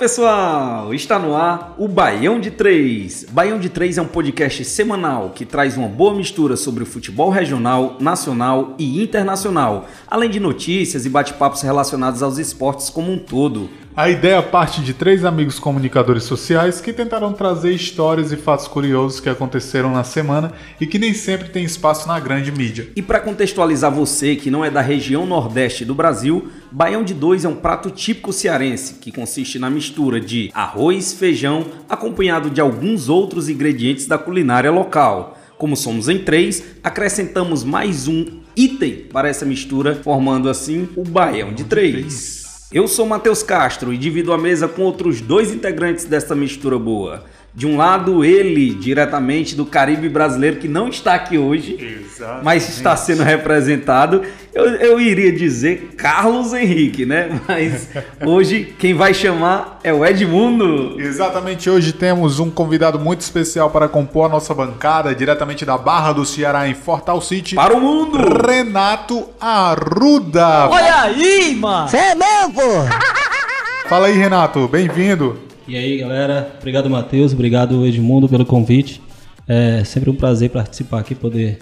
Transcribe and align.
pessoal, 0.00 0.94
está 0.94 1.18
no 1.18 1.36
ar 1.36 1.74
o 1.76 1.86
Baião 1.86 2.40
de 2.40 2.50
Três. 2.50 3.26
Baião 3.30 3.58
de 3.58 3.68
Três 3.68 3.98
é 3.98 4.02
um 4.02 4.06
podcast 4.06 4.64
semanal 4.64 5.28
que 5.34 5.44
traz 5.44 5.76
uma 5.76 5.88
boa 5.88 6.14
mistura 6.14 6.56
sobre 6.56 6.82
o 6.82 6.86
futebol 6.86 7.28
regional, 7.28 7.98
nacional 8.00 8.74
e 8.78 9.02
internacional, 9.02 9.86
além 10.08 10.30
de 10.30 10.40
notícias 10.40 11.04
e 11.04 11.10
bate-papos 11.10 11.60
relacionados 11.60 12.22
aos 12.22 12.38
esportes 12.38 12.88
como 12.88 13.12
um 13.12 13.18
todo. 13.18 13.68
A 14.00 14.08
ideia 14.08 14.42
parte 14.42 14.80
de 14.80 14.94
três 14.94 15.26
amigos 15.26 15.58
comunicadores 15.58 16.22
sociais 16.22 16.80
que 16.80 16.90
tentaram 16.90 17.34
trazer 17.34 17.74
histórias 17.74 18.32
e 18.32 18.36
fatos 18.38 18.66
curiosos 18.66 19.20
que 19.20 19.28
aconteceram 19.28 19.92
na 19.92 20.02
semana 20.02 20.54
e 20.80 20.86
que 20.86 20.98
nem 20.98 21.12
sempre 21.12 21.50
tem 21.50 21.64
espaço 21.64 22.08
na 22.08 22.18
grande 22.18 22.50
mídia. 22.50 22.88
E 22.96 23.02
para 23.02 23.20
contextualizar 23.20 23.92
você 23.92 24.36
que 24.36 24.50
não 24.50 24.64
é 24.64 24.70
da 24.70 24.80
região 24.80 25.26
nordeste 25.26 25.84
do 25.84 25.94
Brasil, 25.94 26.48
baião 26.72 27.04
de 27.04 27.12
dois 27.12 27.44
é 27.44 27.48
um 27.50 27.56
prato 27.56 27.90
típico 27.90 28.32
cearense 28.32 28.94
que 28.94 29.12
consiste 29.12 29.58
na 29.58 29.68
mistura 29.68 30.18
de 30.18 30.50
arroz, 30.54 31.12
feijão, 31.12 31.66
acompanhado 31.86 32.48
de 32.48 32.58
alguns 32.58 33.10
outros 33.10 33.50
ingredientes 33.50 34.06
da 34.06 34.16
culinária 34.16 34.70
local. 34.70 35.38
Como 35.58 35.76
somos 35.76 36.08
em 36.08 36.16
três, 36.16 36.64
acrescentamos 36.82 37.62
mais 37.62 38.08
um 38.08 38.24
item 38.56 39.08
para 39.12 39.28
essa 39.28 39.44
mistura, 39.44 39.94
formando 39.94 40.48
assim 40.48 40.88
o 40.96 41.04
baião 41.04 41.52
de 41.52 41.64
três. 41.64 42.39
Eu 42.72 42.86
sou 42.86 43.04
Matheus 43.04 43.42
Castro 43.42 43.92
e 43.92 43.98
divido 43.98 44.32
a 44.32 44.38
mesa 44.38 44.68
com 44.68 44.82
outros 44.82 45.20
dois 45.20 45.52
integrantes 45.52 46.04
dessa 46.04 46.36
mistura 46.36 46.78
boa. 46.78 47.24
De 47.52 47.66
um 47.66 47.76
lado, 47.76 48.24
ele, 48.24 48.72
diretamente 48.74 49.56
do 49.56 49.66
Caribe 49.66 50.08
brasileiro, 50.08 50.58
que 50.58 50.68
não 50.68 50.88
está 50.88 51.14
aqui 51.14 51.36
hoje, 51.36 51.76
Exatamente. 51.80 52.44
mas 52.44 52.68
está 52.68 52.94
sendo 52.96 53.24
representado. 53.24 54.22
Eu, 54.54 54.66
eu 54.76 55.00
iria 55.00 55.32
dizer 55.32 55.94
Carlos 55.96 56.52
Henrique, 56.52 57.04
né? 57.04 57.40
Mas 57.46 57.88
hoje 58.24 58.74
quem 58.78 58.94
vai 58.94 59.14
chamar 59.14 59.78
é 59.82 59.92
o 59.92 60.04
Edmundo. 60.04 61.00
Exatamente, 61.00 61.68
hoje 61.70 61.92
temos 61.92 62.38
um 62.38 62.50
convidado 62.50 62.98
muito 62.98 63.20
especial 63.20 63.70
para 63.70 63.88
compor 63.88 64.26
a 64.26 64.28
nossa 64.28 64.54
bancada, 64.54 65.14
diretamente 65.14 65.64
da 65.64 65.76
Barra 65.78 66.12
do 66.12 66.24
Ceará, 66.24 66.68
em 66.68 66.74
Fortal 66.74 67.20
City. 67.20 67.54
Para 67.54 67.74
o 67.74 67.80
mundo! 67.80 68.18
Renato 68.46 69.28
Arruda. 69.40 70.68
Olha 70.68 71.02
aí, 71.02 71.54
mano! 71.54 71.88
Você 71.88 71.96
é 71.96 72.14
mesmo! 72.14 72.88
Fala 73.88 74.06
aí, 74.06 74.16
Renato, 74.16 74.68
bem-vindo. 74.68 75.49
E 75.68 75.76
aí, 75.76 75.98
galera, 75.98 76.52
obrigado, 76.58 76.90
Matheus, 76.90 77.32
obrigado, 77.32 77.86
Edmundo, 77.86 78.28
pelo 78.28 78.44
convite. 78.44 79.00
É 79.46 79.82
sempre 79.84 80.10
um 80.10 80.14
prazer 80.14 80.50
participar 80.50 81.00
aqui, 81.00 81.14
poder 81.14 81.58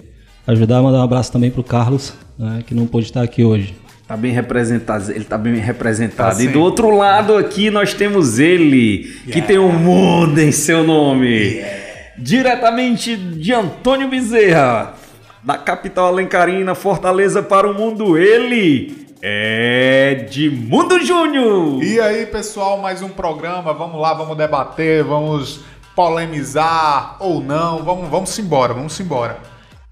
ajudar. 0.47 0.81
Mandar 0.81 0.99
um 0.99 1.03
abraço 1.03 1.31
também 1.31 1.51
pro 1.51 1.63
Carlos, 1.63 2.13
né, 2.37 2.63
que 2.65 2.73
não 2.73 2.85
pôde 2.87 3.05
estar 3.05 3.21
aqui 3.21 3.43
hoje. 3.43 3.75
Tá 4.07 4.17
bem 4.17 4.31
representado, 4.31 5.11
ele 5.11 5.23
tá 5.23 5.37
bem 5.37 5.55
representado. 5.55 6.35
Tá 6.35 6.43
e 6.43 6.47
do 6.47 6.59
outro 6.59 6.89
lado 6.89 7.35
aqui 7.35 7.69
nós 7.69 7.93
temos 7.93 8.39
ele, 8.39 9.01
yeah. 9.27 9.31
que 9.31 9.41
tem 9.41 9.59
um 9.59 9.71
mundo 9.71 10.39
em 10.39 10.51
seu 10.51 10.83
nome. 10.83 11.27
Yeah. 11.27 11.79
Diretamente 12.17 13.15
de 13.15 13.53
Antônio 13.53 14.09
Bezerra, 14.09 14.95
da 15.43 15.57
capital 15.57 16.07
alencarina, 16.07 16.73
Fortaleza 16.73 17.43
para 17.43 17.69
o 17.69 17.73
mundo, 17.73 18.17
ele, 18.17 19.07
Edmundo 19.21 21.03
Júnior! 21.03 21.83
E 21.83 21.99
aí, 21.99 22.25
pessoal, 22.25 22.77
mais 22.77 23.01
um 23.01 23.09
programa. 23.09 23.73
Vamos 23.73 23.99
lá, 23.99 24.13
vamos 24.13 24.37
debater, 24.37 25.03
vamos 25.03 25.59
polemizar 25.93 27.17
ou 27.19 27.43
não. 27.43 27.83
Vamos, 27.83 28.09
vamos 28.09 28.39
embora, 28.39 28.73
vamos 28.73 28.97
embora. 28.97 29.37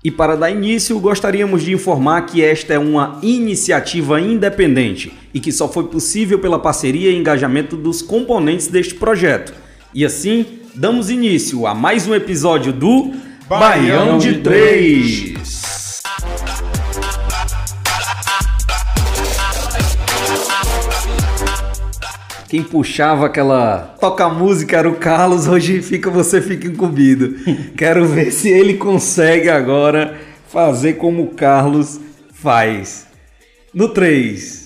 E 0.02 0.10
para 0.10 0.38
dar 0.38 0.50
início, 0.50 0.98
gostaríamos 0.98 1.64
de 1.64 1.74
informar 1.74 2.22
que 2.22 2.42
esta 2.42 2.74
é 2.74 2.80
uma 2.80 3.20
iniciativa 3.22 4.22
independente 4.22 5.12
e 5.34 5.42
que 5.42 5.52
só 5.52 5.68
foi 5.68 5.88
possível 5.88 6.40
pela 6.40 6.58
parceria 6.58 7.12
e 7.12 7.18
engajamento 7.18 7.76
dos 7.76 8.02
componentes 8.02 8.68
deste 8.68 8.96
projeto. 8.96 9.54
E 9.94 10.06
assim, 10.06 10.46
damos 10.74 11.10
início 11.10 11.68
a 11.68 11.76
mais 11.76 12.08
um 12.08 12.16
episódio 12.16 12.72
do 12.72 13.12
Baião, 13.50 13.60
Baião 13.60 14.18
de 14.18 14.36
Três. 14.36 15.37
Quem 22.58 22.64
puxava 22.64 23.28
aquela 23.28 23.96
toca 24.00 24.28
música 24.30 24.78
era 24.78 24.90
o 24.90 24.96
Carlos, 24.96 25.46
hoje 25.48 25.80
fica 25.80 26.10
você 26.10 26.42
fica 26.42 26.66
incumbido. 26.66 27.36
Quero 27.78 28.08
ver 28.08 28.32
se 28.32 28.50
ele 28.50 28.74
consegue 28.74 29.48
agora 29.48 30.18
fazer 30.48 30.94
como 30.94 31.22
o 31.22 31.36
Carlos 31.36 32.00
faz. 32.34 33.06
No 33.72 33.90
3. 33.90 34.66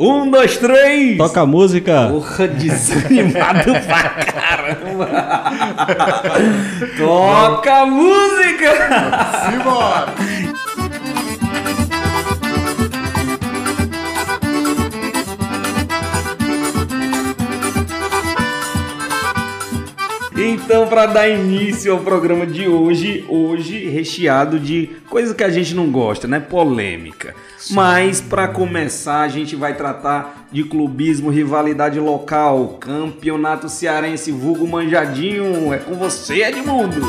Um, 0.00 0.30
dois, 0.30 0.56
três! 0.56 1.18
Toca 1.18 1.40
a 1.40 1.46
música! 1.46 2.08
Porra, 2.08 2.46
desanimado 2.46 3.72
pra 3.84 4.10
caramba! 4.10 5.08
Toca 6.96 7.80
a 7.80 7.86
música! 7.86 8.70
Simbora! 9.50 10.14
Então, 20.40 20.86
para 20.86 21.04
dar 21.06 21.28
início 21.28 21.92
ao 21.92 21.98
programa 21.98 22.46
de 22.46 22.68
hoje, 22.68 23.24
hoje 23.28 23.88
recheado 23.88 24.60
de 24.60 24.88
coisas 25.10 25.34
que 25.34 25.42
a 25.42 25.50
gente 25.50 25.74
não 25.74 25.90
gosta, 25.90 26.28
né? 26.28 26.38
Polêmica. 26.38 27.34
Sim. 27.58 27.74
Mas 27.74 28.20
para 28.20 28.46
começar, 28.46 29.22
a 29.22 29.28
gente 29.28 29.56
vai 29.56 29.74
tratar 29.74 30.46
de 30.52 30.62
clubismo, 30.62 31.28
rivalidade 31.28 31.98
local, 31.98 32.78
campeonato 32.78 33.68
cearense, 33.68 34.30
vulgo 34.30 34.64
manjadinho. 34.64 35.74
É 35.74 35.78
com 35.78 35.96
você, 35.96 36.44
Edmundo. 36.44 37.00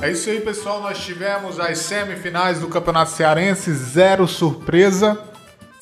É 0.00 0.12
isso 0.12 0.30
aí, 0.30 0.38
pessoal. 0.38 0.82
Nós 0.82 0.98
tivemos 0.98 1.58
as 1.58 1.78
semifinais 1.78 2.60
do 2.60 2.68
Campeonato 2.68 3.10
Cearense, 3.10 3.72
zero 3.72 4.28
surpresa. 4.28 5.33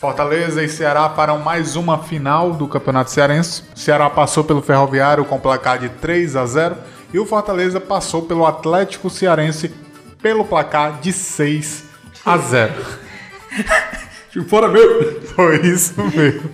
Fortaleza 0.02 0.64
e 0.64 0.68
Ceará 0.68 1.08
farão 1.10 1.38
mais 1.38 1.76
uma 1.76 1.96
final 1.96 2.54
do 2.54 2.66
Campeonato 2.66 3.08
Cearense. 3.08 3.62
O 3.72 3.78
Ceará 3.78 4.10
passou 4.10 4.42
pelo 4.42 4.60
Ferroviário 4.60 5.24
com 5.24 5.38
placar 5.38 5.78
de 5.78 5.88
3 5.88 6.34
a 6.34 6.44
0 6.44 6.76
e 7.14 7.20
o 7.20 7.24
Fortaleza 7.24 7.80
passou 7.80 8.22
pelo 8.22 8.44
Atlético 8.44 9.08
Cearense 9.08 9.72
pelo 10.20 10.44
placar 10.44 10.98
de 11.00 11.12
6 11.12 11.84
a 12.26 12.36
0. 12.36 12.74
Fora 14.48 14.66
meu! 14.66 15.22
Foi 15.36 15.64
isso 15.64 15.94
mesmo. 16.02 16.50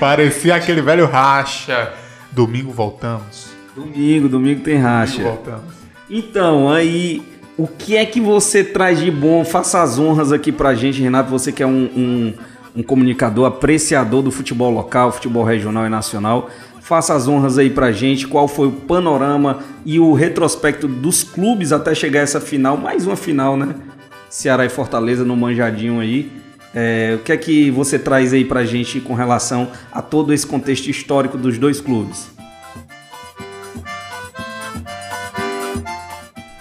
Parecia 0.00 0.54
aquele 0.54 0.80
velho 0.80 1.04
racha. 1.04 1.92
Domingo 2.32 2.72
voltamos. 2.72 3.50
Domingo, 3.76 4.26
domingo 4.26 4.62
tem 4.62 4.78
racha. 4.78 5.18
Domingo 5.18 5.34
voltamos. 5.34 5.74
Então, 6.08 6.72
aí, 6.72 7.22
o 7.58 7.66
que 7.66 7.98
é 7.98 8.06
que 8.06 8.22
você 8.22 8.64
traz 8.64 8.98
de 8.98 9.10
bom? 9.10 9.44
Faça 9.44 9.82
as 9.82 9.98
honras 9.98 10.32
aqui 10.32 10.50
pra 10.50 10.74
gente, 10.74 11.02
Renato. 11.02 11.28
Você 11.28 11.52
que 11.52 11.62
é 11.62 11.66
um, 11.66 11.90
um 11.94 12.34
um 12.74 12.82
comunicador 12.82 13.46
apreciador 13.46 14.22
do 14.22 14.30
futebol 14.30 14.70
local, 14.70 15.12
futebol 15.12 15.44
regional 15.44 15.86
e 15.86 15.88
nacional. 15.88 16.50
Faça 16.80 17.14
as 17.14 17.28
honras 17.28 17.58
aí 17.58 17.70
pra 17.70 17.92
gente, 17.92 18.26
qual 18.26 18.48
foi 18.48 18.68
o 18.68 18.72
panorama 18.72 19.60
e 19.84 20.00
o 20.00 20.12
retrospecto 20.12 20.88
dos 20.88 21.22
clubes 21.22 21.72
até 21.72 21.94
chegar 21.94 22.20
a 22.20 22.22
essa 22.24 22.40
final, 22.40 22.76
mais 22.76 23.06
uma 23.06 23.16
final, 23.16 23.56
né? 23.56 23.74
Ceará 24.28 24.64
e 24.64 24.68
Fortaleza 24.68 25.24
no 25.24 25.36
manjadinho 25.36 26.00
aí. 26.00 26.30
É, 26.74 27.16
o 27.16 27.24
que 27.24 27.32
é 27.32 27.36
que 27.36 27.70
você 27.70 27.98
traz 27.98 28.32
aí 28.32 28.44
pra 28.44 28.64
gente 28.64 29.00
com 29.00 29.14
relação 29.14 29.68
a 29.90 30.00
todo 30.00 30.32
esse 30.32 30.46
contexto 30.46 30.88
histórico 30.88 31.36
dos 31.36 31.58
dois 31.58 31.80
clubes? 31.80 32.30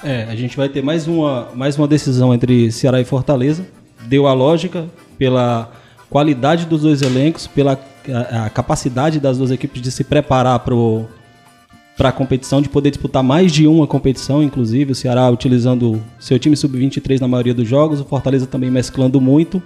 É, 0.04 0.24
a 0.24 0.36
gente 0.36 0.58
vai 0.58 0.70
ter 0.70 0.82
mais 0.82 1.08
uma, 1.08 1.50
mais 1.54 1.78
uma 1.78 1.88
decisão 1.88 2.34
entre 2.34 2.72
Ceará 2.72 3.00
e 3.00 3.06
Fortaleza. 3.06 3.66
Deu 4.08 4.26
a 4.26 4.34
lógica 4.34 4.88
pela 5.18 5.72
qualidade 6.10 6.66
dos 6.66 6.82
dois 6.82 7.02
elencos, 7.02 7.48
pela 7.48 7.80
a, 8.08 8.46
a 8.46 8.50
capacidade 8.50 9.20
das 9.20 9.38
duas 9.38 9.52
equipes 9.52 9.82
de 9.82 9.92
se 9.92 10.04
preparar 10.04 10.60
para 10.60 12.10
a 12.10 12.12
competição, 12.12 12.62
de 12.62 12.70
poder 12.70 12.90
disputar 12.90 13.24
mais 13.24 13.52
de 13.52 13.68
uma 13.68 13.86
competição, 13.86 14.42
inclusive 14.42 14.92
o 14.92 14.96
Ceará 14.96 15.30
utilizando 15.30 16.02
seu 16.20 16.40
time 16.40 16.56
sub-23 16.56 17.20
na 17.20 17.28
maioria 17.28 17.54
dos 17.54 17.68
jogos, 17.68 18.00
o 18.00 18.06
Fortaleza 18.06 18.48
também 18.48 18.72
mesclando 18.72 19.22
muito, 19.22 19.62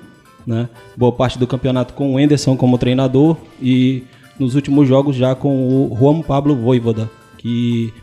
né? 0.46 0.68
Boa 0.98 1.12
parte 1.12 1.40
do 1.40 1.48
campeonato 1.48 1.94
com 1.94 2.14
o 2.14 2.20
Enderson 2.20 2.58
como 2.58 2.78
treinador 2.78 3.38
e 3.62 4.04
nos 4.38 4.56
últimos 4.56 4.88
jogos 4.88 5.16
já 5.16 5.36
com 5.36 5.90
o 5.92 5.96
Juan 5.98 6.22
Pablo 6.22 6.56
Voivoda, 6.56 7.10
que 7.38 7.94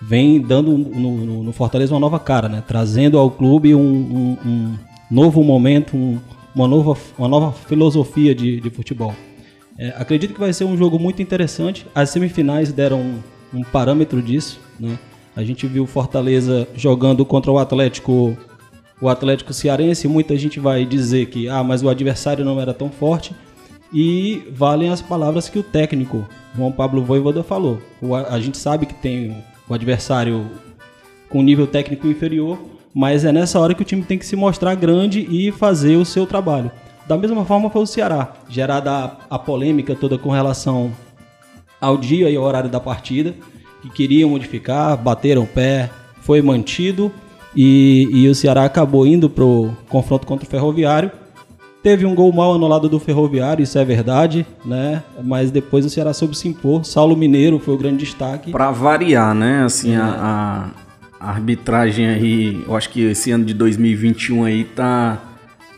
vem 0.00 0.40
dando 0.40 0.76
no, 0.76 1.26
no, 1.26 1.42
no 1.44 1.52
Fortaleza 1.52 1.92
uma 1.92 2.00
nova 2.00 2.18
cara, 2.18 2.48
né? 2.48 2.62
Trazendo 2.66 3.18
ao 3.18 3.30
clube 3.30 3.74
um, 3.74 3.80
um, 3.80 4.38
um 4.44 4.74
novo 5.10 5.42
momento, 5.44 5.96
um, 5.96 6.18
uma 6.54 6.68
nova, 6.68 6.96
uma 7.18 7.28
nova 7.28 7.52
filosofia 7.52 8.34
de, 8.34 8.60
de 8.60 8.70
futebol. 8.70 9.14
É, 9.78 9.88
acredito 9.96 10.34
que 10.34 10.40
vai 10.40 10.52
ser 10.52 10.64
um 10.64 10.76
jogo 10.76 10.98
muito 10.98 11.22
interessante. 11.22 11.86
As 11.94 12.10
semifinais 12.10 12.72
deram 12.72 13.00
um, 13.00 13.20
um 13.54 13.62
parâmetro 13.62 14.22
disso. 14.22 14.60
Né? 14.78 14.98
A 15.34 15.42
gente 15.42 15.66
viu 15.66 15.86
Fortaleza 15.86 16.68
jogando 16.74 17.24
contra 17.24 17.50
o 17.50 17.58
Atlético, 17.58 18.36
o 19.00 19.08
Atlético 19.08 19.52
Cearense. 19.52 20.06
Muita 20.06 20.36
gente 20.36 20.60
vai 20.60 20.84
dizer 20.84 21.26
que 21.26 21.48
ah, 21.48 21.64
mas 21.64 21.82
o 21.82 21.88
adversário 21.88 22.44
não 22.44 22.60
era 22.60 22.74
tão 22.74 22.90
forte. 22.90 23.34
E 23.92 24.42
valem 24.50 24.90
as 24.90 25.02
palavras 25.02 25.48
que 25.48 25.58
o 25.58 25.62
técnico, 25.62 26.26
João 26.56 26.72
Pablo 26.72 27.04
Voivoda, 27.04 27.42
falou. 27.42 27.78
O, 28.00 28.14
a 28.14 28.40
gente 28.40 28.56
sabe 28.56 28.86
que 28.86 28.94
tem 28.94 29.36
o 29.68 29.74
adversário 29.74 30.50
com 31.28 31.42
nível 31.42 31.66
técnico 31.66 32.06
inferior, 32.06 32.58
mas 32.94 33.24
é 33.24 33.32
nessa 33.32 33.58
hora 33.58 33.74
que 33.74 33.82
o 33.82 33.84
time 33.84 34.02
tem 34.02 34.18
que 34.18 34.26
se 34.26 34.36
mostrar 34.36 34.74
grande 34.74 35.26
e 35.30 35.50
fazer 35.52 35.96
o 35.96 36.04
seu 36.04 36.26
trabalho. 36.26 36.70
Da 37.06 37.16
mesma 37.16 37.44
forma 37.44 37.70
foi 37.70 37.82
o 37.82 37.86
Ceará, 37.86 38.32
gerada 38.48 38.90
a, 38.92 39.16
a 39.30 39.38
polêmica 39.38 39.94
toda 39.94 40.16
com 40.18 40.30
relação 40.30 40.92
ao 41.80 41.96
dia 41.96 42.30
e 42.30 42.36
ao 42.36 42.44
horário 42.44 42.70
da 42.70 42.78
partida, 42.78 43.34
que 43.80 43.90
queriam 43.90 44.30
modificar, 44.30 44.96
bateram 44.96 45.42
o 45.42 45.46
pé, 45.46 45.90
foi 46.20 46.40
mantido 46.40 47.10
e, 47.56 48.08
e 48.12 48.28
o 48.28 48.34
Ceará 48.34 48.64
acabou 48.64 49.06
indo 49.06 49.28
pro 49.28 49.76
confronto 49.88 50.26
contra 50.26 50.46
o 50.46 50.50
Ferroviário 50.50 51.10
Teve 51.82 52.06
um 52.06 52.14
gol 52.14 52.32
mal 52.32 52.54
anulado 52.54 52.88
do 52.88 53.00
Ferroviário, 53.00 53.64
isso 53.64 53.76
é 53.76 53.84
verdade, 53.84 54.46
né? 54.64 55.02
Mas 55.20 55.50
depois 55.50 55.84
o 55.84 55.90
Ceará 55.90 56.14
soube 56.14 56.36
se 56.36 56.46
impor. 56.46 56.84
Saulo 56.84 57.16
Mineiro 57.16 57.58
foi 57.58 57.74
o 57.74 57.76
grande 57.76 58.04
destaque. 58.04 58.52
Para 58.52 58.70
variar, 58.70 59.34
né? 59.34 59.64
Assim, 59.64 59.92
é. 59.92 59.96
a, 59.96 60.04
a, 60.04 60.70
arbitragem 61.30 62.06
aí, 62.06 62.64
eu 62.66 62.76
acho 62.76 62.90
que 62.90 63.02
esse 63.02 63.30
ano 63.30 63.44
de 63.44 63.54
2021 63.54 64.44
aí 64.44 64.64
tá 64.64 65.22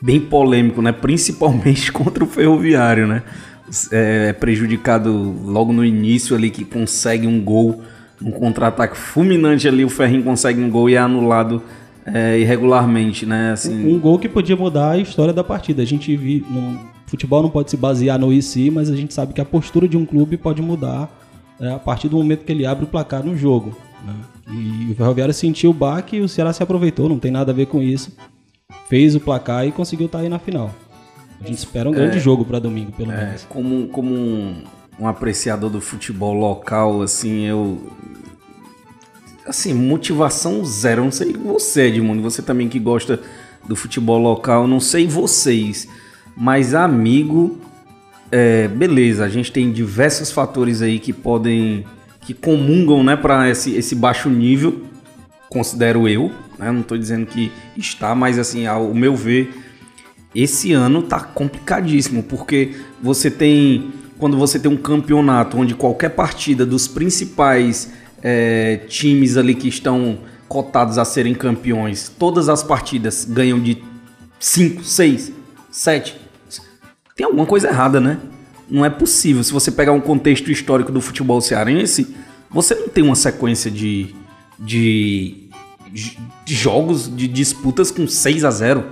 bem 0.00 0.20
polêmico, 0.20 0.80
né? 0.80 0.92
Principalmente 0.92 1.90
contra 1.92 2.24
o 2.24 2.26
Ferroviário, 2.26 3.06
né? 3.06 3.22
É 3.90 4.32
prejudicado 4.32 5.10
logo 5.44 5.72
no 5.72 5.84
início 5.84 6.36
ali 6.36 6.50
que 6.50 6.64
consegue 6.64 7.26
um 7.26 7.40
gol, 7.42 7.82
um 8.22 8.30
contra-ataque 8.30 8.96
fulminante 8.96 9.66
ali, 9.66 9.84
o 9.84 9.88
Ferrinho 9.88 10.22
consegue 10.22 10.62
um 10.62 10.70
gol 10.70 10.88
e 10.88 10.94
é 10.94 10.98
anulado 10.98 11.62
é, 12.06 12.38
irregularmente, 12.38 13.24
né? 13.24 13.52
Assim... 13.52 13.86
Um, 13.86 13.96
um, 13.96 13.98
gol 13.98 14.18
que 14.18 14.28
podia 14.28 14.56
mudar 14.56 14.92
a 14.92 14.98
história 14.98 15.32
da 15.32 15.42
partida. 15.42 15.82
A 15.82 15.86
gente 15.86 16.14
viu. 16.16 16.44
futebol 17.06 17.42
não 17.42 17.50
pode 17.50 17.70
se 17.70 17.76
basear 17.76 18.18
no 18.18 18.32
IC, 18.32 18.70
mas 18.70 18.90
a 18.90 18.96
gente 18.96 19.14
sabe 19.14 19.32
que 19.32 19.40
a 19.40 19.44
postura 19.44 19.88
de 19.88 19.96
um 19.96 20.04
clube 20.04 20.36
pode 20.36 20.60
mudar 20.60 21.10
é, 21.58 21.72
a 21.72 21.78
partir 21.78 22.08
do 22.08 22.16
momento 22.16 22.44
que 22.44 22.52
ele 22.52 22.66
abre 22.66 22.84
o 22.84 22.88
placar 22.88 23.24
no 23.24 23.36
jogo. 23.36 23.76
Né? 24.06 24.14
E 24.48 24.92
o 24.92 24.94
Ferroviário 24.94 25.32
sentiu 25.32 25.70
o 25.70 25.74
baque 25.74 26.16
e 26.16 26.20
o 26.20 26.28
Ceará 26.28 26.52
se 26.52 26.62
aproveitou, 26.62 27.08
não 27.08 27.18
tem 27.18 27.30
nada 27.30 27.52
a 27.52 27.54
ver 27.54 27.66
com 27.66 27.82
isso. 27.82 28.12
Fez 28.88 29.14
o 29.14 29.20
placar 29.20 29.66
e 29.66 29.72
conseguiu 29.72 30.06
estar 30.06 30.18
aí 30.18 30.28
na 30.28 30.38
final. 30.38 30.74
A 31.40 31.46
gente 31.46 31.58
espera 31.58 31.88
um 31.88 31.92
grande 31.92 32.18
é, 32.18 32.20
jogo 32.20 32.44
para 32.44 32.58
domingo, 32.58 32.92
pelo 32.92 33.12
é, 33.12 33.24
menos. 33.24 33.44
Como, 33.48 33.88
como 33.88 34.14
um, 34.14 34.62
um 34.98 35.06
apreciador 35.08 35.70
do 35.70 35.80
futebol 35.80 36.34
local, 36.34 37.02
assim, 37.02 37.44
eu 37.44 37.92
assim, 39.46 39.74
motivação 39.74 40.64
zero. 40.64 41.04
não 41.04 41.10
sei 41.10 41.32
você, 41.32 41.82
Edmundo, 41.88 42.22
você 42.22 42.42
também 42.42 42.68
que 42.68 42.78
gosta 42.78 43.20
do 43.66 43.76
futebol 43.76 44.18
local, 44.18 44.66
não 44.66 44.80
sei 44.80 45.06
vocês, 45.06 45.88
mas 46.36 46.74
amigo, 46.74 47.58
é, 48.30 48.68
beleza, 48.68 49.24
a 49.24 49.28
gente 49.28 49.52
tem 49.52 49.70
diversos 49.72 50.30
fatores 50.30 50.82
aí 50.82 50.98
que 50.98 51.12
podem, 51.12 51.84
que 52.24 52.32
comungam, 52.34 53.04
né, 53.04 53.16
para 53.16 53.48
esse, 53.50 53.74
esse 53.74 53.94
baixo 53.94 54.28
nível, 54.28 54.82
considero 55.48 56.08
eu, 56.08 56.32
né, 56.58 56.72
não 56.72 56.80
estou 56.80 56.96
dizendo 56.96 57.26
que 57.26 57.52
está, 57.76 58.14
mas 58.14 58.38
assim, 58.38 58.66
ao 58.66 58.94
meu 58.94 59.14
ver, 59.14 59.54
esse 60.34 60.72
ano 60.72 61.02
tá 61.02 61.20
complicadíssimo, 61.20 62.22
porque 62.22 62.74
você 63.00 63.30
tem, 63.30 63.92
quando 64.18 64.36
você 64.36 64.58
tem 64.58 64.70
um 64.70 64.76
campeonato 64.76 65.56
onde 65.56 65.74
qualquer 65.74 66.10
partida 66.10 66.66
dos 66.66 66.88
principais 66.88 67.92
é, 68.22 68.78
times 68.88 69.36
ali 69.36 69.54
que 69.54 69.68
estão 69.68 70.18
cotados 70.48 70.98
a 70.98 71.04
serem 71.04 71.34
campeões, 71.34 72.08
todas 72.18 72.48
as 72.48 72.62
partidas 72.62 73.24
ganham 73.24 73.60
de 73.60 73.82
5, 74.40 74.82
6, 74.82 75.32
7. 75.70 76.20
Tem 77.16 77.24
alguma 77.24 77.46
coisa 77.46 77.68
errada, 77.68 78.00
né? 78.00 78.18
Não 78.68 78.84
é 78.84 78.90
possível. 78.90 79.42
Se 79.42 79.52
você 79.52 79.70
pegar 79.70 79.92
um 79.92 80.00
contexto 80.00 80.50
histórico 80.50 80.90
do 80.90 81.00
futebol 81.00 81.40
cearense, 81.40 82.14
você 82.50 82.74
não 82.74 82.88
tem 82.88 83.04
uma 83.04 83.14
sequência 83.14 83.70
de, 83.70 84.14
de, 84.58 85.48
de 85.92 86.54
jogos, 86.54 87.14
de 87.14 87.28
disputas 87.28 87.90
com 87.90 88.06
6 88.06 88.44
a 88.44 88.50
0 88.50 88.84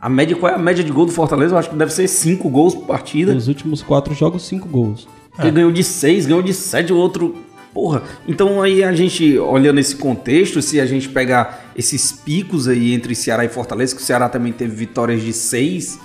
a 0.00 0.08
média, 0.10 0.36
qual 0.36 0.52
é 0.52 0.54
a 0.54 0.58
média 0.58 0.84
de 0.84 0.92
gol 0.92 1.06
do 1.06 1.12
Fortaleza? 1.12 1.54
Eu 1.54 1.58
acho 1.58 1.70
que 1.70 1.76
deve 1.76 1.90
ser 1.90 2.06
5 2.06 2.46
gols 2.50 2.74
por 2.74 2.84
partida. 2.84 3.32
Nos 3.32 3.48
últimos 3.48 3.80
4 3.80 4.12
jogos, 4.12 4.46
5 4.46 4.68
gols. 4.68 5.08
Ele 5.38 5.48
é. 5.48 5.50
ganhou 5.50 5.72
de 5.72 5.82
6, 5.82 6.26
ganhou 6.26 6.42
de 6.42 6.52
7, 6.52 6.92
o 6.92 6.96
outro 6.96 7.34
Porra, 7.74 8.04
então 8.28 8.62
aí 8.62 8.84
a 8.84 8.92
gente, 8.92 9.36
olhando 9.36 9.80
esse 9.80 9.96
contexto, 9.96 10.62
se 10.62 10.80
a 10.80 10.86
gente 10.86 11.08
pegar 11.08 11.72
esses 11.74 12.12
picos 12.12 12.68
aí 12.68 12.94
entre 12.94 13.16
Ceará 13.16 13.44
e 13.44 13.48
Fortaleza, 13.48 13.96
que 13.96 14.00
o 14.00 14.04
Ceará 14.04 14.28
também 14.28 14.52
teve 14.52 14.76
vitórias 14.76 15.20
de 15.20 15.32
seis, 15.32 15.98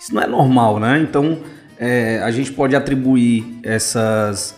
isso 0.00 0.14
não 0.14 0.22
é 0.22 0.26
normal, 0.26 0.80
né? 0.80 0.98
Então 0.98 1.40
é, 1.80 2.20
a 2.22 2.30
gente 2.30 2.52
pode 2.52 2.76
atribuir 2.76 3.58
essas, 3.62 4.54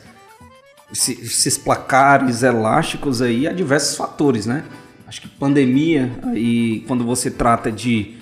esses 0.91 1.57
placares 1.57 2.43
elásticos 2.43 3.23
aí 3.23 3.47
a 3.47 3.53
diversos 3.53 3.97
fatores, 3.97 4.45
né? 4.45 4.65
Acho 5.07 5.21
que 5.23 5.29
pandemia, 5.29 6.11
aí 6.25 6.81
quando 6.89 7.05
você 7.05 7.31
trata 7.31 7.71
de 7.71 8.17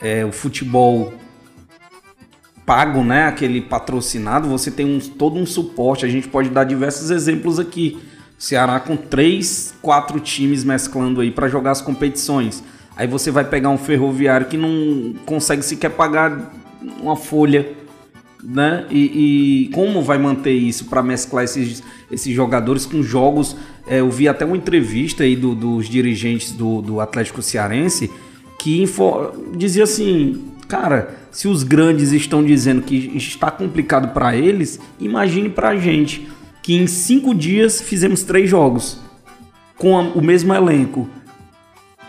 é, 0.00 0.24
o 0.24 0.32
futebol 0.32 1.12
pago, 2.64 3.02
né, 3.02 3.26
aquele 3.26 3.60
patrocinado, 3.60 4.48
você 4.48 4.70
tem 4.70 4.86
um, 4.86 4.98
todo 4.98 5.38
um 5.38 5.44
suporte. 5.44 6.06
A 6.06 6.08
gente 6.08 6.28
pode 6.28 6.48
dar 6.48 6.64
diversos 6.64 7.10
exemplos 7.10 7.58
aqui. 7.58 7.98
Ceará 8.38 8.78
com 8.78 8.96
três, 8.96 9.74
quatro 9.82 10.20
times 10.20 10.64
mesclando 10.64 11.20
aí 11.20 11.30
para 11.30 11.48
jogar 11.48 11.72
as 11.72 11.80
competições. 11.80 12.62
Aí 12.96 13.06
você 13.06 13.30
vai 13.30 13.44
pegar 13.44 13.68
um 13.70 13.78
ferroviário 13.78 14.46
que 14.46 14.56
não 14.56 15.14
consegue 15.26 15.62
sequer 15.62 15.90
pagar 15.90 16.52
uma 17.00 17.16
folha, 17.16 17.77
né? 18.42 18.86
E, 18.90 19.66
e 19.66 19.68
como 19.68 20.02
vai 20.02 20.18
manter 20.18 20.52
isso 20.52 20.84
para 20.86 21.02
mesclar 21.02 21.44
esses, 21.44 21.82
esses 22.10 22.34
jogadores 22.34 22.86
com 22.86 23.02
jogos? 23.02 23.56
É, 23.86 24.00
eu 24.00 24.10
vi 24.10 24.28
até 24.28 24.44
uma 24.44 24.56
entrevista 24.56 25.24
aí 25.24 25.34
do, 25.34 25.54
dos 25.54 25.88
dirigentes 25.88 26.52
do, 26.52 26.80
do 26.82 27.00
Atlético 27.00 27.42
Cearense 27.42 28.10
que 28.58 28.84
dizia 29.56 29.84
assim, 29.84 30.44
cara, 30.66 31.16
se 31.30 31.46
os 31.46 31.62
grandes 31.62 32.12
estão 32.12 32.44
dizendo 32.44 32.82
que 32.82 33.16
está 33.16 33.50
complicado 33.50 34.12
para 34.12 34.36
eles, 34.36 34.80
imagine 34.98 35.48
para 35.48 35.70
a 35.70 35.76
gente 35.76 36.28
que 36.62 36.74
em 36.74 36.86
cinco 36.86 37.34
dias 37.34 37.80
fizemos 37.80 38.22
três 38.24 38.50
jogos 38.50 39.00
com 39.76 39.96
a, 39.96 40.02
o 40.02 40.20
mesmo 40.20 40.52
elenco, 40.52 41.08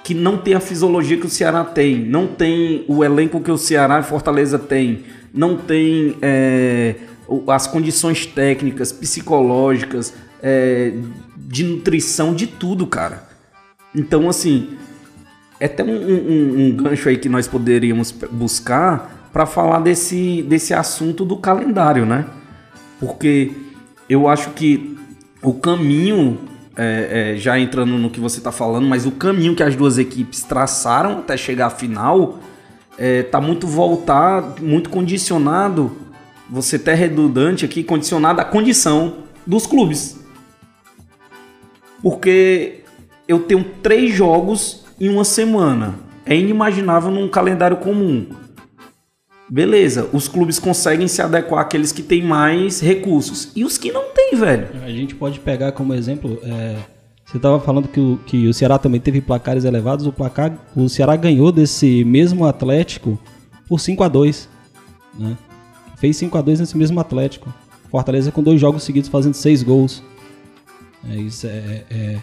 que 0.03 0.13
não 0.15 0.37
tem 0.37 0.55
a 0.55 0.59
fisiologia 0.59 1.17
que 1.17 1.27
o 1.27 1.29
Ceará 1.29 1.63
tem, 1.63 2.03
não 2.03 2.25
tem 2.25 2.83
o 2.87 3.03
elenco 3.03 3.39
que 3.39 3.51
o 3.51 3.57
Ceará 3.57 3.99
e 3.99 4.03
Fortaleza 4.03 4.57
tem, 4.57 5.03
não 5.33 5.57
tem 5.57 6.15
é, 6.21 6.95
as 7.47 7.67
condições 7.67 8.25
técnicas, 8.25 8.91
psicológicas, 8.91 10.13
é, 10.41 10.93
de 11.37 11.63
nutrição, 11.63 12.33
de 12.33 12.47
tudo, 12.47 12.87
cara. 12.87 13.27
Então, 13.93 14.29
assim, 14.29 14.77
é 15.59 15.65
até 15.65 15.83
um, 15.83 15.89
um, 15.89 16.65
um 16.65 16.75
gancho 16.75 17.09
aí 17.09 17.17
que 17.17 17.27
nós 17.27 17.47
poderíamos 17.47 18.11
buscar 18.11 19.29
para 19.31 19.45
falar 19.45 19.79
desse, 19.79 20.41
desse 20.43 20.73
assunto 20.73 21.25
do 21.25 21.37
calendário, 21.37 22.05
né? 22.05 22.25
Porque 22.99 23.51
eu 24.09 24.27
acho 24.27 24.51
que 24.51 24.97
o 25.41 25.53
caminho, 25.53 26.39
é, 26.75 27.33
é, 27.33 27.37
já 27.37 27.59
entrando 27.59 27.97
no 27.97 28.09
que 28.09 28.19
você 28.19 28.39
está 28.39 28.51
falando, 28.51 28.87
mas 28.87 29.05
o 29.05 29.11
caminho 29.11 29.55
que 29.55 29.63
as 29.63 29.75
duas 29.75 29.97
equipes 29.97 30.43
traçaram 30.43 31.19
até 31.19 31.37
chegar 31.37 31.67
à 31.67 31.69
final 31.69 32.39
é, 32.99 33.25
muito 33.41 33.65
voltado, 33.65 34.63
muito 34.63 34.89
condicionado, 34.89 35.91
você 36.49 36.75
até 36.75 36.93
redundante 36.93 37.63
aqui, 37.65 37.83
condicionado 37.83 38.41
à 38.41 38.45
condição 38.45 39.23
dos 39.47 39.65
clubes. 39.65 40.19
Porque 42.03 42.81
eu 43.27 43.39
tenho 43.39 43.63
três 43.81 44.13
jogos 44.13 44.85
em 44.99 45.09
uma 45.09 45.23
semana. 45.23 45.95
É 46.25 46.35
inimaginável 46.35 47.09
num 47.09 47.27
calendário 47.27 47.77
comum 47.77 48.27
beleza, 49.49 50.07
os 50.13 50.27
clubes 50.27 50.59
conseguem 50.59 51.07
se 51.07 51.21
adequar 51.21 51.61
àqueles 51.61 51.91
que 51.91 52.03
têm 52.03 52.21
mais 52.21 52.79
recursos. 52.79 53.51
E 53.55 53.65
os 53.65 53.77
que 53.77 53.91
não 53.91 54.05
têm, 54.13 54.35
velho? 54.35 54.67
A 54.83 54.89
gente 54.89 55.15
pode 55.15 55.39
pegar 55.39 55.71
como 55.71 55.93
exemplo. 55.93 56.39
É, 56.43 56.75
você 57.29 57.37
estava 57.37 57.59
falando 57.59 57.87
que 57.87 57.99
o, 57.99 58.19
que 58.25 58.47
o 58.47 58.53
Ceará 58.53 58.79
também 58.79 58.99
teve 58.99 59.21
placares 59.21 59.63
elevados. 59.63 60.07
O 60.07 60.11
placar, 60.11 60.57
o 60.75 60.89
Ceará 60.89 61.15
ganhou 61.15 61.51
desse 61.51 62.03
mesmo 62.03 62.43
Atlético 62.43 63.19
por 63.67 63.79
5 63.79 64.03
a 64.03 64.07
2 64.07 64.49
né? 65.19 65.37
Fez 65.97 66.17
5 66.17 66.35
a 66.37 66.41
2 66.41 66.61
nesse 66.61 66.75
mesmo 66.75 66.99
Atlético. 66.99 67.53
Fortaleza 67.91 68.31
com 68.31 68.41
dois 68.41 68.59
jogos 68.59 68.83
seguidos 68.83 69.09
fazendo 69.09 69.35
seis 69.35 69.61
gols. 69.61 70.01
É, 71.07 71.15
isso 71.17 71.45
é, 71.45 71.83
é, 71.91 72.17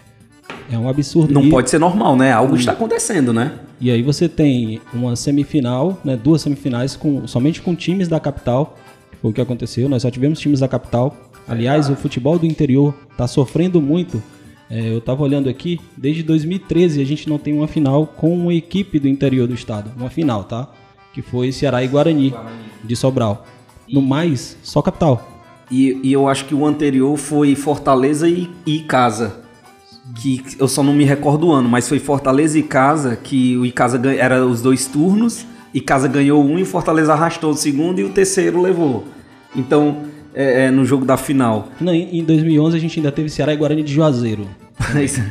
é 0.71 0.77
um 0.77 0.89
absurdo. 0.89 1.33
Não 1.33 1.43
e, 1.43 1.49
pode 1.49 1.69
ser 1.69 1.79
normal, 1.79 2.17
né? 2.17 2.31
Algo 2.33 2.55
e, 2.55 2.59
está 2.59 2.73
acontecendo, 2.73 3.31
né? 3.31 3.59
E 3.79 3.89
aí 3.89 4.01
você 4.01 4.27
tem 4.27 4.81
uma 4.93 5.15
semifinal, 5.15 5.97
né, 6.03 6.17
duas 6.17 6.41
semifinais 6.41 6.95
com, 6.95 7.27
somente 7.27 7.61
com 7.61 7.75
times 7.75 8.09
da 8.09 8.19
capital. 8.19 8.75
Foi 9.21 9.31
o 9.31 9.33
que 9.33 9.41
aconteceu. 9.41 9.87
Nós 9.87 10.01
só 10.01 10.11
tivemos 10.11 10.39
times 10.39 10.59
da 10.59 10.67
capital. 10.67 11.15
Aliás, 11.47 11.89
o 11.89 11.95
futebol 11.95 12.37
do 12.37 12.45
interior 12.45 12.93
está 13.11 13.25
sofrendo 13.25 13.81
muito. 13.81 14.21
É, 14.69 14.91
eu 14.91 14.97
estava 14.97 15.23
olhando 15.23 15.49
aqui, 15.49 15.79
desde 15.95 16.23
2013 16.23 17.01
a 17.01 17.05
gente 17.05 17.29
não 17.29 17.37
tem 17.37 17.53
uma 17.53 17.67
final 17.67 18.05
com 18.05 18.33
uma 18.37 18.53
equipe 18.53 18.99
do 18.99 19.07
interior 19.07 19.47
do 19.47 19.53
estado. 19.53 19.91
Uma 19.95 20.09
final, 20.09 20.43
tá? 20.43 20.67
Que 21.13 21.21
foi 21.21 21.51
Ceará 21.51 21.83
e 21.83 21.87
Guarani, 21.87 22.33
de 22.83 22.95
Sobral. 22.95 23.45
No 23.89 24.01
mais, 24.01 24.57
só 24.61 24.81
capital. 24.81 25.37
E, 25.71 25.99
e 26.03 26.13
eu 26.13 26.27
acho 26.27 26.45
que 26.45 26.55
o 26.55 26.65
anterior 26.65 27.15
foi 27.17 27.55
Fortaleza 27.55 28.27
e, 28.27 28.49
e 28.65 28.79
Casa. 28.79 29.41
Que 30.15 30.43
eu 30.59 30.67
só 30.67 30.83
não 30.83 30.93
me 30.93 31.03
recordo 31.03 31.47
o 31.47 31.51
ano, 31.51 31.67
mas 31.69 31.87
foi 31.87 31.99
Fortaleza 31.99 32.57
e 32.57 32.63
Casa, 32.63 33.15
que 33.15 33.57
o 33.57 33.65
Icasa 33.65 34.01
era 34.13 34.45
os 34.45 34.61
dois 34.61 34.85
turnos, 34.87 35.45
e 35.73 35.81
Casa 35.81 36.07
ganhou 36.07 36.43
um 36.43 36.57
e 36.57 36.65
Fortaleza 36.65 37.13
arrastou 37.13 37.51
o 37.51 37.55
segundo 37.55 37.99
e 37.99 38.03
o 38.03 38.09
terceiro 38.09 38.61
levou. 38.61 39.05
Então, 39.55 40.03
é, 40.37 40.65
é, 40.65 40.71
no 40.71 40.85
jogo 40.85 41.03
da 41.03 41.17
final. 41.17 41.69
Não, 41.81 41.91
em 41.91 42.19
em 42.19 42.23
2011 42.23 42.77
a 42.77 42.79
gente 42.79 42.99
ainda 42.99 43.11
teve 43.11 43.27
Ceará 43.27 43.51
e 43.53 43.57
Guarani 43.57 43.81
de 43.81 43.91
Juazeiro. 43.91 44.47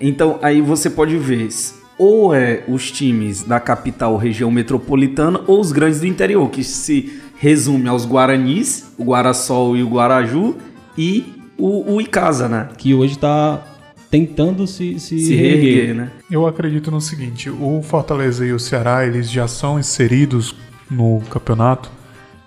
Então, 0.00 0.38
aí 0.42 0.60
você 0.60 0.90
pode 0.90 1.16
ver, 1.16 1.48
ou 1.96 2.34
é 2.34 2.62
os 2.68 2.90
times 2.90 3.42
da 3.42 3.58
capital 3.58 4.16
região 4.18 4.50
metropolitana, 4.50 5.40
ou 5.46 5.60
os 5.60 5.72
grandes 5.72 6.00
do 6.00 6.06
interior, 6.06 6.50
que 6.50 6.62
se 6.62 7.20
resume 7.38 7.88
aos 7.88 8.04
Guaranis, 8.04 8.92
o 8.98 9.04
Guarasol 9.04 9.76
e 9.76 9.82
o 9.82 9.88
Guaraju, 9.88 10.56
e 10.98 11.24
o, 11.56 11.94
o 11.94 12.00
Icasa, 12.00 12.48
né? 12.48 12.68
Que 12.76 12.92
hoje 12.92 13.16
tá 13.16 13.62
tentando 14.10 14.66
se, 14.66 14.98
se, 15.00 15.18
Se 15.18 15.34
reerguer. 15.34 15.74
reerguer, 15.74 15.94
né? 15.94 16.10
Eu 16.30 16.46
acredito 16.46 16.90
no 16.90 17.00
seguinte, 17.00 17.48
o 17.48 17.80
Fortaleza 17.82 18.44
e 18.44 18.52
o 18.52 18.58
Ceará, 18.58 19.06
eles 19.06 19.30
já 19.30 19.48
são 19.48 19.78
inseridos 19.78 20.54
no 20.90 21.22
campeonato 21.30 21.90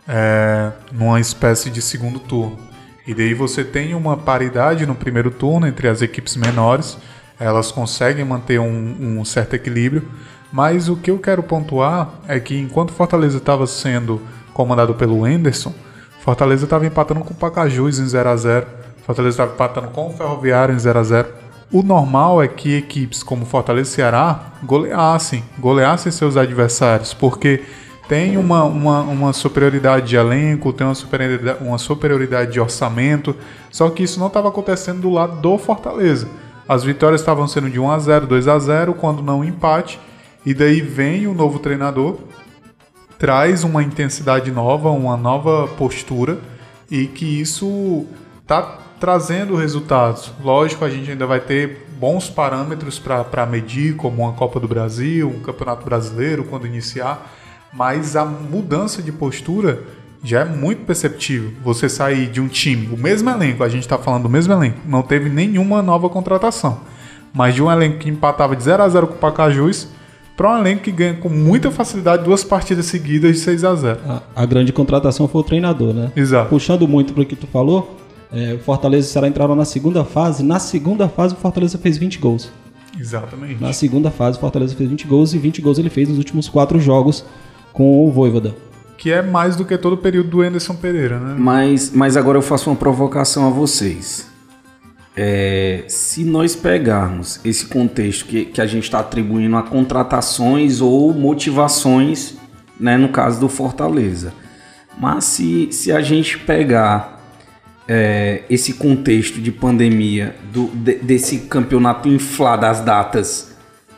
é, 0.07 0.71
numa 0.91 1.19
espécie 1.19 1.69
de 1.69 1.81
segundo 1.81 2.19
turno. 2.19 2.57
E 3.05 3.13
daí 3.13 3.33
você 3.33 3.63
tem 3.63 3.93
uma 3.93 4.17
paridade 4.17 4.85
no 4.85 4.95
primeiro 4.95 5.31
turno 5.31 5.67
entre 5.67 5.87
as 5.87 6.01
equipes 6.01 6.35
menores, 6.35 6.97
elas 7.39 7.71
conseguem 7.71 8.25
manter 8.25 8.59
um, 8.59 9.19
um 9.19 9.25
certo 9.25 9.53
equilíbrio, 9.53 10.09
mas 10.51 10.89
o 10.89 10.95
que 10.95 11.11
eu 11.11 11.19
quero 11.19 11.43
pontuar 11.43 12.09
é 12.27 12.39
que 12.39 12.57
enquanto 12.57 12.93
Fortaleza 12.93 13.37
estava 13.37 13.67
sendo 13.67 14.21
comandado 14.53 14.93
pelo 14.95 15.27
Enderson, 15.27 15.73
Fortaleza 16.19 16.65
estava 16.65 16.85
empatando 16.85 17.21
com 17.21 17.33
o 17.33 17.37
Pacajus 17.37 17.99
em 17.99 18.05
0 18.05 18.29
a 18.29 18.35
0 18.35 18.67
Fortaleza 19.05 19.35
estava 19.35 19.53
empatando 19.53 19.87
com 19.87 20.07
o 20.09 20.13
Ferroviário 20.13 20.75
em 20.75 20.79
0 20.79 20.99
a 20.99 21.03
0 21.03 21.29
O 21.71 21.81
normal 21.81 22.43
é 22.43 22.47
que 22.49 22.75
equipes 22.75 23.23
como 23.23 23.45
Fortaleza 23.45 23.89
e 23.89 23.93
Ceará 23.93 24.51
goleassem, 24.63 25.45
goleassem 25.57 26.11
seus 26.11 26.35
adversários, 26.35 27.13
porque 27.13 27.63
tem 28.07 28.37
uma, 28.37 28.63
uma, 28.63 29.01
uma 29.01 29.33
superioridade 29.33 30.07
de 30.07 30.15
elenco, 30.15 30.71
tem 30.71 30.87
uma 30.87 30.95
superioridade, 30.95 31.63
uma 31.63 31.77
superioridade 31.77 32.51
de 32.51 32.59
orçamento, 32.59 33.35
só 33.69 33.89
que 33.89 34.03
isso 34.03 34.19
não 34.19 34.27
estava 34.27 34.47
acontecendo 34.47 35.01
do 35.01 35.09
lado 35.09 35.41
do 35.41 35.57
Fortaleza. 35.57 36.27
As 36.67 36.83
vitórias 36.83 37.21
estavam 37.21 37.47
sendo 37.47 37.69
de 37.69 37.79
1 37.79 37.91
a 37.91 37.99
0 37.99 38.27
2 38.27 38.47
a 38.47 38.59
0 38.59 38.93
quando 38.93 39.21
não 39.21 39.43
empate, 39.43 39.99
e 40.45 40.53
daí 40.53 40.81
vem 40.81 41.27
o 41.27 41.33
novo 41.33 41.59
treinador, 41.59 42.17
traz 43.19 43.63
uma 43.63 43.83
intensidade 43.83 44.51
nova, 44.51 44.89
uma 44.89 45.17
nova 45.17 45.67
postura 45.67 46.37
e 46.89 47.07
que 47.07 47.41
isso 47.41 48.05
está 48.41 48.79
trazendo 48.99 49.55
resultados. 49.55 50.31
Lógico, 50.41 50.85
a 50.85 50.89
gente 50.89 51.11
ainda 51.11 51.25
vai 51.25 51.39
ter 51.39 51.85
bons 51.99 52.29
parâmetros 52.29 52.99
para 52.99 53.45
medir, 53.45 53.95
como 53.95 54.23
uma 54.23 54.33
Copa 54.33 54.59
do 54.59 54.67
Brasil, 54.67 55.29
um 55.29 55.41
Campeonato 55.41 55.83
Brasileiro, 55.83 56.43
quando 56.43 56.65
iniciar, 56.65 57.37
mas 57.74 58.15
a 58.15 58.25
mudança 58.25 59.01
de 59.01 59.12
postura 59.12 59.83
já 60.24 60.41
é 60.41 60.45
muito 60.45 60.86
perceptível. 60.86 61.51
Você 61.63 61.88
sair 61.88 62.27
de 62.27 62.41
um 62.41 62.47
time, 62.47 62.89
o 62.91 62.97
mesmo 62.97 63.29
elenco, 63.29 63.63
a 63.63 63.69
gente 63.69 63.83
está 63.83 63.97
falando 63.97 64.24
do 64.24 64.29
mesmo 64.29 64.53
elenco, 64.53 64.79
não 64.86 65.01
teve 65.01 65.29
nenhuma 65.29 65.81
nova 65.81 66.09
contratação, 66.09 66.79
mas 67.33 67.55
de 67.55 67.62
um 67.62 67.71
elenco 67.71 68.00
que 68.00 68.09
empatava 68.09 68.55
de 68.55 68.63
0 68.63 68.83
a 68.83 68.89
0 68.89 69.07
com 69.07 69.13
o 69.13 69.17
Pacajus 69.17 69.88
para 70.36 70.51
um 70.53 70.59
elenco 70.59 70.83
que 70.83 70.91
ganha 70.91 71.15
com 71.15 71.29
muita 71.29 71.71
facilidade 71.71 72.24
duas 72.24 72.43
partidas 72.43 72.86
seguidas 72.86 73.38
de 73.38 73.39
6 73.39 73.63
a 73.63 73.75
0 73.75 74.00
A, 74.07 74.21
a 74.36 74.45
grande 74.45 74.71
contratação 74.71 75.27
foi 75.27 75.41
o 75.41 75.43
treinador, 75.43 75.93
né? 75.93 76.12
Exato. 76.15 76.50
Puxando 76.50 76.88
muito 76.88 77.13
para 77.13 77.24
o 77.24 77.25
que 77.25 77.36
tu 77.36 77.47
falou, 77.47 77.97
é, 78.31 78.53
o 78.53 78.59
Fortaleza 78.59 79.07
e 79.07 79.09
o 79.09 79.12
Ceará 79.12 79.27
entraram 79.27 79.55
na 79.55 79.65
segunda 79.65 80.03
fase. 80.03 80.43
Na 80.43 80.59
segunda 80.59 81.07
fase, 81.09 81.33
o 81.33 81.38
Fortaleza 81.38 81.77
fez 81.79 81.97
20 81.97 82.19
gols. 82.19 82.51
Exatamente. 83.00 83.62
Na 83.62 83.74
segunda 83.74 84.12
fase, 84.12 84.38
o 84.38 84.41
Fortaleza 84.41 84.75
fez 84.75 84.89
20 84.89 85.07
gols 85.07 85.33
e 85.33 85.38
20 85.38 85.62
gols 85.62 85.79
ele 85.79 85.89
fez 85.89 86.09
nos 86.09 86.17
últimos 86.17 86.47
quatro 86.47 86.79
jogos 86.79 87.25
com 87.77 88.07
o 88.07 88.12
Voivoda. 88.12 88.55
Que 88.98 89.12
é 89.12 89.22
mais 89.22 89.55
do 89.55 89.63
que 89.63 89.77
todo 89.77 89.93
o 89.93 89.98
período 89.98 90.29
do 90.31 90.41
Anderson 90.41 90.74
Pereira, 90.74 91.19
né? 91.19 91.36
Mas, 91.38 91.91
mas 91.91 92.17
agora 92.17 92.36
eu 92.36 92.41
faço 92.41 92.72
uma 92.72 92.75
provocação 92.75 93.46
a 93.46 93.51
vocês. 93.51 94.27
É, 95.15 95.84
se 95.88 96.24
nós 96.24 96.55
pegarmos 96.55 97.39
esse 97.46 97.67
contexto 97.67 98.25
que, 98.25 98.46
que 98.46 98.60
a 98.60 98.65
gente 98.65 98.86
está 98.86 99.00
atribuindo 99.00 99.55
a 99.55 99.62
contratações 99.62 100.81
ou 100.81 101.13
motivações, 101.13 102.34
né, 102.79 102.98
no 102.98 103.10
caso 103.10 103.39
do 103.39 103.48
Fortaleza, 103.48 104.34
mas 105.00 105.25
se, 105.25 105.69
se 105.72 105.91
a 105.91 106.01
gente 106.01 106.39
pegar 106.39 107.24
é, 107.88 108.41
esse 108.50 108.74
contexto 108.74 109.39
de 109.39 109.51
pandemia, 109.51 110.36
do, 110.51 110.65
de- 110.74 110.96
desse 110.96 111.41
campeonato 111.41 112.10
inflar 112.10 112.60
das 112.60 112.81
datas, 112.81 113.55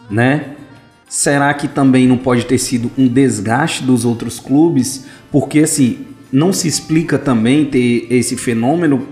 né? 0.09 0.55
Será 1.09 1.51
que 1.55 1.67
também 1.67 2.07
não 2.07 2.17
pode 2.17 2.45
ter 2.45 2.59
sido 2.59 2.91
um 2.95 3.07
desgaste 3.07 3.83
dos 3.83 4.05
outros 4.05 4.39
clubes? 4.39 5.05
Porque 5.31 5.61
assim, 5.61 6.05
não 6.31 6.53
se 6.53 6.67
explica 6.67 7.17
também 7.17 7.65
ter 7.65 8.05
esse 8.11 8.37
fenômeno 8.37 9.07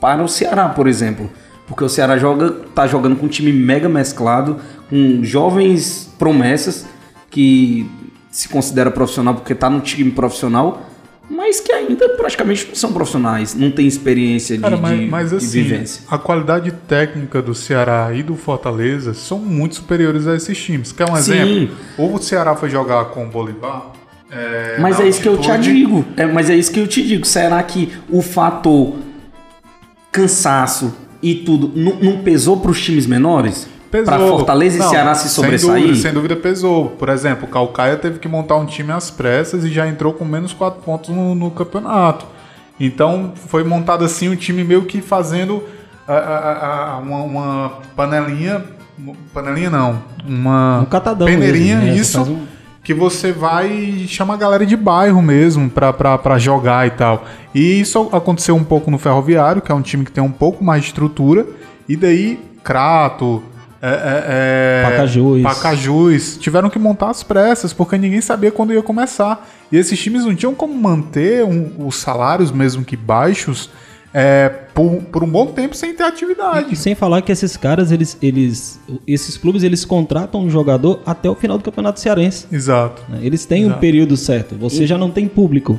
para 0.00 0.22
o 0.22 0.28
Ceará, 0.28 0.68
por 0.68 0.86
exemplo. 0.86 1.28
Porque 1.66 1.82
o 1.82 1.88
Ceará 1.88 2.16
joga, 2.16 2.52
tá 2.74 2.86
jogando 2.86 3.16
com 3.16 3.26
um 3.26 3.28
time 3.28 3.52
mega 3.52 3.88
mesclado, 3.88 4.58
com 4.88 5.24
jovens 5.24 6.08
promessas 6.16 6.86
que 7.28 7.90
se 8.30 8.48
considera 8.48 8.90
profissional 8.90 9.34
porque 9.34 9.54
tá 9.54 9.68
no 9.68 9.80
time 9.80 10.12
profissional, 10.12 10.89
mas 11.30 11.60
que 11.60 11.72
ainda 11.72 12.08
praticamente 12.10 12.66
não 12.68 12.74
são 12.74 12.92
profissionais, 12.92 13.54
não 13.54 13.70
tem 13.70 13.86
experiência 13.86 14.56
de, 14.56 14.62
Cara, 14.62 14.76
mas, 14.76 14.98
de- 14.98 15.06
mas 15.06 15.30
de 15.30 15.36
assim, 15.36 15.62
vivência. 15.62 16.02
a 16.10 16.18
qualidade 16.18 16.72
técnica 16.88 17.40
do 17.40 17.54
Ceará 17.54 18.10
e 18.12 18.22
do 18.22 18.34
Fortaleza 18.34 19.14
são 19.14 19.38
muito 19.38 19.76
superiores 19.76 20.26
a 20.26 20.34
esses 20.34 20.58
times. 20.60 20.90
Quer 20.92 21.08
um 21.08 21.14
Sim. 21.16 21.32
exemplo? 21.32 21.76
O 21.96 22.18
Ceará 22.18 22.56
foi 22.56 22.68
jogar 22.68 23.04
com 23.06 23.24
o 23.24 23.28
Bolivar. 23.28 23.92
é, 24.30 24.76
Mas 24.80 24.98
é 24.98 25.08
isso 25.08 25.20
que 25.22 25.28
eu 25.28 25.38
te 25.38 25.56
digo. 25.58 26.04
É, 26.16 26.26
mas 26.26 26.50
é 26.50 26.56
isso 26.56 26.72
que 26.72 26.80
eu 26.80 26.86
te 26.88 27.00
digo. 27.06 27.24
Será 27.24 27.62
que 27.62 27.92
o 28.08 28.20
fator 28.20 28.96
cansaço 30.12 30.92
e 31.22 31.34
tudo 31.36 31.70
não, 31.74 31.96
não 31.96 32.18
pesou 32.22 32.58
para 32.58 32.70
os 32.70 32.80
times 32.82 33.06
menores? 33.06 33.68
Pesou. 33.90 34.04
Para 34.06 34.18
Fortaleza 34.26 34.76
e 34.76 34.78
Não, 34.78 34.88
Ceará 34.88 35.14
se 35.14 35.22
sem 35.28 35.30
sobressair? 35.30 35.80
dúvida, 35.82 35.94
sem 36.00 36.12
dúvida 36.12 36.36
pesou. 36.36 36.90
Por 36.90 37.08
exemplo, 37.08 37.44
o 37.46 37.48
Calcaia 37.50 37.96
teve 37.96 38.18
que 38.20 38.28
montar 38.28 38.56
um 38.56 38.64
time 38.66 38.92
às 38.92 39.10
pressas 39.10 39.64
e 39.64 39.68
já 39.70 39.88
entrou 39.88 40.12
com 40.12 40.24
menos 40.24 40.52
4 40.52 40.80
pontos 40.82 41.10
no, 41.10 41.34
no 41.34 41.50
campeonato. 41.50 42.24
Então 42.78 43.32
foi 43.48 43.64
montado 43.64 44.04
assim 44.04 44.28
um 44.28 44.36
time 44.36 44.62
meio 44.64 44.82
que 44.84 45.00
fazendo 45.02 45.62
a- 46.06 46.14
a- 46.14 46.94
a- 46.94 46.98
uma, 46.98 47.22
uma 47.22 47.72
panelinha. 47.96 48.62
Panelinha 49.34 49.70
não. 49.70 50.02
Uma 50.26 50.80
Um 50.80 50.84
catadão 50.84 51.26
peneirinha, 51.26 51.76
mesmo, 51.78 51.90
né? 51.92 51.96
Isso. 51.96 52.22
um- 52.22 52.46
Que 52.82 52.94
você 52.94 53.30
vai 53.32 53.68
e 53.70 54.08
chama 54.08 54.34
a 54.34 54.36
galera 54.36 54.64
de 54.64 54.74
bairro 54.76 55.20
mesmo 55.20 55.68
pra, 55.68 55.92
pra, 55.92 56.16
pra 56.16 56.38
jogar 56.38 56.86
e 56.86 56.90
tal. 56.90 57.24
E 57.54 57.78
isso 57.80 58.08
aconteceu 58.12 58.56
um 58.56 58.64
pouco 58.64 58.90
no 58.90 58.98
Ferroviário, 58.98 59.60
que 59.60 59.70
é 59.70 59.74
um 59.74 59.82
time 59.82 60.04
que 60.04 60.10
tem 60.10 60.24
um 60.24 60.30
pouco 60.32 60.64
mais 60.64 60.82
de 60.82 60.88
estrutura. 60.88 61.44
E 61.88 61.94
daí, 61.96 62.38
Crato, 62.64 63.42
é, 63.82 63.88
é, 63.88 64.82
é, 64.86 64.90
Pacajus. 64.90 65.42
Pacajus, 65.42 66.36
tiveram 66.38 66.68
que 66.68 66.78
montar 66.78 67.10
as 67.10 67.22
pressas, 67.22 67.72
porque 67.72 67.96
ninguém 67.96 68.20
sabia 68.20 68.50
quando 68.50 68.72
ia 68.72 68.82
começar. 68.82 69.48
E 69.72 69.76
esses 69.76 69.98
times 69.98 70.24
não 70.24 70.34
tinham 70.34 70.54
como 70.54 70.74
manter 70.74 71.44
um- 71.44 71.86
os 71.86 71.96
salários, 71.96 72.50
mesmo 72.52 72.84
que 72.84 72.96
baixos, 72.96 73.70
é, 74.12 74.48
por, 74.74 75.00
por 75.12 75.22
um 75.24 75.28
bom 75.30 75.46
tempo 75.46 75.74
sem 75.76 75.94
ter 75.94 76.02
E 76.02 76.06
atividade. 76.06 76.74
sem 76.76 76.94
falar 76.96 77.22
que 77.22 77.30
esses 77.30 77.56
caras, 77.56 77.92
eles, 77.92 78.18
eles, 78.20 78.80
esses 79.06 79.36
clubes, 79.36 79.62
eles 79.62 79.84
contratam 79.84 80.42
um 80.42 80.50
jogador 80.50 81.00
até 81.06 81.30
o 81.30 81.34
final 81.34 81.56
do 81.56 81.62
Campeonato 81.64 82.00
Cearense. 82.00 82.46
Exato. 82.50 83.02
né? 83.08 83.20
Eles 83.22 83.44
têm 83.46 83.62
um 83.64 83.68
Exato. 83.68 83.80
período 83.80 84.16
certo. 84.16 84.56
Você 84.56 84.86
já 84.86 84.98
não 84.98 85.10
tem 85.10 85.28
público 85.28 85.78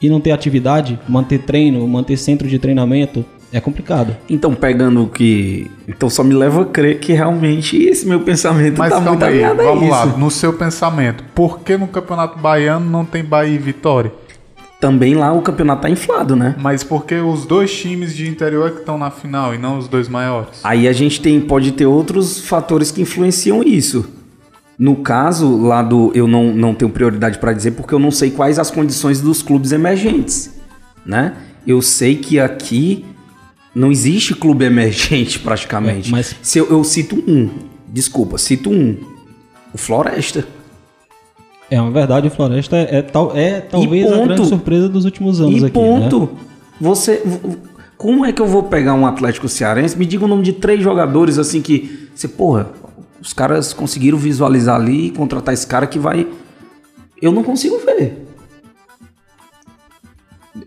e 0.00 0.08
não 0.08 0.20
ter 0.20 0.32
atividade, 0.32 0.98
manter 1.06 1.40
treino, 1.40 1.86
manter 1.86 2.16
centro 2.16 2.48
de 2.48 2.58
treinamento, 2.58 3.22
é 3.52 3.60
complicado. 3.60 4.16
Então, 4.28 4.54
pegando 4.54 5.04
o 5.04 5.08
que. 5.08 5.70
Então, 5.88 6.08
só 6.08 6.22
me 6.22 6.34
leva 6.34 6.62
a 6.62 6.64
crer 6.64 7.00
que 7.00 7.12
realmente 7.12 7.76
esse 7.76 8.06
meu 8.06 8.20
pensamento 8.20 8.78
Mas 8.78 8.90
tá 8.90 8.96
calma 8.96 9.10
muito 9.10 9.24
aí, 9.24 9.42
a 9.42 9.52
vamos 9.54 9.82
isso. 9.82 9.90
lá, 9.90 10.06
no 10.06 10.30
seu 10.30 10.52
pensamento, 10.52 11.24
por 11.34 11.60
que 11.60 11.76
no 11.76 11.88
Campeonato 11.88 12.38
Baiano 12.38 12.88
não 12.88 13.04
tem 13.04 13.24
Bahia 13.24 13.54
e 13.54 13.58
Vitória? 13.58 14.12
Também 14.80 15.14
lá 15.14 15.30
o 15.30 15.42
campeonato 15.42 15.82
tá 15.82 15.90
inflado, 15.90 16.34
né? 16.34 16.54
Mas 16.58 16.82
porque 16.82 17.16
os 17.16 17.44
dois 17.44 17.70
times 17.70 18.16
de 18.16 18.26
interior 18.26 18.68
é 18.68 18.70
que 18.70 18.78
estão 18.78 18.96
na 18.96 19.10
final 19.10 19.54
e 19.54 19.58
não 19.58 19.76
os 19.76 19.86
dois 19.86 20.08
maiores? 20.08 20.60
Aí 20.64 20.88
a 20.88 20.92
gente 20.92 21.20
tem, 21.20 21.38
pode 21.38 21.72
ter 21.72 21.84
outros 21.84 22.40
fatores 22.46 22.90
que 22.90 23.02
influenciam 23.02 23.62
isso. 23.62 24.08
No 24.78 24.96
caso 24.96 25.58
lá 25.58 25.82
do. 25.82 26.10
Eu 26.14 26.26
não, 26.26 26.54
não 26.54 26.74
tenho 26.74 26.90
prioridade 26.90 27.38
para 27.38 27.52
dizer 27.52 27.72
porque 27.72 27.92
eu 27.92 27.98
não 27.98 28.10
sei 28.10 28.30
quais 28.30 28.58
as 28.58 28.70
condições 28.70 29.20
dos 29.20 29.42
clubes 29.42 29.72
emergentes. 29.72 30.58
Né? 31.04 31.34
Eu 31.66 31.82
sei 31.82 32.16
que 32.16 32.40
aqui 32.40 33.04
não 33.74 33.90
existe 33.90 34.34
clube 34.34 34.64
emergente 34.64 35.38
praticamente. 35.40 36.08
É, 36.08 36.12
mas- 36.12 36.34
Se 36.42 36.58
eu, 36.58 36.68
eu 36.70 36.82
cito 36.84 37.16
um, 37.26 37.48
desculpa, 37.88 38.38
cito 38.38 38.70
um. 38.70 38.96
O 39.72 39.78
Floresta. 39.78 40.44
É 41.70 41.80
uma 41.80 41.92
verdade, 41.92 42.26
o 42.26 42.30
Floresta 42.30 42.76
é, 42.76 42.96
é 42.96 43.02
tal, 43.02 43.36
é 43.36 43.60
talvez 43.60 44.06
a 44.10 44.16
ponto. 44.16 44.24
grande 44.26 44.46
surpresa 44.48 44.88
dos 44.88 45.04
últimos 45.04 45.40
anos 45.40 45.62
E 45.62 45.66
aqui. 45.66 45.72
ponto. 45.74 46.20
Né? 46.20 46.28
Você. 46.80 47.22
Como 47.96 48.24
é 48.24 48.32
que 48.32 48.42
eu 48.42 48.46
vou 48.46 48.64
pegar 48.64 48.94
um 48.94 49.06
Atlético 49.06 49.48
Cearense? 49.48 49.96
Me 49.96 50.04
diga 50.06 50.24
o 50.24 50.28
nome 50.28 50.42
de 50.42 50.54
três 50.54 50.82
jogadores 50.82 51.38
assim 51.38 51.62
que. 51.62 52.08
Você, 52.14 52.26
porra, 52.26 52.70
os 53.22 53.32
caras 53.32 53.72
conseguiram 53.72 54.18
visualizar 54.18 54.74
ali 54.74 55.06
e 55.06 55.10
contratar 55.10 55.54
esse 55.54 55.66
cara 55.66 55.86
que 55.86 55.98
vai. 55.98 56.26
Eu 57.22 57.30
não 57.30 57.44
consigo 57.44 57.78
ver. 57.78 58.26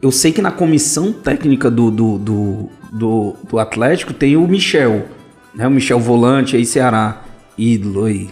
Eu 0.02 0.12
sei 0.12 0.32
que 0.32 0.42
na 0.42 0.52
comissão 0.52 1.12
técnica 1.12 1.70
do, 1.70 1.90
do, 1.90 2.18
do, 2.18 2.70
do, 2.92 3.36
do 3.50 3.60
Atlético 3.60 4.14
tem 4.14 4.36
o 4.36 4.48
Michel, 4.48 5.08
né? 5.54 5.68
O 5.68 5.72
Michel 5.72 6.00
Volante 6.00 6.56
aí, 6.56 6.66
Ceará, 6.66 7.24
ídolo 7.58 8.06
aí. 8.06 8.30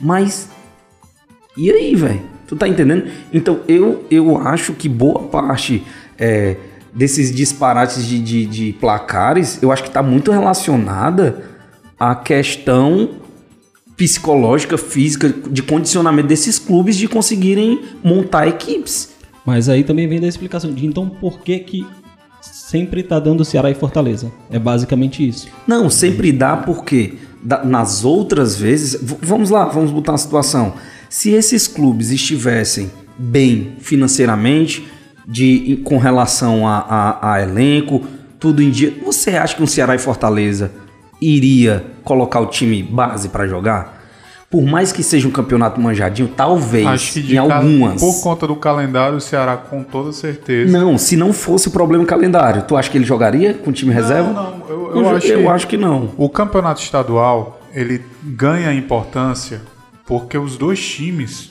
Mas 0.00 0.48
e 1.56 1.70
aí, 1.70 1.94
velho? 1.94 2.20
Tu 2.46 2.54
tá 2.54 2.68
entendendo? 2.68 3.10
Então, 3.32 3.60
eu, 3.66 4.04
eu 4.10 4.38
acho 4.38 4.74
que 4.74 4.88
boa 4.88 5.22
parte 5.24 5.82
é, 6.18 6.56
desses 6.94 7.34
disparates 7.34 8.06
de, 8.06 8.20
de, 8.20 8.46
de 8.46 8.72
placares, 8.74 9.58
eu 9.62 9.72
acho 9.72 9.82
que 9.82 9.90
tá 9.90 10.02
muito 10.02 10.30
relacionada 10.30 11.44
à 11.98 12.14
questão 12.14 13.10
psicológica, 13.96 14.76
física, 14.76 15.28
de 15.28 15.62
condicionamento 15.62 16.28
desses 16.28 16.58
clubes 16.58 16.96
de 16.96 17.08
conseguirem 17.08 17.82
montar 18.04 18.46
equipes. 18.46 19.15
Mas 19.46 19.68
aí 19.68 19.84
também 19.84 20.08
vem 20.08 20.20
da 20.20 20.26
explicação 20.26 20.72
de 20.72 20.84
então 20.84 21.08
por 21.08 21.38
que 21.40 21.58
que 21.60 21.86
sempre 22.40 23.02
tá 23.02 23.18
dando 23.20 23.44
Ceará 23.44 23.70
e 23.70 23.74
Fortaleza. 23.74 24.30
É 24.50 24.58
basicamente 24.58 25.26
isso. 25.26 25.48
Não, 25.66 25.88
sempre 25.88 26.32
dá 26.32 26.56
porque 26.56 27.14
nas 27.64 28.04
outras 28.04 28.56
vezes. 28.58 28.98
vamos 29.22 29.50
lá, 29.50 29.64
vamos 29.66 29.90
botar 29.92 30.12
uma 30.12 30.18
situação. 30.18 30.74
Se 31.08 31.30
esses 31.30 31.66
clubes 31.68 32.10
estivessem 32.10 32.90
bem 33.16 33.74
financeiramente, 33.78 34.86
de, 35.28 35.80
com 35.84 35.98
relação 35.98 36.66
a, 36.68 36.78
a- 36.78 37.32
a 37.34 37.42
elenco, 37.42 38.04
tudo 38.38 38.62
em 38.62 38.70
dia, 38.70 38.94
você 39.04 39.30
acha 39.30 39.56
que 39.56 39.62
um 39.62 39.66
Ceará 39.66 39.94
e 39.94 39.98
Fortaleza 39.98 40.70
iria 41.20 41.84
colocar 42.04 42.40
o 42.40 42.46
time 42.46 42.82
base 42.82 43.28
para 43.28 43.46
jogar? 43.46 43.95
Por 44.48 44.62
mais 44.64 44.92
que 44.92 45.02
seja 45.02 45.26
um 45.26 45.30
campeonato 45.30 45.80
manjadinho, 45.80 46.28
talvez 46.28 46.86
Acho 46.86 47.12
que 47.14 47.22
de 47.22 47.34
em 47.34 47.38
algumas. 47.38 48.00
por 48.00 48.22
conta 48.22 48.46
do 48.46 48.54
calendário, 48.54 49.16
o 49.18 49.20
Ceará 49.20 49.56
com 49.56 49.82
toda 49.82 50.12
certeza. 50.12 50.70
Não, 50.78 50.96
se 50.96 51.16
não 51.16 51.32
fosse 51.32 51.66
o 51.68 51.70
problema 51.72 52.04
calendário, 52.04 52.62
tu 52.62 52.76
acha 52.76 52.88
que 52.88 52.96
ele 52.96 53.04
jogaria 53.04 53.54
com 53.54 53.72
time 53.72 53.92
reserva? 53.92 54.30
não, 54.32 54.62
eu- 54.68 54.94
Não, 54.94 55.02
eu 55.10 55.16
acho 55.16 55.26
eu 55.26 55.38
que- 55.40 55.46
acho 55.48 55.66
que 55.66 55.76
não. 55.76 56.10
O 56.16 56.28
campeonato 56.28 56.80
estadual 56.80 57.60
ele 57.74 58.02
ganha 58.22 58.72
importância 58.72 59.60
porque 60.06 60.38
os 60.38 60.56
dois 60.56 60.78
times, 60.80 61.50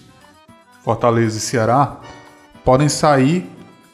Fortaleza 0.84 1.38
e 1.38 1.42
Ceará, 1.42 1.98
podem 2.64 2.88
sair 2.88 3.46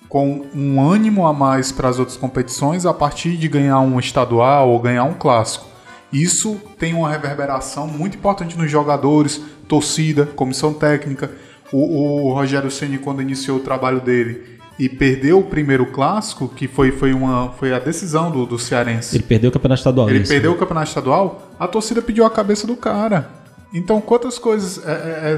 com 0.08 0.46
um 0.54 0.80
ânimo 0.82 1.26
a 1.26 1.34
mais 1.34 1.72
para 1.72 1.90
as 1.90 1.98
outras 1.98 2.18
competições 2.18 2.86
a 2.86 2.94
partir 2.94 3.36
de 3.38 3.48
ganhar 3.48 3.80
um 3.80 3.98
estadual 4.00 4.70
ou 4.70 4.80
ganhar 4.80 5.06
um 5.06 5.14
clássico. 5.14 5.66
Isso 6.12 6.60
tem 6.78 6.94
uma 6.94 7.10
reverberação 7.10 7.88
muito 7.88 8.18
importante 8.18 8.58
nos 8.58 8.70
jogadores, 8.70 9.42
torcida, 9.68 10.26
comissão 10.26 10.74
técnica. 10.74 11.32
O, 11.72 12.28
o 12.28 12.34
Rogério 12.34 12.70
Ceni 12.70 12.98
quando 12.98 13.22
iniciou 13.22 13.58
o 13.58 13.62
trabalho 13.62 14.02
dele 14.02 14.60
e 14.78 14.90
perdeu 14.90 15.40
o 15.40 15.44
primeiro 15.44 15.86
clássico, 15.86 16.50
que 16.50 16.68
foi, 16.68 16.92
foi, 16.92 17.14
uma, 17.14 17.52
foi 17.52 17.74
a 17.74 17.80
decisão 17.80 18.32
do, 18.32 18.46
do 18.46 18.58
cearense. 18.58 19.16
Ele 19.16 19.24
perdeu 19.24 19.50
o 19.50 19.54
campeonato 19.54 19.80
estadual. 19.80 20.10
Ele 20.10 20.20
isso. 20.20 20.32
perdeu 20.32 20.52
o 20.52 20.58
campeonato 20.58 20.88
estadual, 20.88 21.52
a 21.60 21.68
torcida 21.68 22.02
pediu 22.02 22.26
a 22.26 22.30
cabeça 22.30 22.66
do 22.66 22.76
cara. 22.76 23.30
Então, 23.74 24.02
quantas 24.02 24.38
coisas 24.38 24.84
é, 24.86 24.92
é, 24.92 25.34
é, 25.34 25.38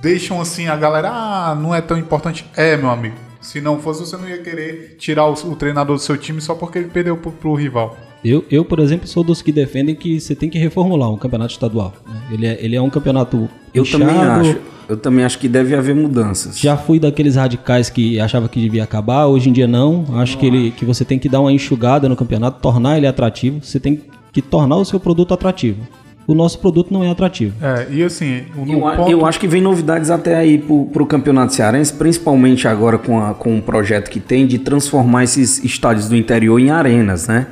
deixam 0.00 0.40
assim 0.40 0.68
a 0.68 0.76
galera, 0.76 1.10
ah, 1.10 1.54
não 1.54 1.74
é 1.74 1.80
tão 1.80 1.98
importante? 1.98 2.48
É, 2.56 2.76
meu 2.76 2.88
amigo. 2.88 3.16
Se 3.40 3.60
não 3.60 3.78
fosse, 3.80 4.00
você 4.00 4.16
não 4.16 4.28
ia 4.28 4.38
querer 4.38 4.96
tirar 4.98 5.26
o, 5.26 5.32
o 5.32 5.56
treinador 5.56 5.96
do 5.96 6.02
seu 6.02 6.16
time 6.16 6.40
só 6.40 6.54
porque 6.54 6.78
ele 6.78 6.88
perdeu 6.88 7.16
pro, 7.16 7.32
pro 7.32 7.54
rival. 7.54 7.96
Eu, 8.28 8.44
eu, 8.50 8.64
por 8.64 8.80
exemplo, 8.80 9.06
sou 9.06 9.22
dos 9.22 9.40
que 9.40 9.52
defendem 9.52 9.94
que 9.94 10.18
você 10.20 10.34
tem 10.34 10.48
que 10.48 10.58
reformular 10.58 11.10
um 11.10 11.16
campeonato 11.16 11.52
estadual. 11.52 11.92
né? 12.06 12.20
Ele, 12.32 12.46
é, 12.46 12.58
ele 12.60 12.76
é 12.76 12.82
um 12.82 12.90
campeonato 12.90 13.48
Eu 13.72 13.82
inchado. 13.82 14.04
também 14.04 14.20
acho. 14.20 14.56
Eu 14.88 14.96
também 14.96 15.24
acho 15.24 15.38
que 15.38 15.48
deve 15.48 15.74
haver 15.74 15.94
mudanças. 15.94 16.58
Já 16.58 16.76
fui 16.76 16.98
daqueles 17.00 17.34
radicais 17.34 17.90
que 17.90 18.20
achava 18.20 18.48
que 18.48 18.60
devia 18.60 18.84
acabar, 18.84 19.26
hoje 19.26 19.48
em 19.48 19.52
dia 19.52 19.66
não. 19.66 20.04
Acho 20.14 20.38
que, 20.38 20.46
ele, 20.46 20.70
que 20.70 20.84
você 20.84 21.04
tem 21.04 21.18
que 21.18 21.28
dar 21.28 21.40
uma 21.40 21.52
enxugada 21.52 22.08
no 22.08 22.14
campeonato, 22.14 22.60
tornar 22.60 22.96
ele 22.96 23.06
atrativo. 23.06 23.60
Você 23.62 23.80
tem 23.80 24.00
que 24.32 24.40
tornar 24.40 24.76
o 24.76 24.84
seu 24.84 25.00
produto 25.00 25.34
atrativo. 25.34 25.80
O 26.26 26.34
nosso 26.34 26.58
produto 26.58 26.92
não 26.92 27.04
é 27.04 27.10
atrativo. 27.10 27.54
É, 27.62 27.86
e 27.90 28.02
assim, 28.02 28.42
o- 28.56 28.70
Eu, 28.72 28.80
ponto- 28.80 29.10
eu 29.10 29.24
acho 29.24 29.38
que 29.38 29.46
vem 29.46 29.62
novidades 29.62 30.10
até 30.10 30.34
aí 30.34 30.58
pro, 30.58 30.86
pro 30.86 31.06
Campeonato 31.06 31.54
Cearense, 31.54 31.92
principalmente 31.92 32.66
agora 32.66 32.98
com, 32.98 33.20
a, 33.20 33.32
com 33.32 33.56
o 33.58 33.62
projeto 33.62 34.10
que 34.10 34.18
tem 34.18 34.46
de 34.46 34.58
transformar 34.58 35.22
esses 35.24 35.62
estádios 35.64 36.08
do 36.08 36.16
interior 36.16 36.58
em 36.58 36.70
arenas, 36.70 37.28
né? 37.28 37.46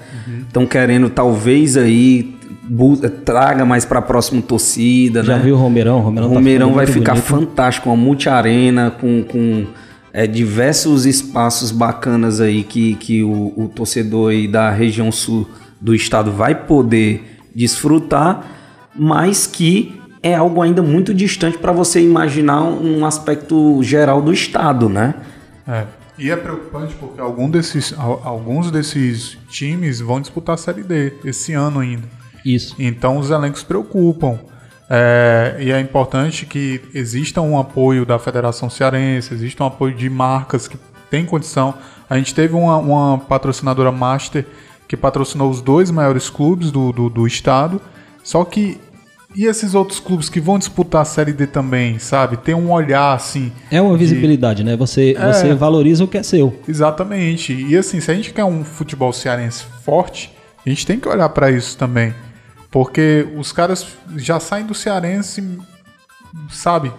Estão 0.48 0.66
querendo 0.66 1.08
talvez 1.08 1.76
aí 1.76 2.34
traga 3.24 3.64
mais 3.64 3.84
pra 3.84 4.00
próxima 4.02 4.40
torcida, 4.42 5.22
Já 5.22 5.36
né? 5.36 5.42
viu 5.44 5.54
o 5.54 5.58
Romeirão? 5.58 5.98
O 5.98 6.02
Romeirão, 6.02 6.28
O 6.28 6.32
tá 6.32 6.36
Romeirão 6.38 6.72
vai 6.72 6.86
ficar 6.86 7.12
bonito. 7.12 7.26
fantástico, 7.26 7.90
uma 7.90 7.96
multi-arena 7.96 8.90
com, 8.90 9.22
com 9.22 9.66
é, 10.12 10.26
diversos 10.26 11.06
espaços 11.06 11.70
bacanas 11.70 12.40
aí 12.40 12.62
que, 12.62 12.94
que 12.94 13.22
o, 13.22 13.52
o 13.56 13.68
torcedor 13.68 14.30
aí 14.30 14.48
da 14.48 14.70
região 14.70 15.12
sul 15.12 15.48
do 15.80 15.94
estado 15.94 16.32
vai 16.32 16.54
poder 16.54 17.36
desfrutar, 17.54 18.44
mas 18.96 19.46
que 19.46 20.00
é 20.22 20.34
algo 20.34 20.62
ainda 20.62 20.82
muito 20.82 21.12
distante 21.12 21.58
para 21.58 21.72
você 21.72 22.00
imaginar 22.00 22.62
um 22.62 23.04
aspecto 23.04 23.82
geral 23.82 24.22
do 24.22 24.32
estado, 24.32 24.88
né? 24.88 25.14
É. 25.66 25.84
E 26.16 26.30
é 26.30 26.36
preocupante 26.36 26.94
porque 26.94 27.20
algum 27.20 27.50
desses, 27.50 27.92
al- 27.98 28.22
alguns 28.24 28.70
desses 28.70 29.36
times 29.48 30.00
vão 30.00 30.20
disputar 30.20 30.54
a 30.54 30.56
Série 30.56 30.82
D 30.82 31.12
esse 31.24 31.52
ano 31.52 31.80
ainda. 31.80 32.08
Isso. 32.44 32.74
Então 32.78 33.18
os 33.18 33.30
elencos 33.30 33.62
preocupam. 33.62 34.38
É, 34.88 35.56
e 35.60 35.72
é 35.72 35.80
importante 35.80 36.46
que 36.46 36.80
exista 36.94 37.40
um 37.40 37.58
apoio 37.58 38.06
da 38.06 38.18
Federação 38.18 38.70
Cearense, 38.70 39.34
exista 39.34 39.64
um 39.64 39.66
apoio 39.66 39.94
de 39.94 40.08
marcas 40.08 40.68
que 40.68 40.78
têm 41.10 41.24
condição. 41.24 41.74
A 42.08 42.16
gente 42.16 42.34
teve 42.34 42.54
uma, 42.54 42.76
uma 42.76 43.18
patrocinadora 43.18 43.90
master 43.90 44.46
que 44.86 44.96
patrocinou 44.96 45.50
os 45.50 45.60
dois 45.60 45.90
maiores 45.90 46.30
clubes 46.30 46.70
do, 46.70 46.92
do, 46.92 47.10
do 47.10 47.26
estado. 47.26 47.80
Só 48.24 48.44
que. 48.44 48.80
E 49.36 49.46
esses 49.46 49.74
outros 49.74 49.98
clubes 49.98 50.28
que 50.28 50.40
vão 50.40 50.60
disputar 50.60 51.02
a 51.02 51.04
Série 51.04 51.32
D 51.32 51.48
também, 51.48 51.98
sabe? 51.98 52.36
Tem 52.36 52.54
um 52.54 52.70
olhar 52.70 53.14
assim. 53.14 53.50
É 53.68 53.80
uma 53.80 53.92
de- 53.94 53.98
visibilidade, 54.04 54.62
né? 54.62 54.76
Você, 54.76 55.16
É. 55.18 55.32
você 55.32 55.52
valoriza 55.54 56.04
o 56.04 56.08
que 56.08 56.16
é 56.16 56.22
seu. 56.22 56.56
Exatamente. 56.68 57.52
E 57.52 57.76
assim, 57.76 57.98
se 58.00 58.08
a 58.12 58.14
gente 58.14 58.32
quer 58.32 58.44
um 58.44 58.62
futebol 58.62 59.12
cearense 59.12 59.64
forte, 59.84 60.32
a 60.64 60.68
gente 60.68 60.86
tem 60.86 61.00
que 61.00 61.08
olhar 61.08 61.28
para 61.30 61.50
isso 61.50 61.76
também. 61.76 62.14
Porque 62.70 63.26
os 63.36 63.50
caras 63.50 63.84
já 64.16 64.38
saem 64.38 64.66
do 64.66 64.74
cearense, 64.74 65.42
sabe, 66.48 66.92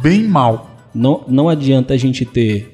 bem 0.00 0.22
mal. 0.28 0.70
Não, 0.94 1.24
não 1.26 1.48
adianta 1.48 1.92
a 1.94 1.96
gente 1.96 2.24
ter 2.24 2.72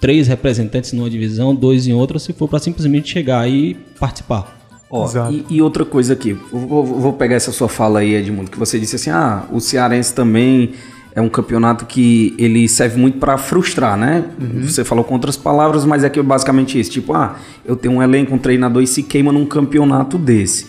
três 0.00 0.26
representantes 0.26 0.92
numa 0.92 1.08
divisão, 1.08 1.54
dois 1.54 1.86
em 1.86 1.92
outra, 1.92 2.18
se 2.18 2.32
for 2.32 2.48
para 2.48 2.58
simplesmente 2.58 3.08
chegar 3.08 3.48
e 3.48 3.74
participar. 4.00 4.55
Ó, 4.90 5.08
e, 5.30 5.44
e 5.50 5.62
outra 5.62 5.84
coisa 5.84 6.12
aqui, 6.12 6.32
vou, 6.52 6.84
vou 6.84 7.12
pegar 7.12 7.34
essa 7.34 7.50
sua 7.50 7.68
fala 7.68 8.00
aí, 8.00 8.14
Edmundo, 8.14 8.50
que 8.50 8.58
você 8.58 8.78
disse 8.78 8.96
assim, 8.96 9.10
ah, 9.10 9.44
o 9.50 9.60
Cearense 9.60 10.14
também 10.14 10.74
é 11.12 11.20
um 11.20 11.28
campeonato 11.28 11.86
que 11.86 12.34
ele 12.38 12.68
serve 12.68 13.00
muito 13.00 13.18
para 13.18 13.38
frustrar, 13.38 13.96
né? 13.96 14.24
Você 14.62 14.84
falou 14.84 15.02
com 15.02 15.14
outras 15.14 15.36
palavras, 15.36 15.84
mas 15.84 16.04
é 16.04 16.10
que 16.10 16.20
é 16.20 16.22
basicamente 16.22 16.78
isso, 16.78 16.90
tipo, 16.90 17.14
ah, 17.14 17.36
eu 17.64 17.74
tenho 17.74 17.94
um 17.94 18.02
elenco, 18.02 18.34
um 18.34 18.38
treinador 18.38 18.82
e 18.82 18.86
se 18.86 19.02
queima 19.02 19.32
num 19.32 19.46
campeonato 19.46 20.18
desse. 20.18 20.66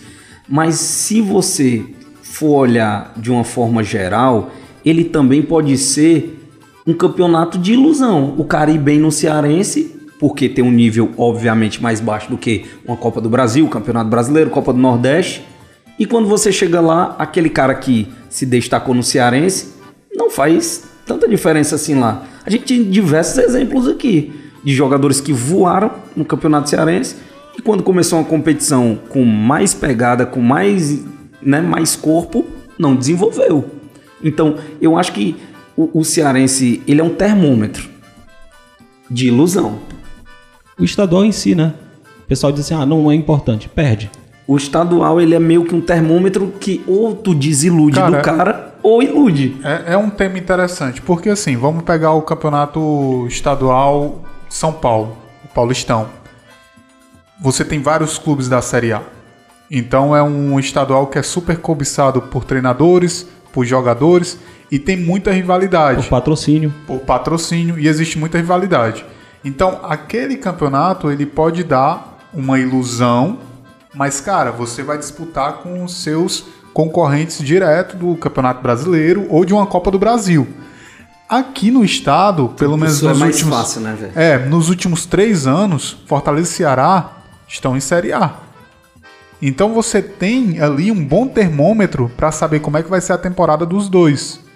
Mas 0.48 0.76
se 0.76 1.20
você 1.20 1.84
for 2.22 2.60
olhar 2.60 3.12
de 3.16 3.30
uma 3.30 3.44
forma 3.44 3.84
geral, 3.84 4.50
ele 4.84 5.04
também 5.04 5.42
pode 5.42 5.76
ser 5.76 6.40
um 6.86 6.94
campeonato 6.94 7.58
de 7.58 7.74
ilusão. 7.74 8.34
O 8.38 8.44
cara 8.44 8.70
ir 8.70 8.78
bem 8.78 8.98
no 8.98 9.12
Cearense, 9.12 9.97
porque 10.18 10.48
tem 10.48 10.64
um 10.64 10.70
nível 10.70 11.12
obviamente 11.16 11.82
mais 11.82 12.00
baixo 12.00 12.30
do 12.30 12.36
que 12.36 12.66
uma 12.84 12.96
Copa 12.96 13.20
do 13.20 13.28
Brasil, 13.28 13.66
Campeonato 13.68 14.10
Brasileiro, 14.10 14.50
Copa 14.50 14.72
do 14.72 14.78
Nordeste. 14.78 15.44
E 15.98 16.06
quando 16.06 16.28
você 16.28 16.52
chega 16.52 16.80
lá, 16.80 17.16
aquele 17.18 17.48
cara 17.48 17.74
que 17.74 18.08
se 18.28 18.44
destacou 18.44 18.94
no 18.94 19.02
Cearense 19.02 19.74
não 20.14 20.30
faz 20.30 20.84
tanta 21.06 21.28
diferença 21.28 21.76
assim 21.76 21.94
lá. 21.94 22.24
A 22.44 22.50
gente 22.50 22.64
tem 22.64 22.84
diversos 22.84 23.38
exemplos 23.38 23.86
aqui 23.88 24.32
de 24.64 24.74
jogadores 24.74 25.20
que 25.20 25.32
voaram 25.32 25.92
no 26.16 26.24
Campeonato 26.24 26.68
Cearense 26.68 27.16
e 27.56 27.62
quando 27.62 27.82
começou 27.82 28.18
uma 28.18 28.24
competição 28.24 28.98
com 29.08 29.24
mais 29.24 29.74
pegada, 29.74 30.24
com 30.24 30.40
mais, 30.40 31.02
né, 31.42 31.60
mais 31.60 31.96
corpo, 31.96 32.44
não 32.78 32.94
desenvolveu. 32.94 33.64
Então, 34.22 34.56
eu 34.80 34.96
acho 34.96 35.12
que 35.12 35.36
o, 35.76 36.00
o 36.00 36.04
cearense, 36.04 36.82
ele 36.86 37.00
é 37.00 37.04
um 37.04 37.14
termômetro 37.14 37.88
de 39.10 39.28
ilusão. 39.28 39.78
O 40.78 40.84
estadual 40.84 41.24
em 41.24 41.32
si, 41.32 41.54
né? 41.54 41.74
O 42.24 42.28
pessoal 42.28 42.52
diz 42.52 42.60
assim, 42.64 42.74
ah, 42.74 42.86
não 42.86 43.10
é 43.10 43.14
importante, 43.14 43.68
perde. 43.68 44.10
o 44.46 44.56
estadual 44.56 45.20
ele 45.20 45.34
é 45.34 45.38
meio 45.38 45.64
que 45.64 45.74
um 45.74 45.80
termômetro 45.80 46.52
que 46.60 46.82
ou 46.86 47.14
tu 47.14 47.34
desilude 47.34 47.96
Cara, 47.96 48.10
do 48.18 48.22
cara 48.22 48.74
ou 48.82 49.02
ilude. 49.02 49.56
É, 49.64 49.94
é 49.94 49.96
um 49.96 50.08
tema 50.10 50.38
interessante, 50.38 51.00
porque 51.02 51.28
assim, 51.30 51.56
vamos 51.56 51.82
pegar 51.82 52.12
o 52.12 52.22
campeonato 52.22 53.26
estadual 53.28 54.22
São 54.48 54.72
Paulo, 54.72 55.16
o 55.44 55.48
Paulistão. 55.48 56.06
Você 57.40 57.64
tem 57.64 57.80
vários 57.80 58.18
clubes 58.18 58.48
da 58.48 58.60
Série 58.62 58.92
A. 58.92 59.02
Então 59.70 60.16
é 60.16 60.22
um 60.22 60.58
estadual 60.58 61.06
que 61.08 61.18
é 61.18 61.22
super 61.22 61.58
cobiçado 61.58 62.22
por 62.22 62.44
treinadores, 62.44 63.26
por 63.52 63.64
jogadores 63.66 64.38
e 64.70 64.78
tem 64.78 64.96
muita 64.96 65.30
rivalidade 65.30 66.02
Por 66.04 66.10
patrocínio. 66.10 66.72
por 66.86 67.00
patrocínio 67.00 67.78
e 67.78 67.86
existe 67.88 68.18
muita 68.18 68.38
rivalidade. 68.38 69.04
Então, 69.48 69.80
aquele 69.82 70.36
campeonato 70.36 71.10
ele 71.10 71.24
pode 71.24 71.64
dar 71.64 72.18
uma 72.34 72.58
ilusão, 72.58 73.38
mas 73.94 74.20
cara, 74.20 74.52
você 74.52 74.82
vai 74.82 74.98
disputar 74.98 75.54
com 75.62 75.82
os 75.82 76.02
seus 76.02 76.44
concorrentes 76.74 77.38
direto 77.38 77.96
do 77.96 78.14
Campeonato 78.16 78.62
Brasileiro 78.62 79.26
ou 79.30 79.46
de 79.46 79.54
uma 79.54 79.66
Copa 79.66 79.90
do 79.90 79.98
Brasil. 79.98 80.46
Aqui 81.26 81.70
no 81.70 81.82
estado, 81.82 82.50
pelo 82.58 82.76
menos 82.76 82.96
Isso 82.96 83.06
é 83.06 83.08
nos 83.08 83.18
mais 83.18 83.36
últimos 83.36 83.58
fácil, 83.58 83.80
né, 83.80 84.10
é, 84.14 84.38
nos 84.38 84.68
últimos 84.68 85.06
três 85.06 85.46
anos, 85.46 85.96
Fortaleza 86.06 86.50
e 86.50 86.54
Ceará 86.54 87.12
estão 87.48 87.74
em 87.74 87.80
Série 87.80 88.12
A. 88.12 88.34
Então 89.40 89.72
você 89.72 90.02
tem 90.02 90.60
ali 90.60 90.92
um 90.92 91.02
bom 91.02 91.26
termômetro 91.26 92.12
para 92.14 92.30
saber 92.30 92.60
como 92.60 92.76
é 92.76 92.82
que 92.82 92.90
vai 92.90 93.00
ser 93.00 93.14
a 93.14 93.18
temporada 93.18 93.64
dos 93.64 93.88
dois. 93.88 94.46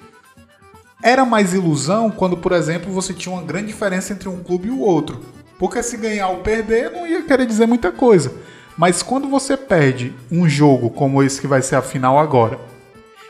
Era 1.02 1.24
mais 1.24 1.52
ilusão 1.52 2.10
quando, 2.10 2.36
por 2.36 2.52
exemplo, 2.52 2.92
você 2.92 3.12
tinha 3.12 3.34
uma 3.34 3.42
grande 3.42 3.66
diferença 3.66 4.12
entre 4.12 4.28
um 4.28 4.42
clube 4.42 4.68
e 4.68 4.70
o 4.70 4.80
outro. 4.80 5.20
Porque 5.58 5.82
se 5.82 5.96
ganhar 5.96 6.28
ou 6.28 6.38
perder 6.38 6.90
não 6.90 7.06
ia 7.06 7.22
querer 7.22 7.44
dizer 7.44 7.66
muita 7.66 7.90
coisa. 7.90 8.32
Mas 8.76 9.02
quando 9.02 9.28
você 9.28 9.56
perde 9.56 10.14
um 10.30 10.48
jogo 10.48 10.88
como 10.90 11.22
esse 11.22 11.40
que 11.40 11.46
vai 11.46 11.60
ser 11.60 11.76
a 11.76 11.82
final 11.82 12.18
agora, 12.18 12.58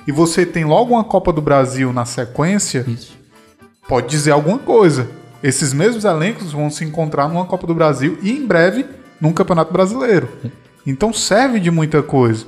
e 0.07 0.13
você 0.13 0.45
tem 0.45 0.65
logo 0.65 0.93
uma 0.95 1.05
Copa 1.05 1.33
do 1.33 1.41
Brasil 1.41 1.93
na 1.93 2.05
sequência, 2.05 2.85
Isso. 2.87 3.17
pode 3.89 4.09
dizer 4.09 4.33
alguma 4.33 4.59
coisa. 4.59 5.09
Esses 5.43 5.73
mesmos 5.73 6.05
elencos 6.05 6.53
vão 6.53 6.71
se 6.71 6.85
encontrar 6.85 7.29
numa 7.29 7.45
Copa 7.45 7.67
do 7.67 7.75
Brasil 7.75 8.19
e 8.23 8.33
em 8.33 8.47
breve 8.47 8.87
num 9.21 9.33
Campeonato 9.33 9.73
Brasileiro. 9.73 10.29
Então 10.87 11.13
serve 11.13 11.61
de 11.61 11.71
muita 11.71 12.03
coisa. 12.03 12.45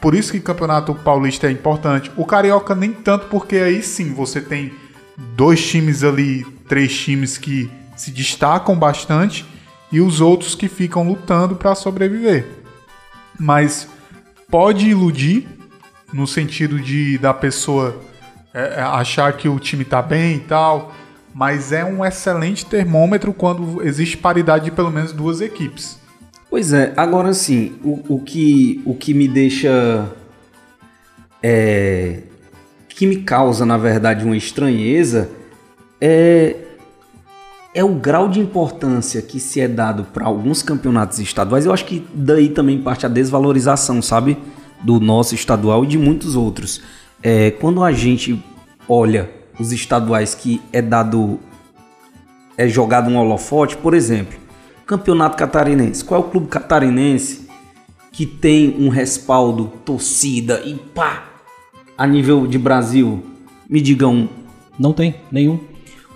Por 0.00 0.14
isso 0.14 0.32
que 0.32 0.40
Campeonato 0.40 0.94
Paulista 0.94 1.46
é 1.46 1.50
importante. 1.50 2.10
O 2.16 2.26
Carioca 2.26 2.74
nem 2.74 2.92
tanto, 2.92 3.26
porque 3.26 3.56
aí 3.56 3.82
sim 3.82 4.12
você 4.12 4.40
tem 4.40 4.72
dois 5.36 5.64
times 5.66 6.02
ali, 6.02 6.44
três 6.68 6.96
times 6.96 7.38
que 7.38 7.70
se 7.96 8.10
destacam 8.10 8.76
bastante 8.76 9.46
e 9.90 10.00
os 10.00 10.20
outros 10.20 10.54
que 10.54 10.68
ficam 10.68 11.06
lutando 11.06 11.56
para 11.56 11.74
sobreviver. 11.74 12.46
Mas 13.38 13.88
pode 14.50 14.88
iludir 14.88 15.46
no 16.12 16.26
sentido 16.26 16.80
de 16.80 17.18
da 17.18 17.32
pessoa 17.32 18.00
é, 18.52 18.76
é, 18.76 18.82
achar 18.82 19.32
que 19.32 19.48
o 19.48 19.58
time 19.58 19.84
tá 19.84 20.00
bem 20.00 20.36
e 20.36 20.40
tal, 20.40 20.94
mas 21.34 21.72
é 21.72 21.84
um 21.84 22.04
excelente 22.04 22.64
termômetro 22.64 23.32
quando 23.32 23.82
existe 23.82 24.16
paridade 24.16 24.66
de 24.66 24.70
pelo 24.70 24.90
menos 24.90 25.12
duas 25.12 25.40
equipes. 25.40 25.98
Pois 26.54 26.72
é, 26.72 26.92
agora 26.96 27.34
sim, 27.34 27.72
o, 27.82 28.14
o, 28.14 28.20
que, 28.20 28.80
o 28.86 28.94
que 28.94 29.12
me 29.12 29.26
deixa. 29.26 30.08
É, 31.42 32.20
que 32.88 33.08
me 33.08 33.24
causa, 33.24 33.66
na 33.66 33.76
verdade, 33.76 34.24
uma 34.24 34.36
estranheza 34.36 35.28
é, 36.00 36.54
é 37.74 37.82
o 37.82 37.96
grau 37.96 38.28
de 38.28 38.38
importância 38.38 39.20
que 39.20 39.40
se 39.40 39.60
é 39.60 39.66
dado 39.66 40.04
para 40.04 40.26
alguns 40.26 40.62
campeonatos 40.62 41.18
estaduais. 41.18 41.66
Eu 41.66 41.72
acho 41.72 41.86
que 41.86 42.06
daí 42.14 42.48
também 42.48 42.80
parte 42.80 43.04
a 43.04 43.08
desvalorização, 43.08 44.00
sabe? 44.00 44.38
Do 44.80 45.00
nosso 45.00 45.34
estadual 45.34 45.82
e 45.82 45.88
de 45.88 45.98
muitos 45.98 46.36
outros. 46.36 46.80
É, 47.20 47.50
quando 47.50 47.82
a 47.82 47.90
gente 47.90 48.40
olha 48.88 49.28
os 49.58 49.72
estaduais 49.72 50.36
que 50.36 50.62
é 50.72 50.80
dado. 50.80 51.40
é 52.56 52.68
jogado 52.68 53.10
um 53.10 53.16
holofote, 53.16 53.76
por 53.76 53.92
exemplo. 53.92 54.43
Campeonato 54.86 55.36
Catarinense. 55.36 56.04
Qual 56.04 56.22
é 56.22 56.24
o 56.24 56.28
clube 56.28 56.48
catarinense 56.48 57.48
que 58.12 58.26
tem 58.26 58.76
um 58.78 58.88
respaldo, 58.88 59.72
torcida 59.84 60.62
e 60.64 60.74
pá, 60.74 61.24
a 61.96 62.06
nível 62.06 62.46
de 62.46 62.58
Brasil? 62.58 63.22
Me 63.68 63.80
digam 63.80 64.14
um. 64.14 64.28
Não 64.78 64.92
tem 64.92 65.16
nenhum. 65.30 65.58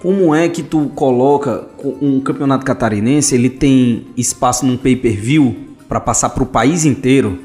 Como 0.01 0.35
é 0.35 0.49
que 0.49 0.63
tu 0.63 0.91
coloca 0.95 1.67
um 2.01 2.21
campeonato 2.21 2.65
catarinense? 2.65 3.35
Ele 3.35 3.51
tem 3.51 4.07
espaço 4.17 4.65
num 4.65 4.77
pay-per-view 4.77 5.57
para 5.89 6.01
passar 6.01 6.31
para 6.31 6.43
o 6.43 6.47
país 6.47 6.85
inteiro 6.85 7.39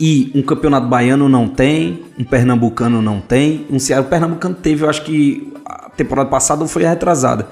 e 0.00 0.32
um 0.34 0.40
campeonato 0.40 0.86
baiano 0.86 1.28
não 1.28 1.46
tem, 1.46 2.02
um 2.18 2.24
pernambucano 2.24 3.02
não 3.02 3.20
tem, 3.20 3.66
um 3.70 3.78
Ceará, 3.78 4.00
o 4.00 4.06
pernambucano 4.06 4.54
teve, 4.54 4.82
eu 4.82 4.88
acho 4.88 5.04
que 5.04 5.52
a 5.66 5.90
temporada 5.90 6.30
passada 6.30 6.66
foi 6.66 6.86
a 6.86 6.90
retrasada. 6.90 7.46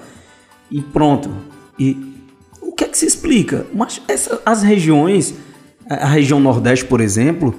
E 0.70 0.80
pronto. 0.80 1.30
E 1.78 1.96
o 2.60 2.72
que 2.72 2.84
é 2.84 2.88
que 2.88 2.98
se 2.98 3.06
explica? 3.06 3.66
Mas 3.72 4.02
essa, 4.08 4.40
as 4.44 4.62
regiões, 4.62 5.34
a 5.88 6.06
região 6.06 6.40
Nordeste, 6.40 6.84
por 6.84 7.00
exemplo, 7.00 7.54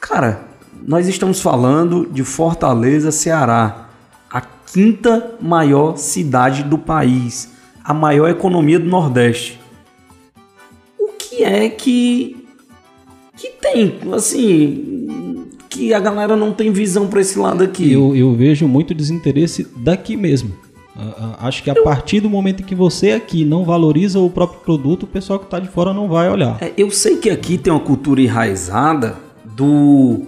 cara, 0.00 0.48
nós 0.86 1.08
estamos 1.08 1.40
falando 1.40 2.06
de 2.06 2.24
Fortaleza, 2.24 3.10
Ceará, 3.10 3.90
a 4.30 4.40
quinta 4.40 5.34
maior 5.40 5.96
cidade 5.96 6.62
do 6.62 6.78
país, 6.78 7.50
a 7.84 7.92
maior 7.92 8.28
economia 8.28 8.78
do 8.78 8.88
Nordeste. 8.88 9.60
O 10.98 11.08
que 11.18 11.44
é 11.44 11.68
que 11.68 12.46
que 13.36 13.50
tem, 13.60 13.98
assim, 14.14 15.46
que 15.68 15.92
a 15.92 16.00
galera 16.00 16.34
não 16.34 16.52
tem 16.52 16.72
visão 16.72 17.06
pra 17.06 17.20
esse 17.20 17.38
lado 17.38 17.62
aqui? 17.62 17.92
Eu, 17.92 18.16
eu 18.16 18.34
vejo 18.34 18.66
muito 18.66 18.94
desinteresse 18.94 19.66
daqui 19.76 20.16
mesmo. 20.16 20.56
Ah, 20.98 21.34
ah, 21.40 21.46
Acho 21.48 21.62
que 21.62 21.70
a 21.70 21.82
partir 21.82 22.20
do 22.20 22.30
momento 22.30 22.60
em 22.62 22.64
que 22.64 22.74
você 22.74 23.12
aqui 23.12 23.44
não 23.44 23.64
valoriza 23.64 24.18
o 24.18 24.30
próprio 24.30 24.60
produto, 24.60 25.02
o 25.02 25.06
pessoal 25.06 25.38
que 25.38 25.44
está 25.44 25.58
de 25.58 25.68
fora 25.68 25.92
não 25.92 26.08
vai 26.08 26.30
olhar. 26.30 26.56
É, 26.60 26.72
eu 26.76 26.90
sei 26.90 27.16
que 27.16 27.28
aqui 27.30 27.58
tem 27.58 27.72
uma 27.72 27.80
cultura 27.80 28.20
enraizada 28.20 29.16
do 29.44 30.22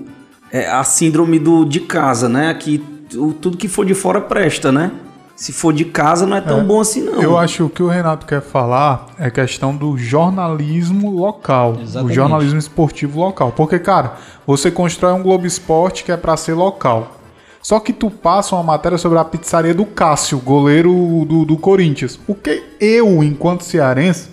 é, 0.52 0.68
a 0.70 0.82
síndrome 0.84 1.38
do 1.38 1.64
de 1.64 1.80
casa, 1.80 2.28
né? 2.28 2.48
Aqui 2.50 2.82
o- 3.14 3.32
tudo 3.32 3.56
que 3.56 3.68
for 3.68 3.84
de 3.86 3.94
fora 3.94 4.20
presta, 4.20 4.70
né? 4.72 4.92
Se 5.36 5.52
for 5.52 5.72
de 5.72 5.84
casa 5.84 6.26
não 6.26 6.36
é 6.36 6.40
tão 6.40 6.58
É. 6.60 6.64
bom 6.64 6.80
assim 6.80 7.00
não. 7.02 7.22
Eu 7.22 7.38
acho 7.38 7.56
que 7.58 7.62
o 7.62 7.68
que 7.70 7.82
o 7.82 7.86
Renato 7.88 8.26
quer 8.26 8.40
falar 8.42 9.06
é 9.18 9.30
questão 9.30 9.74
do 9.76 9.96
jornalismo 9.96 11.10
local, 11.10 11.74
o 11.78 11.80
Exatamente. 11.82 12.14
jornalismo 12.14 12.58
esportivo 12.58 13.20
local. 13.20 13.52
Porque, 13.52 13.78
cara, 13.78 14.14
você 14.46 14.70
constrói 14.70 15.12
um 15.12 15.22
Globo 15.22 15.46
Esporte 15.46 16.02
que 16.04 16.10
é 16.10 16.16
pra 16.16 16.36
ser 16.36 16.54
local. 16.54 17.17
Só 17.62 17.80
que 17.80 17.92
tu 17.92 18.10
passa 18.10 18.54
uma 18.54 18.62
matéria 18.62 18.96
sobre 18.98 19.18
a 19.18 19.24
pizzaria 19.24 19.74
do 19.74 19.84
Cássio, 19.84 20.38
goleiro 20.38 21.24
do, 21.26 21.44
do 21.44 21.56
Corinthians. 21.56 22.18
O 22.26 22.34
que 22.34 22.62
eu, 22.80 23.22
enquanto 23.22 23.62
cearense, 23.64 24.28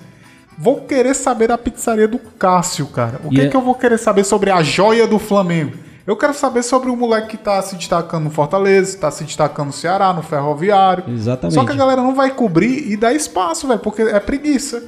vou 0.58 0.82
querer 0.82 1.14
saber 1.16 1.48
da 1.48 1.58
pizzaria 1.58 2.08
do 2.08 2.20
Cássio, 2.20 2.86
cara? 2.88 3.20
O 3.24 3.30
que, 3.30 3.42
é- 3.42 3.48
que 3.48 3.56
eu 3.56 3.62
vou 3.62 3.76
querer 3.76 3.98
saber 3.98 4.24
sobre 4.24 4.52
a 4.52 4.62
joia 4.64 5.08
do 5.08 5.20
Flamengo? 5.20 5.74
Eu 6.08 6.16
quero 6.16 6.36
saber 6.36 6.62
sobre 6.62 6.92
o 6.92 6.96
moleque 6.96 7.30
que 7.30 7.38
tá 7.38 7.60
se 7.64 7.76
destacando 7.76 8.26
no 8.26 8.30
Fortaleza, 8.30 8.96
tá 8.96 9.10
se 9.10 9.24
destacando 9.24 9.68
no 9.68 9.74
Ceará, 9.74 10.14
no 10.14 10.22
Ferroviário. 10.22 11.04
Exatamente. 11.08 11.56
Só 11.56 11.66
que 11.66 11.72
a 11.72 11.76
galera 11.76 12.02
não 12.04 12.14
vai 12.14 12.30
cobrir 12.30 12.92
e 12.92 12.96
dá 12.96 13.12
espaço, 13.12 13.68
velho, 13.68 13.80
porque 13.80 14.04
é 14.04 14.20
preguiça. 14.20 14.84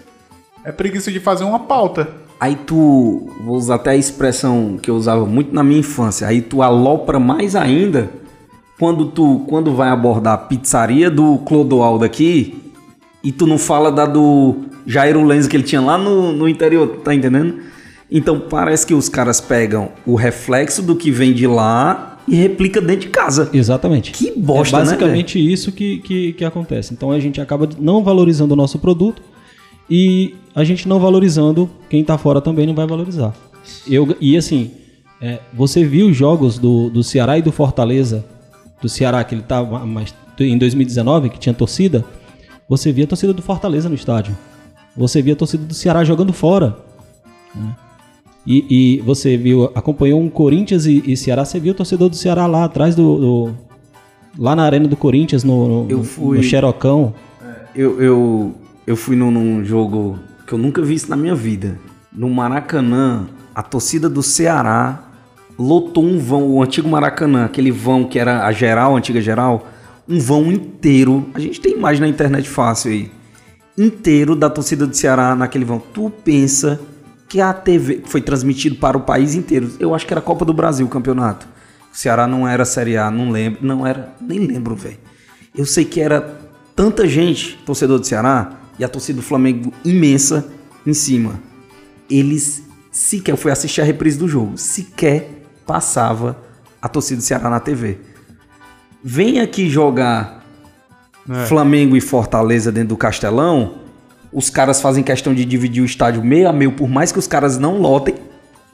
É 0.64 0.72
preguiça 0.72 1.12
de 1.12 1.20
fazer 1.20 1.44
uma 1.44 1.60
pauta. 1.62 2.08
Aí 2.40 2.56
tu, 2.56 3.32
vou 3.44 3.56
usar 3.56 3.76
até 3.76 3.90
a 3.90 3.96
expressão 3.96 4.78
que 4.80 4.92
eu 4.92 4.96
usava 4.96 5.26
muito 5.26 5.56
na 5.56 5.64
minha 5.64 5.80
infância, 5.80 6.28
aí 6.28 6.40
tu 6.40 6.62
alopra 6.62 7.18
mais 7.20 7.56
ainda 7.56 8.12
quando 8.80 9.06
tu 9.08 9.44
quando 9.48 9.74
vai 9.74 9.90
abordar 9.90 10.34
a 10.34 10.38
pizzaria 10.38 11.10
do 11.10 11.38
Clodoaldo 11.40 12.06
aqui 12.06 12.56
e 13.24 13.32
tu 13.32 13.48
não 13.48 13.58
fala 13.58 13.92
da 13.92 14.06
do 14.06 14.56
Jairo 14.86 15.24
Lenz 15.24 15.48
que 15.48 15.56
ele 15.56 15.64
tinha 15.64 15.82
lá 15.82 15.98
no, 15.98 16.32
no 16.32 16.48
interior, 16.48 16.88
tá 17.04 17.14
entendendo? 17.14 17.60
Então 18.10 18.40
parece 18.40 18.88
que 18.88 18.94
os 18.94 19.10
caras 19.10 19.42
pegam 19.42 19.90
o 20.06 20.16
reflexo 20.16 20.82
do 20.82 20.96
que 20.96 21.12
vem 21.12 21.34
de 21.34 21.46
lá 21.46 22.20
e 22.28 22.36
replica 22.36 22.80
dentro 22.80 23.02
de 23.02 23.10
casa. 23.10 23.50
Exatamente. 23.54 24.12
Que 24.12 24.32
bosta, 24.32 24.78
é 24.78 24.80
né, 24.80 24.86
basicamente 24.86 25.40
isso 25.40 25.72
que, 25.72 26.00
que, 26.00 26.34
que 26.34 26.46
acontece. 26.46 26.94
Então 26.94 27.12
a 27.12 27.20
gente 27.20 27.42
acaba 27.42 27.68
não 27.80 28.04
valorizando 28.04 28.54
o 28.54 28.58
nosso 28.58 28.80
produto 28.80 29.22
e 29.90 30.36
a 30.56 30.64
gente 30.64 30.88
não 30.88 31.00
valorizando, 31.00 31.70
quem 31.90 32.04
tá 32.04 32.18
fora 32.18 32.42
também 32.42 32.66
não 32.66 32.74
vai 32.74 32.88
valorizar. 32.88 33.34
Eu, 33.88 34.16
e 34.20 34.38
assim, 34.38 34.72
é, 35.22 35.40
você 35.54 35.84
viu 35.84 36.08
os 36.08 36.16
jogos 36.16 36.58
do, 36.58 36.90
do 36.90 37.04
Ceará 37.04 37.38
e 37.38 37.42
do 37.42 37.52
Fortaleza, 37.52 38.26
do 38.82 38.88
Ceará 38.90 39.24
que 39.24 39.34
ele 39.36 39.42
tava 39.42 39.86
mais, 39.86 40.14
em 40.40 40.58
2019, 40.58 41.30
que 41.30 41.40
tinha 41.40 41.54
torcida, 41.54 42.04
você 42.70 42.92
via 42.92 43.06
a 43.06 43.08
torcida 43.08 43.34
do 43.34 43.42
Fortaleza 43.42 43.90
no 43.90 43.96
estádio. 43.96 44.38
Você 44.96 45.22
via 45.22 45.34
a 45.34 45.36
torcida 45.36 45.64
do 45.64 45.74
Ceará 45.74 46.04
jogando 46.04 46.34
fora. 46.34 46.78
né? 47.56 47.76
E, 48.46 48.66
e 48.98 49.02
você 49.02 49.36
viu, 49.36 49.66
acompanhou 49.76 50.22
um 50.22 50.30
Corinthians 50.30 50.86
e, 50.86 51.04
e 51.06 51.18
Ceará, 51.18 51.44
você 51.44 51.60
viu 51.60 51.74
o 51.74 51.76
torcedor 51.76 52.10
do 52.10 52.16
Ceará 52.16 52.46
lá 52.46 52.64
atrás 52.66 52.96
do. 52.96 53.18
do- 53.20 53.56
lá 54.40 54.56
na 54.56 54.64
arena 54.64 54.88
do 54.88 54.96
Corinthians, 54.96 55.44
no, 55.44 55.84
no, 55.86 55.90
Eu 55.92 56.04
fui- 56.04 56.38
no 56.38 56.44
Xerocão. 56.44 57.14
Eu, 57.76 58.02
eu, 58.02 58.56
eu 58.86 58.96
fui 58.96 59.16
num, 59.16 59.32
num 59.32 59.66
jogo 59.66 60.18
que 60.46 60.54
eu 60.54 60.58
nunca 60.60 60.82
vi 60.82 60.94
isso 60.94 61.10
na 61.10 61.16
minha 61.18 61.34
vida. 61.36 61.78
no 62.14 62.30
Maracanã, 62.30 63.28
a 63.54 63.62
torcida 63.64 64.08
do 64.10 64.22
Ceará 64.24 65.07
lotou 65.58 66.04
um 66.04 66.20
vão, 66.20 66.44
o 66.44 66.62
antigo 66.62 66.88
Maracanã, 66.88 67.46
aquele 67.46 67.72
vão 67.72 68.04
que 68.04 68.20
era 68.20 68.46
a 68.46 68.52
geral, 68.52 68.96
a 68.96 68.98
antiga 68.98 69.20
geral, 69.20 69.68
um 70.08 70.20
vão 70.20 70.52
inteiro. 70.52 71.30
A 71.34 71.40
gente 71.40 71.60
tem 71.60 71.74
imagem 71.74 72.02
na 72.02 72.08
internet 72.08 72.48
fácil 72.48 72.92
aí. 72.92 73.12
Inteiro 73.78 74.36
da 74.36 74.50
torcida 74.50 74.86
do 74.86 74.96
Ceará 74.96 75.36
naquele 75.36 75.66
vão. 75.66 75.80
Tu 75.80 76.12
pensa 76.24 76.80
que 77.28 77.42
a 77.42 77.54
TV 77.54 78.04
foi 78.06 78.22
transmitido 78.22 78.76
para 78.78 78.98
o 78.98 79.02
país 79.02 79.36
inteiro. 79.36 79.72
Eu 79.80 79.94
acho 79.94 80.06
que 80.06 80.14
era 80.14 80.22
Copa 80.22 80.46
do 80.46 80.54
Brasil 80.54 80.86
o 80.86 80.90
campeonato. 80.90 81.48
O 81.92 81.98
Ceará 81.98 82.28
não 82.28 82.48
era 82.48 82.64
Série 82.64 82.98
A, 82.98 83.10
não 83.12 83.32
lembro, 83.32 83.66
não 83.66 83.86
era, 83.86 84.14
nem 84.22 84.40
lembro, 84.40 84.76
velho. 84.76 84.98
Eu 85.56 85.66
sei 85.66 85.84
que 85.84 86.00
era 86.00 86.40
tanta 86.76 87.08
gente, 87.08 87.58
torcedor 87.66 88.00
do 88.00 88.06
Ceará, 88.06 88.52
e 88.78 88.84
a 88.84 88.88
torcida 88.88 89.18
do 89.18 89.24
Flamengo 89.24 89.74
imensa 89.84 90.48
em 90.86 90.94
cima. 90.94 91.40
Eles 92.10 92.64
sequer, 92.92 93.32
eu 93.32 93.38
fui 93.38 93.52
assistir 93.52 93.82
a 93.82 93.84
reprise 93.84 94.18
do 94.18 94.28
jogo, 94.28 94.58
sequer 94.58 95.38
passava 95.68 96.38
a 96.82 96.88
torcida 96.88 97.18
do 97.18 97.24
Ceará 97.24 97.50
na 97.50 97.60
TV. 97.60 97.98
Vem 99.04 99.40
aqui 99.42 99.70
jogar 99.70 100.44
É. 101.30 101.46
Flamengo 101.46 101.96
e 101.98 102.02
Fortaleza 102.02 102.72
dentro 102.72 102.90
do 102.90 102.98
Castelão, 102.98 103.76
os 104.32 104.50
caras 104.50 104.82
fazem 104.82 105.04
questão 105.04 105.34
de 105.34 105.44
dividir 105.44 105.82
o 105.84 105.86
estádio 105.86 106.24
meio 106.24 106.48
a 106.48 106.54
meio, 106.54 106.72
por 106.72 106.88
mais 106.90 107.12
que 107.12 107.20
os 107.20 107.28
caras 107.28 107.58
não 107.58 107.80
lotem. 107.80 108.16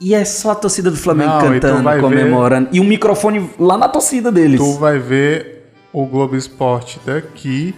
E 0.00 0.14
é 0.14 0.24
só 0.24 0.50
a 0.52 0.54
torcida 0.54 0.90
do 0.90 0.96
Flamengo 0.96 1.30
Não, 1.30 1.38
e 1.56 1.60
cantando, 1.60 1.82
vai 1.82 1.96
ver- 1.96 2.02
comemorando. 2.02 2.68
E 2.72 2.78
um 2.80 2.84
microfone 2.84 3.48
lá 3.58 3.76
na 3.78 3.88
torcida 3.88 4.30
deles. 4.30 4.60
Tu 4.60 4.72
vai 4.74 4.98
ver 4.98 5.64
o 5.92 6.04
Globo 6.06 6.36
Esporte 6.36 7.00
daqui 7.06 7.74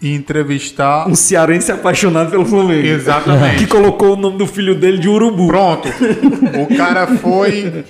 e 0.00 0.14
entrevistar. 0.14 1.06
Um 1.08 1.14
cearense 1.14 1.70
apaixonado 1.70 2.30
pelo 2.30 2.46
Flamengo. 2.46 2.86
Exatamente. 2.86 3.58
Que 3.58 3.66
colocou 3.66 4.14
o 4.14 4.16
nome 4.16 4.38
do 4.38 4.46
filho 4.46 4.74
dele 4.78 4.98
de 4.98 5.08
Urubu. 5.08 5.48
Pronto. 5.48 5.88
O 6.68 6.76
cara 6.76 7.06
foi 7.08 7.84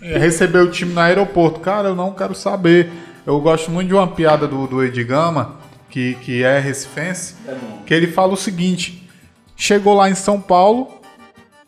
receber 0.00 0.58
o 0.60 0.70
time 0.70 0.92
no 0.92 1.00
aeroporto. 1.00 1.60
Cara, 1.60 1.88
eu 1.88 1.94
não 1.94 2.12
quero 2.12 2.34
saber. 2.34 2.90
Eu 3.26 3.40
gosto 3.40 3.70
muito 3.70 3.88
de 3.88 3.94
uma 3.94 4.06
piada 4.08 4.46
do, 4.46 4.66
do 4.66 4.82
Edgama, 4.82 5.56
que, 5.90 6.14
que 6.16 6.42
é 6.42 6.58
recifense, 6.58 7.34
que 7.84 7.92
ele 7.92 8.06
fala 8.06 8.32
o 8.32 8.36
seguinte: 8.36 9.08
chegou 9.56 9.94
lá 9.94 10.08
em 10.08 10.14
São 10.14 10.40
Paulo. 10.40 10.88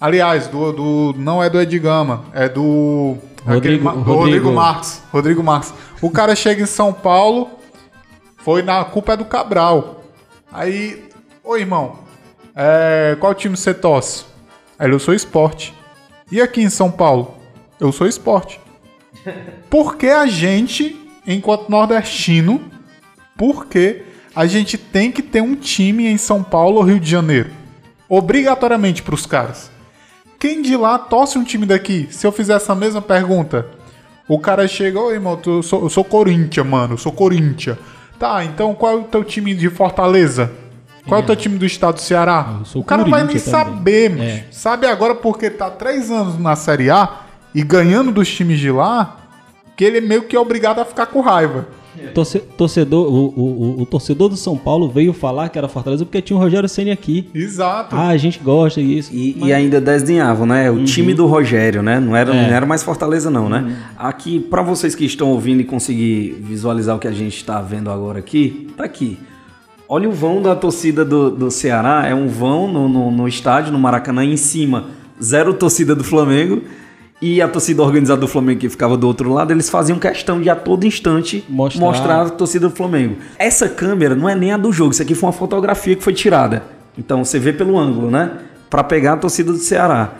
Aliás, 0.00 0.46
do, 0.46 0.72
do 0.72 1.14
não 1.18 1.42
é 1.42 1.50
do 1.50 1.60
Edgama, 1.60 2.24
é 2.32 2.48
do 2.48 3.18
Rodrigo- 3.44 3.58
aquele 3.58 3.78
Rodrigo, 3.78 4.12
Rodrigo. 4.14 4.52
Marques. 4.52 5.02
Rodrigo 5.12 5.42
Marques. 5.42 5.74
O 6.00 6.10
cara 6.10 6.34
chega 6.34 6.62
em 6.62 6.66
São 6.66 6.90
Paulo, 6.92 7.50
foi 8.38 8.62
na 8.62 8.82
culpa 8.84 9.12
é 9.12 9.16
do 9.18 9.26
Cabral. 9.26 10.02
Aí, 10.50 11.04
ô 11.44 11.54
irmão, 11.56 11.98
é, 12.56 13.14
qual 13.20 13.34
time 13.34 13.54
você 13.56 13.74
torce? 13.74 14.24
Aí 14.78 14.86
ele, 14.86 14.94
eu 14.94 14.98
sou 14.98 15.12
esporte. 15.12 15.74
E 16.32 16.40
aqui 16.40 16.62
em 16.62 16.70
São 16.70 16.90
Paulo? 16.90 17.34
Eu 17.80 17.90
sou 17.90 18.06
esporte. 18.06 18.60
Por 19.70 19.96
que 19.96 20.08
a 20.08 20.26
gente, 20.26 20.96
enquanto 21.26 21.70
nordestino, 21.70 22.60
por 23.36 23.66
que 23.66 24.02
a 24.36 24.46
gente 24.46 24.76
tem 24.76 25.10
que 25.10 25.22
ter 25.22 25.40
um 25.40 25.54
time 25.56 26.06
em 26.06 26.18
São 26.18 26.42
Paulo 26.42 26.76
ou 26.76 26.82
Rio 26.82 27.00
de 27.00 27.10
Janeiro? 27.10 27.50
Obrigatoriamente 28.08 29.02
pros 29.02 29.24
caras. 29.24 29.70
Quem 30.38 30.60
de 30.62 30.76
lá 30.76 30.98
torce 30.98 31.38
um 31.38 31.44
time 31.44 31.66
daqui? 31.66 32.06
Se 32.10 32.26
eu 32.26 32.32
fizer 32.32 32.54
essa 32.54 32.74
mesma 32.74 33.00
pergunta, 33.00 33.66
o 34.28 34.38
cara 34.38 34.68
chega, 34.68 35.00
ô 35.00 35.10
irmão, 35.10 35.40
eu 35.44 35.62
sou, 35.62 35.82
eu 35.82 35.90
sou 35.90 36.04
Corinthians, 36.04 36.66
mano, 36.66 36.94
eu 36.94 36.98
sou 36.98 37.12
Corinthians. 37.12 37.78
Tá, 38.18 38.44
então 38.44 38.74
qual 38.74 38.92
é 38.92 38.96
o 38.96 39.04
teu 39.04 39.24
time 39.24 39.54
de 39.54 39.70
Fortaleza? 39.70 40.52
Qual 41.06 41.20
é 41.20 41.22
o 41.22 41.26
teu 41.26 41.36
time 41.36 41.58
do 41.58 41.64
estado 41.64 41.94
do 41.94 42.00
Ceará? 42.00 42.60
O 42.74 42.84
cara 42.84 43.02
não 43.02 43.10
vai 43.10 43.24
nem 43.24 43.36
também. 43.36 43.50
saber, 43.50 44.10
mano. 44.10 44.22
É. 44.22 44.44
Sabe 44.50 44.86
agora 44.86 45.14
porque 45.14 45.48
tá 45.48 45.70
três 45.70 46.10
anos 46.10 46.38
na 46.38 46.54
Série 46.54 46.90
A 46.90 47.29
e 47.54 47.62
ganhando 47.62 48.10
dos 48.12 48.28
times 48.28 48.58
de 48.58 48.70
lá, 48.70 49.16
que 49.76 49.84
ele 49.84 49.98
é 49.98 50.00
meio 50.00 50.22
que 50.24 50.36
obrigado 50.36 50.78
a 50.80 50.84
ficar 50.84 51.06
com 51.06 51.20
raiva. 51.20 51.68
Torce- 52.14 52.38
torcedor, 52.38 53.12
o, 53.12 53.26
o- 53.36 53.76
o- 53.78 53.82
o 53.82 53.86
torcedor 53.86 54.28
do 54.28 54.36
São 54.36 54.56
Paulo 54.56 54.88
veio 54.88 55.12
falar 55.12 55.48
que 55.48 55.58
era 55.58 55.68
Fortaleza 55.68 56.04
porque 56.04 56.22
tinha 56.22 56.36
o 56.36 56.40
Rogério 56.40 56.68
Ceni 56.68 56.90
aqui. 56.90 57.28
Exato. 57.34 57.94
Ah, 57.96 58.08
a 58.08 58.16
gente 58.16 58.38
gosta 58.38 58.80
disso. 58.80 59.10
E, 59.12 59.36
e 59.44 59.52
ainda 59.52 59.80
desdenhavam, 59.80 60.46
né? 60.46 60.70
O 60.70 60.84
time 60.84 61.12
do 61.12 61.26
Rogério, 61.26 61.82
né? 61.82 61.98
Não 62.00 62.14
era, 62.16 62.34
É. 62.34 62.48
não 62.48 62.54
era 62.56 62.64
mais 62.64 62.82
Fortaleza, 62.82 63.28
não, 63.28 63.48
né? 63.48 63.76
Aqui, 63.98 64.38
pra 64.38 64.62
vocês 64.62 64.94
que 64.94 65.04
estão 65.04 65.28
ouvindo 65.30 65.60
e 65.60 65.64
conseguir 65.64 66.38
visualizar 66.40 66.96
o 66.96 66.98
que 66.98 67.08
a 67.08 67.12
gente 67.12 67.36
está 67.36 67.60
vendo 67.60 67.90
agora 67.90 68.20
aqui, 68.20 68.68
tá 68.76 68.84
aqui. 68.84 69.18
Olha 69.88 70.08
o 70.08 70.12
vão 70.12 70.40
da 70.40 70.54
torcida 70.54 71.04
do, 71.04 71.30
do 71.30 71.50
Ceará. 71.50 72.06
É 72.06 72.14
um 72.14 72.28
vão 72.28 72.72
no, 72.72 72.88
no, 72.88 73.10
no 73.10 73.28
estádio, 73.28 73.72
no 73.72 73.78
Maracanã, 73.78 74.24
em 74.24 74.36
cima, 74.36 74.84
zero 75.22 75.52
torcida 75.52 75.94
do 75.94 76.04
Flamengo. 76.04 76.62
E 77.22 77.42
a 77.42 77.48
torcida 77.48 77.82
organizada 77.82 78.20
do 78.20 78.26
Flamengo 78.26 78.60
que 78.60 78.68
ficava 78.68 78.96
do 78.96 79.06
outro 79.06 79.30
lado, 79.32 79.52
eles 79.52 79.68
faziam 79.68 79.98
questão 79.98 80.40
de 80.40 80.48
a 80.48 80.56
todo 80.56 80.86
instante 80.86 81.44
Mostrar. 81.48 81.80
mostrar 81.80 82.22
a 82.22 82.30
torcida 82.30 82.68
do 82.68 82.74
Flamengo. 82.74 83.16
Essa 83.38 83.68
câmera 83.68 84.14
não 84.14 84.26
é 84.26 84.34
nem 84.34 84.52
a 84.52 84.56
do 84.56 84.72
jogo, 84.72 84.92
isso 84.92 85.02
aqui 85.02 85.14
foi 85.14 85.26
uma 85.26 85.32
fotografia 85.32 85.94
que 85.94 86.02
foi 86.02 86.14
tirada. 86.14 86.62
Então 86.96 87.22
você 87.22 87.38
vê 87.38 87.52
pelo 87.52 87.78
ângulo, 87.78 88.10
né? 88.10 88.38
Pra 88.70 88.82
pegar 88.82 89.14
a 89.14 89.16
torcida 89.18 89.52
do 89.52 89.58
Ceará. 89.58 90.14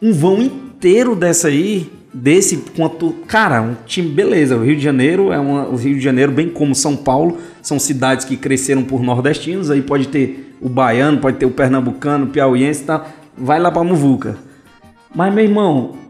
Um 0.00 0.12
vão 0.12 0.40
inteiro 0.42 1.16
dessa 1.16 1.48
aí, 1.48 1.90
desse 2.12 2.58
quanto. 2.76 3.12
Cara, 3.26 3.60
um 3.60 3.74
time, 3.84 4.08
beleza. 4.08 4.56
O 4.56 4.62
Rio 4.64 4.76
de 4.76 4.82
Janeiro 4.82 5.32
é 5.32 5.38
uma, 5.40 5.66
o 5.66 5.74
Rio 5.74 5.94
de 5.94 6.00
Janeiro, 6.00 6.30
bem 6.30 6.48
como 6.48 6.74
São 6.74 6.96
Paulo, 6.96 7.38
são 7.62 7.80
cidades 7.80 8.24
que 8.24 8.36
cresceram 8.36 8.84
por 8.84 9.02
nordestinos. 9.02 9.70
Aí 9.70 9.82
pode 9.82 10.08
ter 10.08 10.54
o 10.60 10.68
baiano, 10.68 11.18
pode 11.18 11.36
ter 11.36 11.46
o 11.46 11.50
pernambucano, 11.50 12.26
o 12.26 12.28
piauiense, 12.28 12.84
tá? 12.84 13.06
Vai 13.36 13.58
lá 13.58 13.72
pra 13.72 13.82
Muvuca. 13.82 14.36
Mas, 15.14 15.32
meu 15.34 15.44
irmão, 15.44 16.03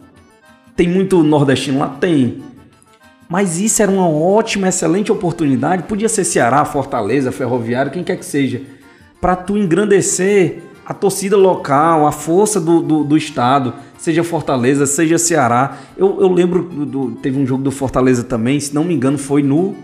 tem 0.76 0.88
muito 0.88 1.22
nordestino 1.22 1.78
lá? 1.78 1.88
Tem. 1.88 2.42
Mas 3.28 3.58
isso 3.58 3.82
era 3.82 3.90
uma 3.90 4.08
ótima, 4.08 4.68
excelente 4.68 5.10
oportunidade. 5.10 5.84
Podia 5.84 6.08
ser 6.08 6.24
Ceará, 6.24 6.64
Fortaleza, 6.64 7.32
Ferroviário, 7.32 7.90
quem 7.90 8.04
quer 8.04 8.16
que 8.16 8.24
seja. 8.24 8.60
Para 9.20 9.34
tu 9.34 9.56
engrandecer 9.56 10.62
a 10.84 10.92
torcida 10.92 11.36
local, 11.36 12.06
a 12.06 12.12
força 12.12 12.60
do, 12.60 12.82
do, 12.82 13.04
do 13.04 13.16
estado, 13.16 13.72
seja 13.96 14.22
Fortaleza, 14.22 14.84
seja 14.84 15.16
Ceará. 15.16 15.78
Eu, 15.96 16.20
eu 16.20 16.30
lembro, 16.30 16.62
do, 16.62 17.12
teve 17.12 17.38
um 17.38 17.46
jogo 17.46 17.62
do 17.62 17.70
Fortaleza 17.70 18.22
também, 18.22 18.60
se 18.60 18.74
não 18.74 18.84
me 18.84 18.94
engano, 18.94 19.16
foi 19.16 19.42
no 19.42 19.74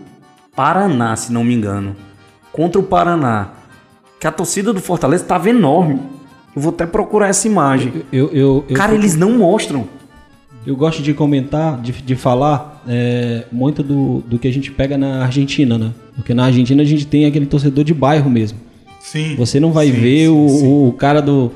Paraná, 0.55 1.17
se 1.17 1.33
não 1.33 1.43
me 1.43 1.55
engano. 1.55 1.97
Contra 2.53 2.81
o 2.81 2.85
Paraná. 2.85 3.53
Que 4.19 4.27
a 4.27 4.33
torcida 4.33 4.73
do 4.73 4.81
Fortaleza 4.81 5.23
estava 5.23 5.49
enorme. 5.49 5.99
Eu 6.55 6.61
vou 6.61 6.73
até 6.73 6.85
procurar 6.85 7.29
essa 7.29 7.47
imagem. 7.47 8.05
Eu, 8.13 8.29
eu, 8.33 8.65
eu, 8.69 8.77
Cara, 8.77 8.95
eles 8.95 9.17
não 9.17 9.39
mostram. 9.39 9.89
Eu 10.67 10.77
gosto 10.77 11.03
de 11.03 11.15
comentar, 11.15 11.81
de, 11.81 11.93
de 11.93 12.15
falar 12.15 12.83
é, 12.87 13.45
muito 13.51 13.83
do, 13.83 14.21
do 14.27 14.39
que 14.39 14.47
a 14.47 14.53
gente 14.53 14.71
pega 14.71 14.99
na 14.99 15.25
Argentina, 15.25 15.79
né? 15.79 15.93
Porque 16.15 16.35
na 16.35 16.45
Argentina 16.45 16.83
a 16.83 16.87
gente 16.87 17.07
tem 17.07 17.25
aquele 17.25 17.47
torcedor 17.47 17.83
de 17.85 17.95
bairro 17.95 18.31
mesmo. 18.31 18.59
Sim. 19.01 19.35
Você 19.37 19.59
não 19.59 19.73
vai 19.73 19.87
Sim, 19.87 19.93
ver 19.93 20.27
sim, 20.27 20.29
o, 20.29 20.49
sim. 20.49 20.67
o 20.89 20.93
cara 20.93 21.23
do, 21.23 21.51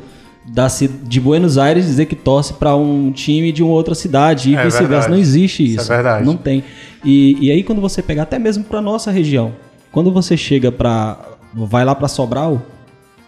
da, 0.47 0.67
de 1.03 1.21
Buenos 1.21 1.59
Aires 1.59 1.85
dizer 1.85 2.07
que 2.07 2.17
torce 2.17 2.55
para 2.55 2.75
um 2.75 3.12
time 3.12 3.53
de 3.53 3.62
uma 3.62 3.73
outra 3.73 3.95
cidade 3.95 4.51
e 4.51 4.57
É 4.57 4.64
vice-versa. 4.64 5.09
Não 5.09 5.19
existe 5.19 5.62
Isso 5.62 5.83
isso. 5.83 5.93
é 5.93 5.97
verdade. 5.97 6.25
Não 6.25 6.37
tem. 6.37 6.64
E, 7.05 7.37
e 7.40 7.51
aí 7.51 7.62
quando 7.62 7.83
você 7.83 8.03
pegar 8.03 8.23
até 8.23 8.38
mesmo 8.38 8.64
para 8.64 8.81
nossa 8.81 9.11
região, 9.11 9.53
quando 9.93 10.11
você 10.11 10.37
chega 10.37 10.73
para 10.73 11.19
vai 11.53 11.85
lá 11.85 11.95
para 11.95 12.09
Sobral, 12.09 12.62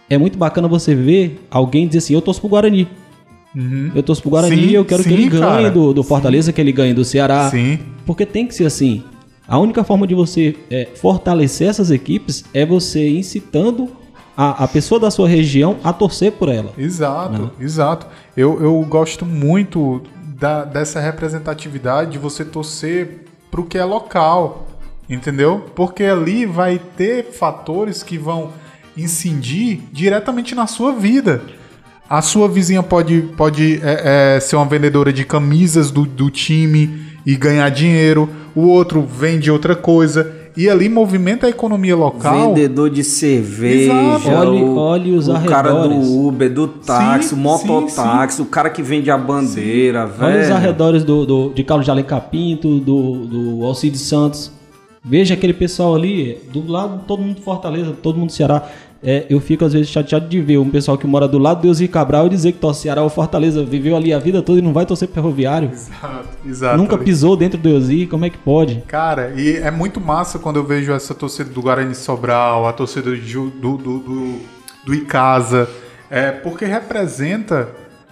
é 0.09 0.17
muito 0.17 0.37
bacana 0.37 0.67
você 0.67 0.93
ver 0.95 1.39
alguém 1.49 1.87
dizer 1.87 1.99
assim, 1.99 2.13
eu 2.13 2.21
torço 2.21 2.41
pro 2.41 2.49
Guarani. 2.49 2.87
Eu 3.95 4.03
torço 4.03 4.21
pro 4.21 4.31
Guarani 4.31 4.55
Sim, 4.55 4.67
e 4.67 4.73
eu 4.75 4.85
quero 4.85 5.03
que 5.03 5.09
sim, 5.09 5.15
ele 5.15 5.29
ganhe 5.29 5.41
cara. 5.41 5.71
do, 5.71 5.93
do 5.93 6.03
Fortaleza, 6.03 6.53
que 6.53 6.61
ele 6.61 6.71
ganhe 6.71 6.93
do 6.93 7.03
Ceará. 7.03 7.49
Sim. 7.49 7.79
Porque 8.05 8.25
tem 8.25 8.45
que 8.45 8.53
ser 8.53 8.65
assim. 8.65 9.03
A 9.47 9.57
única 9.57 9.83
forma 9.83 10.05
de 10.05 10.13
você 10.13 10.55
é, 10.69 10.89
fortalecer 10.95 11.69
essas 11.69 11.89
equipes 11.89 12.43
é 12.53 12.65
você 12.65 13.09
incitando 13.09 13.89
a, 14.35 14.65
a 14.65 14.67
pessoa 14.67 14.99
da 14.99 15.09
sua 15.09 15.27
região 15.27 15.77
a 15.83 15.91
torcer 15.91 16.33
por 16.33 16.49
ela. 16.49 16.71
Exato, 16.77 17.51
exato. 17.59 18.07
Eu, 18.35 18.61
eu 18.61 18.79
gosto 18.87 19.25
muito 19.25 20.03
da, 20.37 20.63
dessa 20.63 20.99
representatividade 20.99 22.11
de 22.11 22.17
você 22.19 22.45
torcer 22.45 23.25
pro 23.49 23.63
que 23.63 23.77
é 23.77 23.83
local, 23.83 24.67
entendeu? 25.09 25.65
Porque 25.73 26.03
ali 26.03 26.45
vai 26.45 26.77
ter 26.77 27.31
fatores 27.31 28.03
que 28.03 28.17
vão 28.17 28.51
incidir 28.95 29.81
diretamente 29.91 30.53
na 30.53 30.67
sua 30.67 30.91
vida. 30.91 31.41
A 32.09 32.21
sua 32.21 32.47
vizinha 32.47 32.81
pode, 32.81 33.21
pode 33.35 33.79
é, 33.83 34.35
é, 34.35 34.39
ser 34.39 34.55
uma 34.55 34.65
vendedora 34.65 35.11
de 35.11 35.25
camisas 35.25 35.91
do, 35.91 36.05
do 36.05 36.29
time 36.29 36.89
e 37.25 37.35
ganhar 37.35 37.69
dinheiro, 37.69 38.29
o 38.55 38.61
outro 38.67 39.01
vende 39.01 39.51
outra 39.51 39.75
coisa. 39.75 40.33
E 40.55 40.67
ali 40.67 40.89
movimenta 40.89 41.45
a 41.45 41.49
economia 41.51 41.95
local. 41.95 42.55
Vendedor 42.55 42.89
de 42.89 43.03
cerveja. 43.03 43.93
Olhe- 43.93 44.63
o, 44.63 44.75
olhe 44.77 45.11
os 45.11 45.27
o 45.27 45.33
cara 45.41 45.69
do 45.71 45.77
arredores. 45.79 46.07
Uber, 46.09 46.49
do 46.53 46.67
táxi, 46.67 47.29
Sim, 47.29 47.35
o 47.35 47.37
mototáxi, 47.37 48.41
o 48.41 48.45
cara 48.45 48.69
que 48.71 48.81
vende 48.81 49.11
a 49.11 49.17
bandeira, 49.17 50.01
Olha 50.03 50.09
os 50.09 50.17
velho. 50.47 50.55
arredores 50.55 51.03
do, 51.03 51.25
do- 51.27 51.51
de 51.53 51.63
Carlos 51.63 51.85
de 51.85 51.91
Alencar 51.91 52.21
Pinto, 52.31 52.79
do, 52.79 53.25
do 53.27 53.65
Alcides 53.65 54.01
Santos. 54.01 54.51
Veja 55.05 55.35
aquele 55.35 55.53
pessoal 55.53 55.93
ali, 55.95 56.39
do 56.51 56.65
lado, 56.69 57.03
todo 57.07 57.21
mundo 57.21 57.39
Fortaleza, 57.41 57.93
todo 58.01 58.17
mundo 58.17 58.31
Ceará. 58.31 58.63
É, 59.03 59.25
eu 59.29 59.39
fico 59.39 59.63
às 59.63 59.73
vezes 59.73 59.89
chateado 59.89 60.27
de 60.27 60.41
ver 60.41 60.57
um 60.57 60.69
pessoal 60.69 60.97
que 60.97 61.05
mora 61.05 61.27
do 61.27 61.37
lado 61.37 61.59
do 61.59 61.63
Deus 61.63 61.79
e 61.79 61.87
Cabral 61.87 62.27
e 62.27 62.29
dizer 62.29 62.53
que 62.53 62.59
torce 62.59 62.81
Ceará 62.81 63.03
ou 63.03 63.09
Fortaleza, 63.09 63.63
viveu 63.63 63.95
ali 63.95 64.13
a 64.13 64.19
vida 64.19 64.41
toda 64.41 64.59
e 64.59 64.61
não 64.61 64.73
vai 64.73 64.85
torcer 64.85 65.07
ferroviário. 65.07 65.69
Exato, 65.69 66.29
exato. 66.45 66.77
Nunca 66.77 66.97
pisou 66.97 67.35
dentro 67.35 67.59
do 67.59 67.69
Eusi, 67.69 68.07
como 68.07 68.25
é 68.25 68.29
que 68.29 68.37
pode? 68.37 68.83
Cara, 68.87 69.33
e 69.35 69.57
é 69.57 69.71
muito 69.71 70.01
massa 70.01 70.39
quando 70.39 70.57
eu 70.57 70.63
vejo 70.63 70.91
essa 70.91 71.13
torcida 71.13 71.49
do 71.49 71.61
Guarani 71.61 71.95
Sobral, 71.95 72.67
a 72.67 72.73
torcida 72.73 73.11
do, 73.11 73.49
do, 73.49 73.77
do, 73.77 74.39
do 74.85 74.93
Icasa, 74.93 75.69
é, 76.09 76.31
porque 76.31 76.65
representa 76.65 77.69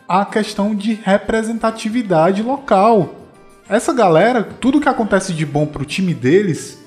a 0.08 0.24
questão 0.24 0.76
de 0.76 0.94
representatividade 0.94 2.44
local. 2.44 3.16
Essa 3.68 3.92
galera, 3.92 4.44
tudo 4.44 4.80
que 4.80 4.88
acontece 4.88 5.34
de 5.34 5.46
bom 5.46 5.66
pro 5.66 5.84
time 5.84 6.14
deles, 6.14 6.85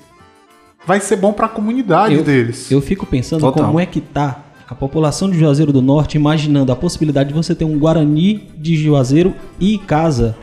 vai 0.85 0.99
ser 0.99 1.15
bom 1.15 1.31
pra 1.33 1.47
comunidade 1.47 2.15
Eu- 2.15 2.23
deles. 2.23 2.71
Eu 2.71 2.81
fico 2.81 3.05
pensando 3.05 3.41
Total. 3.41 3.65
como 3.65 3.79
é 3.79 3.85
que 3.85 4.01
tá 4.01 4.43
a 4.67 4.75
população 4.75 5.29
de 5.29 5.37
Juazeiro 5.39 5.71
do 5.73 5.81
Norte 5.81 6.15
imaginando 6.17 6.71
a 6.71 6.75
possibilidade 6.75 7.29
de 7.29 7.35
você 7.35 7.55
ter 7.55 7.65
um 7.65 7.77
Guarani 7.79 8.47
de 8.57 8.75
Juazeiro 8.75 9.33
e 9.59 9.77
casa 9.79 10.35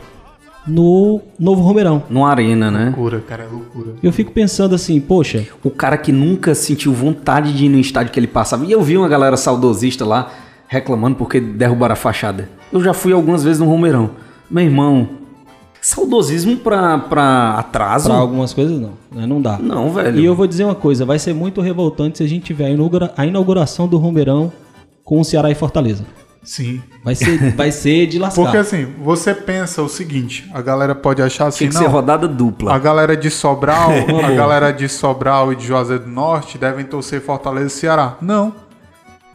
no 0.67 1.21
Novo 1.39 1.61
Romeirão. 1.61 2.03
Numa 2.09 2.29
arena, 2.29 2.69
né? 2.69 2.85
loucura, 2.87 3.21
cara, 3.25 3.43
é 3.43 3.47
loucura. 3.47 3.93
Eu 4.03 4.11
fico 4.11 4.31
pensando 4.33 4.75
assim, 4.75 4.99
poxa, 4.99 5.45
O 5.63 5.69
cara 5.69 5.97
que 5.97 6.11
nunca 6.11 6.53
sentiu 6.53 6.91
vontade 6.93 7.53
de 7.53 7.65
ir 7.65 7.69
no 7.69 7.79
estádio 7.79 8.11
que 8.11 8.19
ele 8.19 8.27
passava. 8.27 8.65
E 8.65 8.71
eu 8.73 8.81
vi 8.81 8.97
uma 8.97 9.07
galera 9.07 9.37
saudosista 9.37 10.05
lá 10.05 10.29
reclamando 10.67 11.15
porque 11.15 11.39
derrubaram 11.39 11.93
a 11.93 11.95
fachada. 11.95 12.49
Eu 12.73 12.83
já 12.83 12.93
fui 12.93 13.13
algumas 13.13 13.45
vezes 13.45 13.59
no 13.61 13.65
Romeirão. 13.65 14.09
Meu 14.51 14.65
irmão, 14.65 15.07
saudosismo 15.89 16.57
pra, 16.57 16.97
pra 16.97 17.55
atraso? 17.57 18.09
pra 18.09 18.17
algumas 18.17 18.53
coisas 18.53 18.79
não, 18.79 18.91
né? 19.11 19.25
não 19.25 19.41
dá. 19.41 19.57
Não, 19.57 19.91
velho. 19.91 20.19
E 20.19 20.25
eu 20.25 20.35
vou 20.35 20.45
dizer 20.47 20.63
uma 20.65 20.75
coisa, 20.75 21.05
vai 21.05 21.17
ser 21.19 21.33
muito 21.33 21.61
revoltante 21.61 22.17
se 22.17 22.23
a 22.23 22.27
gente 22.27 22.43
tiver 22.45 22.65
a, 22.65 22.69
inaugura- 22.69 23.13
a 23.15 23.25
inauguração 23.25 23.87
do 23.87 23.97
Romeirão 23.97 24.51
com 25.03 25.19
o 25.21 25.25
Ceará 25.25 25.49
e 25.49 25.55
Fortaleza. 25.55 26.03
Sim. 26.43 26.81
Vai 27.03 27.13
ser, 27.15 27.53
vai 27.55 27.71
ser 27.71 28.07
de 28.07 28.19
lascar. 28.19 28.41
Porque 28.41 28.57
assim, 28.57 28.87
você 29.03 29.33
pensa 29.33 29.81
o 29.81 29.89
seguinte, 29.89 30.49
a 30.53 30.61
galera 30.61 30.95
pode 30.95 31.21
achar 31.21 31.47
assim, 31.47 31.59
Tinha 31.59 31.69
que 31.69 31.75
não, 31.75 31.81
ser 31.83 31.87
rodada 31.89 32.27
dupla. 32.27 32.73
A 32.73 32.79
galera 32.79 33.15
de 33.17 33.29
Sobral, 33.29 33.91
a 34.25 34.31
galera 34.31 34.71
de 34.71 34.87
Sobral 34.87 35.51
e 35.51 35.55
de 35.55 35.65
Juazeiro 35.65 36.03
do 36.03 36.09
Norte 36.09 36.57
devem 36.57 36.85
torcer 36.85 37.21
Fortaleza 37.21 37.67
e 37.67 37.69
Ceará. 37.69 38.17
Não. 38.21 38.53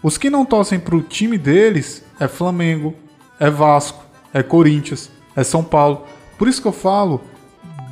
Os 0.03 0.17
que 0.19 0.29
não 0.31 0.45
torcem 0.45 0.79
pro 0.79 1.01
time 1.03 1.37
deles 1.39 2.03
é 2.19 2.27
Flamengo, 2.27 2.95
é 3.39 3.49
Vasco, 3.51 4.03
é 4.33 4.43
Corinthians, 4.43 5.11
é 5.37 5.45
São 5.45 5.63
Paulo. 5.63 6.05
Por 6.43 6.49
isso 6.49 6.61
que 6.61 6.67
eu 6.67 6.73
falo 6.73 7.21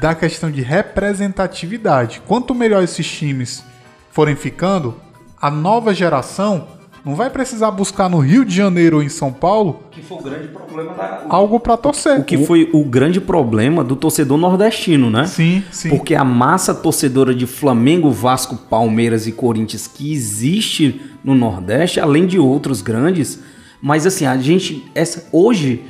da 0.01 0.13
questão 0.13 0.51
de 0.51 0.61
representatividade. 0.61 2.21
Quanto 2.27 2.53
melhor 2.53 2.83
esses 2.83 3.09
times 3.09 3.65
forem 4.11 4.35
ficando, 4.35 4.97
a 5.41 5.49
nova 5.49 5.95
geração 5.95 6.67
não 7.05 7.15
vai 7.15 7.31
precisar 7.31 7.71
buscar 7.71 8.11
no 8.11 8.19
Rio 8.19 8.45
de 8.45 8.53
Janeiro 8.53 8.97
ou 8.97 9.03
em 9.05 9.09
São 9.09 9.33
Paulo 9.33 9.85
Que 9.93 10.03
foi 10.03 10.19
o 10.19 10.23
grande 10.23 10.49
problema 10.49 10.95
da... 10.95 11.27
algo 11.29 11.61
pra 11.61 11.77
torcer. 11.77 12.19
O 12.19 12.25
que 12.25 12.39
foi 12.39 12.69
o 12.73 12.83
grande 12.85 13.21
problema 13.21 13.85
do 13.85 13.95
torcedor 13.95 14.37
nordestino, 14.37 15.11
né? 15.11 15.29
Sim, 15.29 15.63
sim. 15.71 15.89
Porque 15.89 16.17
a 16.17 16.25
massa 16.25 16.75
torcedora 16.75 17.33
de 17.33 17.47
Flamengo, 17.47 18.11
Vasco, 18.11 18.57
Palmeiras 18.57 19.29
e 19.29 19.31
Corinthians 19.31 19.87
que 19.87 20.13
existe 20.13 21.01
no 21.23 21.37
Nordeste, 21.37 22.01
além 22.01 22.27
de 22.27 22.37
outros 22.37 22.83
grandes, 22.83 23.39
mas 23.81 24.09
assim, 24.09 24.27
a 24.27 24.37
gente 24.37 24.91
essa 24.93 25.29
hoje 25.31 25.85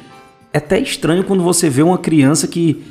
é 0.53 0.59
até 0.59 0.79
estranho 0.81 1.25
quando 1.25 1.43
você 1.43 1.69
vê 1.71 1.83
uma 1.83 1.99
criança 1.99 2.47
que 2.49 2.83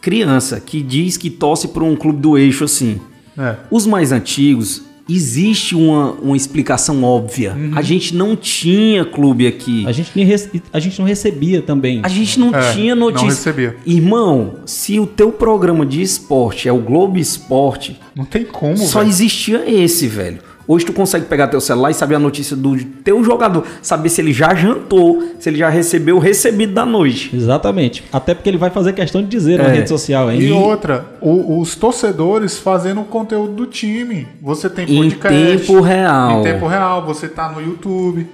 criança 0.00 0.60
que 0.60 0.82
diz 0.82 1.16
que 1.16 1.30
torce 1.30 1.68
por 1.68 1.82
um 1.82 1.94
clube 1.94 2.20
do 2.20 2.36
eixo 2.36 2.64
assim. 2.64 3.00
É. 3.38 3.56
Os 3.70 3.86
mais 3.86 4.12
antigos 4.12 4.82
existe 5.08 5.74
uma, 5.74 6.12
uma 6.12 6.36
explicação 6.36 7.02
óbvia. 7.02 7.54
A 7.74 7.82
gente 7.82 8.14
não 8.14 8.34
tinha 8.36 9.04
clube 9.04 9.46
aqui. 9.46 9.84
A 9.86 9.92
gente, 9.92 10.10
nem 10.14 10.24
rece- 10.24 10.62
a 10.72 10.78
gente 10.80 10.98
não 10.98 11.06
recebia 11.06 11.60
também. 11.60 12.00
A 12.02 12.08
gente 12.08 12.38
não 12.38 12.54
É, 12.54 12.72
tinha 12.72 12.94
não 12.94 13.06
notícia. 13.06 13.28
recebia. 13.28 13.76
Irmão, 13.84 14.56
se 14.64 14.98
o 15.00 15.06
teu 15.06 15.30
programa 15.32 15.84
de 15.84 16.00
esporte 16.00 16.68
é 16.68 16.72
o 16.72 16.78
Globo 16.78 17.18
Esporte, 17.18 17.98
Não 18.14 18.24
tem 18.24 18.44
como, 18.44 18.76
só 18.76 19.00
velho. 19.00 19.10
existia 19.10 19.64
esse, 19.70 20.06
velho. 20.06 20.38
Hoje 20.66 20.84
tu 20.86 20.92
consegue 20.92 21.26
pegar 21.26 21.48
teu 21.48 21.60
celular 21.60 21.90
e 21.90 21.94
saber 21.94 22.14
a 22.14 22.18
notícia 22.18 22.56
do 22.56 22.76
teu 23.04 23.22
jogador, 23.24 23.64
saber 23.82 24.08
se 24.08 24.20
ele 24.20 24.32
já 24.32 24.54
jantou, 24.54 25.22
se 25.40 25.48
ele 25.48 25.58
já 25.58 25.68
recebeu 25.68 26.16
o 26.16 26.18
recebido 26.18 26.72
da 26.72 26.86
noite. 26.86 27.30
Exatamente. 27.34 28.04
Até 28.12 28.34
porque 28.34 28.48
ele 28.48 28.58
vai 28.58 28.70
fazer 28.70 28.92
questão 28.92 29.20
de 29.22 29.28
dizer 29.28 29.58
na 29.58 29.64
É. 29.64 29.72
rede 29.74 29.88
social, 29.88 30.30
hein? 30.30 30.40
E 30.40 30.52
outra, 30.52 31.04
o- 31.20 31.60
os 31.60 31.74
torcedores 31.74 32.58
fazendo 32.58 33.00
o 33.00 33.04
conteúdo 33.04 33.52
do 33.54 33.66
time. 33.66 34.26
Você 34.40 34.70
tem 34.70 34.84
Em 34.90 34.96
podcast. 35.10 35.66
tempo 35.66 35.80
real. 35.80 36.40
Em 36.40 36.42
tempo 36.44 36.66
real, 36.66 37.04
você 37.04 37.28
tá 37.28 37.50
no 37.50 37.60
YouTube. 37.60 38.26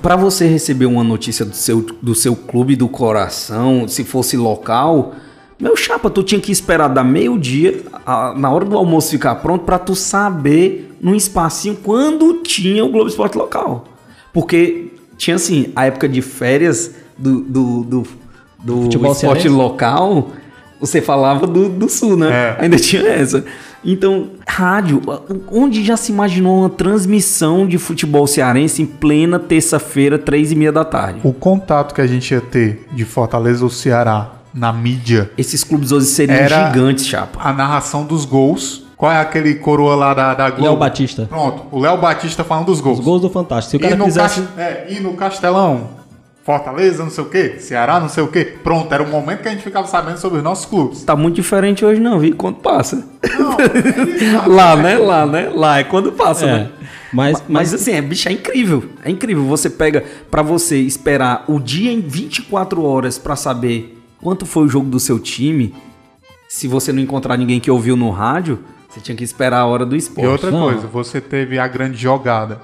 Pra 0.00 0.14
você 0.16 0.46
receber 0.46 0.86
uma 0.86 1.02
notícia 1.02 1.44
do 1.44 1.54
seu, 1.54 1.84
do 2.00 2.14
seu 2.14 2.36
clube 2.36 2.76
do 2.76 2.88
coração, 2.88 3.86
se 3.88 4.04
fosse 4.04 4.36
local, 4.36 5.12
meu 5.60 5.76
chapa, 5.76 6.08
tu 6.08 6.22
tinha 6.22 6.40
que 6.40 6.52
esperar 6.52 6.88
dar 6.88 7.02
meio-dia, 7.02 7.82
na 8.36 8.50
hora 8.50 8.64
do 8.64 8.76
almoço 8.76 9.10
ficar 9.10 9.34
pronto, 9.36 9.64
pra 9.64 9.78
tu 9.78 9.94
saber 9.94 10.94
num 11.00 11.14
espacinho 11.14 11.76
quando 11.82 12.42
tinha 12.42 12.84
o 12.84 12.88
Globo 12.88 13.08
Esporte 13.08 13.36
local. 13.36 13.84
Porque 14.32 14.92
tinha 15.16 15.36
assim, 15.36 15.72
a 15.74 15.86
época 15.86 16.08
de 16.08 16.22
férias 16.22 16.94
do, 17.16 17.40
do, 17.40 17.82
do, 17.82 18.06
do 18.62 18.82
Futebol 18.82 19.12
esporte 19.12 19.42
cearense? 19.42 19.48
local, 19.48 20.30
você 20.80 21.00
falava 21.00 21.44
do, 21.44 21.68
do 21.68 21.88
sul, 21.88 22.16
né? 22.16 22.56
É. 22.60 22.64
Ainda 22.64 22.76
tinha 22.78 23.02
essa. 23.02 23.44
Então, 23.84 24.30
rádio, 24.46 25.00
onde 25.50 25.84
já 25.84 25.96
se 25.96 26.12
imaginou 26.12 26.60
uma 26.60 26.70
transmissão 26.70 27.66
de 27.66 27.78
futebol 27.78 28.26
cearense 28.26 28.82
em 28.82 28.86
plena 28.86 29.38
terça-feira, 29.38 30.18
três 30.18 30.52
e 30.52 30.54
meia 30.54 30.72
da 30.72 30.84
tarde? 30.84 31.20
O 31.24 31.32
contato 31.32 31.94
que 31.94 32.00
a 32.00 32.06
gente 32.06 32.32
ia 32.32 32.40
ter 32.40 32.86
de 32.92 33.04
Fortaleza 33.04 33.64
ou 33.64 33.70
Ceará 33.70 34.37
na 34.58 34.72
mídia, 34.72 35.30
Esses 35.38 35.62
clubes 35.64 35.92
hoje 35.92 36.06
seriam 36.06 36.36
Era- 36.36 36.66
gigantes, 36.68 37.06
chapa. 37.06 37.38
a 37.42 37.52
narração 37.52 38.04
dos 38.04 38.24
gols. 38.24 38.84
Qual 38.96 39.12
é 39.12 39.20
aquele 39.20 39.54
coroa 39.54 39.94
lá 39.94 40.12
da, 40.12 40.34
da 40.34 40.50
Globo? 40.50 40.64
Léo 40.64 40.76
Batista. 40.76 41.26
Pronto, 41.28 41.62
o 41.70 41.78
Léo 41.78 41.96
Batista 41.98 42.42
falando 42.42 42.66
dos 42.66 42.80
gols. 42.80 42.98
Os 42.98 43.04
gols 43.04 43.22
do 43.22 43.30
Fantástico. 43.30 43.70
Se 43.70 43.76
o 43.76 43.78
E 43.78 43.80
cara 43.82 43.94
no, 43.96 44.04
quisesse. 44.06 44.40
Cas- 44.42 44.58
é, 44.58 44.86
e 44.90 44.98
no 44.98 45.12
Castelão, 45.14 45.90
Fortaleza, 46.44 47.04
não 47.04 47.10
sei 47.10 47.22
o 47.22 47.28
quê, 47.28 47.56
Ceará, 47.60 48.00
não 48.00 48.08
sei 48.08 48.22
o 48.24 48.26
quê. 48.28 48.56
Pronto, 48.64 48.92
era 48.92 49.02
o 49.02 49.08
momento 49.08 49.42
que 49.42 49.48
a 49.48 49.50
gente 49.52 49.62
ficava 49.62 49.86
sabendo 49.86 50.18
sobre 50.18 50.38
os 50.38 50.44
nossos 50.44 50.64
clubes. 50.64 51.04
Tá 51.04 51.14
muito 51.14 51.34
diferente 51.36 51.84
hoje 51.84 52.00
não, 52.00 52.18
viu? 52.18 52.34
Quando 52.36 52.56
passa. 52.56 53.06
Não, 53.38 53.52
é 53.60 54.16
isso, 54.16 54.50
Lá, 54.50 54.74
né? 54.74 54.96
Lá, 54.98 55.26
né? 55.26 55.50
Lá 55.54 55.78
é 55.78 55.84
quando 55.84 56.10
passa, 56.12 56.46
É. 56.46 56.52
né? 56.52 56.68
Mas, 57.12 57.32
Mas, 57.40 57.42
mas 57.48 57.74
assim, 57.74 57.92
é, 57.92 58.00
bicho, 58.02 58.28
é 58.28 58.32
incrível. 58.32 58.84
É 59.04 59.10
incrível. 59.10 59.44
Você 59.44 59.68
pega 59.70 60.02
pra 60.30 60.42
você 60.42 60.78
esperar 60.78 61.44
o 61.48 61.58
dia 61.60 61.92
em 61.92 62.00
24 62.00 62.82
horas 62.82 63.16
pra 63.18 63.36
saber 63.36 63.97
quanto 64.22 64.44
foi 64.46 64.64
o 64.64 64.68
jogo 64.68 64.88
do 64.88 64.98
seu 65.00 65.18
time. 65.18 65.74
Se 66.48 66.66
você 66.66 66.92
não 66.92 67.00
encontrar 67.02 67.36
ninguém 67.36 67.60
que 67.60 67.70
ouviu 67.70 67.96
no 67.96 68.10
rádio, 68.10 68.58
você 68.88 69.00
tinha 69.00 69.16
que 69.16 69.24
esperar 69.24 69.58
a 69.60 69.66
hora 69.66 69.84
do 69.84 69.94
E 69.94 69.98
esporte. 69.98 70.26
outra 70.28 70.50
Não. 70.50 70.62
coisa, 70.62 70.86
você 70.86 71.20
teve 71.20 71.58
a 71.58 71.68
grande 71.68 71.96
jogada. 71.98 72.60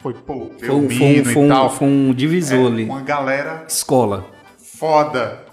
Foi, 0.00 0.12
pô, 0.14 0.50
foi, 0.58 0.70
um- 0.70 0.88
foi, 0.90 1.20
um- 1.20 1.24
foi 1.24 1.42
e 1.42 1.46
um, 1.46 1.48
tal. 1.48 1.70
foi 1.70 1.88
um 1.88 2.12
divisor 2.14 2.64
É, 2.64 2.66
ali. 2.66 2.84
Uma 2.84 3.00
galera 3.00 3.64
Escola. 3.68 4.26
foda. 4.78 5.44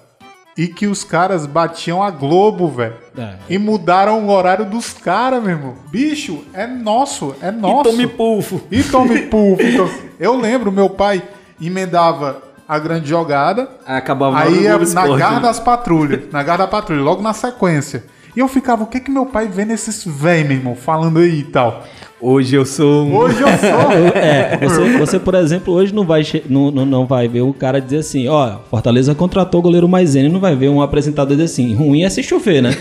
E 0.57 0.67
que 0.67 0.87
os 0.87 1.03
caras 1.03 1.45
batiam 1.45 2.01
a 2.01 2.09
Globo, 2.09 2.69
velho. 2.69 2.93
É. 3.17 3.35
E 3.49 3.57
mudaram 3.57 4.25
o 4.25 4.31
horário 4.31 4.65
dos 4.65 4.93
caras, 4.93 5.41
meu 5.43 5.51
irmão. 5.51 5.75
Bicho, 5.91 6.45
é 6.53 6.65
nosso, 6.65 7.35
é 7.41 7.51
nosso. 7.51 7.89
E 7.89 7.91
tome 7.91 8.07
pulfo. 8.07 8.61
E 8.71 8.81
tome 8.83 9.19
então. 9.27 9.89
Eu 10.17 10.37
lembro, 10.39 10.71
meu 10.71 10.89
pai 10.89 11.21
emendava 11.61 12.41
a 12.67 12.79
grande 12.79 13.07
jogada, 13.07 13.69
Aí 13.85 13.97
acabava 13.97 14.39
aí 14.39 14.63
Globo 14.63 14.77
na 14.77 14.83
Esporte, 14.83 15.19
garra 15.19 15.35
né? 15.35 15.41
das 15.41 15.59
patrulhas, 15.59 16.21
na 16.31 16.43
garra 16.43 16.59
da 16.59 16.67
patrulha, 16.67 17.01
logo 17.01 17.21
na 17.21 17.33
sequência. 17.33 18.03
E 18.35 18.39
eu 18.39 18.47
ficava, 18.47 18.83
o 18.83 18.87
que 18.87 18.99
que 18.99 19.11
meu 19.11 19.25
pai 19.25 19.47
vê 19.47 19.63
nesses 19.63 20.03
véi, 20.03 20.43
meu 20.43 20.57
irmão, 20.57 20.75
falando 20.75 21.19
aí 21.19 21.39
e 21.39 21.43
tal. 21.43 21.85
Hoje 22.19 22.55
eu 22.55 22.65
sou 22.65 23.05
um... 23.05 23.15
Hoje 23.15 23.39
eu 23.39 23.47
sou. 23.47 24.15
É, 24.15 24.57
você, 24.57 24.97
você, 24.97 25.19
por 25.19 25.35
exemplo, 25.35 25.73
hoje 25.73 25.93
não 25.93 26.05
vai, 26.05 26.23
não, 26.49 26.71
não, 26.71 26.85
não 26.85 27.05
vai 27.05 27.27
ver 27.27 27.41
o 27.41 27.53
cara 27.53 27.79
dizer 27.79 27.99
assim, 27.99 28.27
ó, 28.27 28.57
Fortaleza 28.69 29.13
contratou 29.13 29.59
o 29.59 29.63
goleiro 29.63 29.87
Maisene, 29.87 30.27
não 30.27 30.39
vai 30.39 30.55
ver 30.55 30.69
um 30.69 30.81
apresentador 30.81 31.35
dizer 31.37 31.43
assim, 31.43 31.75
ruim 31.75 32.03
é 32.03 32.09
se 32.09 32.23
chover, 32.23 32.61
né? 32.61 32.71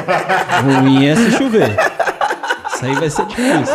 ruim 0.64 1.06
é 1.06 1.16
se 1.16 1.32
chover. 1.32 1.74
Isso 2.74 2.84
aí 2.84 2.94
vai 2.94 3.10
ser 3.10 3.26
difícil. 3.26 3.74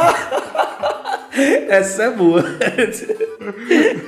Essa 1.69 2.03
é 2.03 2.11
boa. 2.11 2.43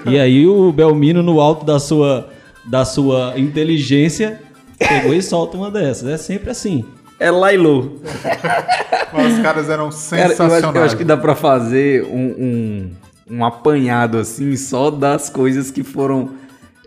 E 0.06 0.20
aí 0.20 0.46
o 0.48 0.72
Belmino, 0.72 1.24
no 1.24 1.40
alto 1.40 1.66
da 1.66 1.80
sua, 1.80 2.30
da 2.66 2.86
sua 2.86 3.34
inteligência, 3.38 4.40
pegou 4.78 5.14
e 5.14 5.22
solta 5.22 5.58
uma 5.58 5.72
dessas. 5.72 6.08
É 6.08 6.18
sempre 6.18 6.50
assim. 6.50 6.86
É 7.20 7.30
Lailô. 7.30 7.92
Os 9.14 9.40
caras 9.44 9.70
eram 9.70 9.90
Cara, 10.10 10.22
eu 10.22 10.26
acho, 10.26 10.32
sensacionais. 10.34 10.76
eu 10.76 10.84
acho 10.84 10.98
que 10.98 11.04
dá 11.04 11.16
pra 11.16 11.36
fazer 11.36 12.04
um, 12.06 12.18
um, 12.18 12.92
um 13.30 13.46
apanhado 13.46 14.18
assim 14.18 14.56
só 14.56 14.90
das 14.90 15.30
coisas 15.30 15.70
que 15.70 15.84
foram 15.84 16.32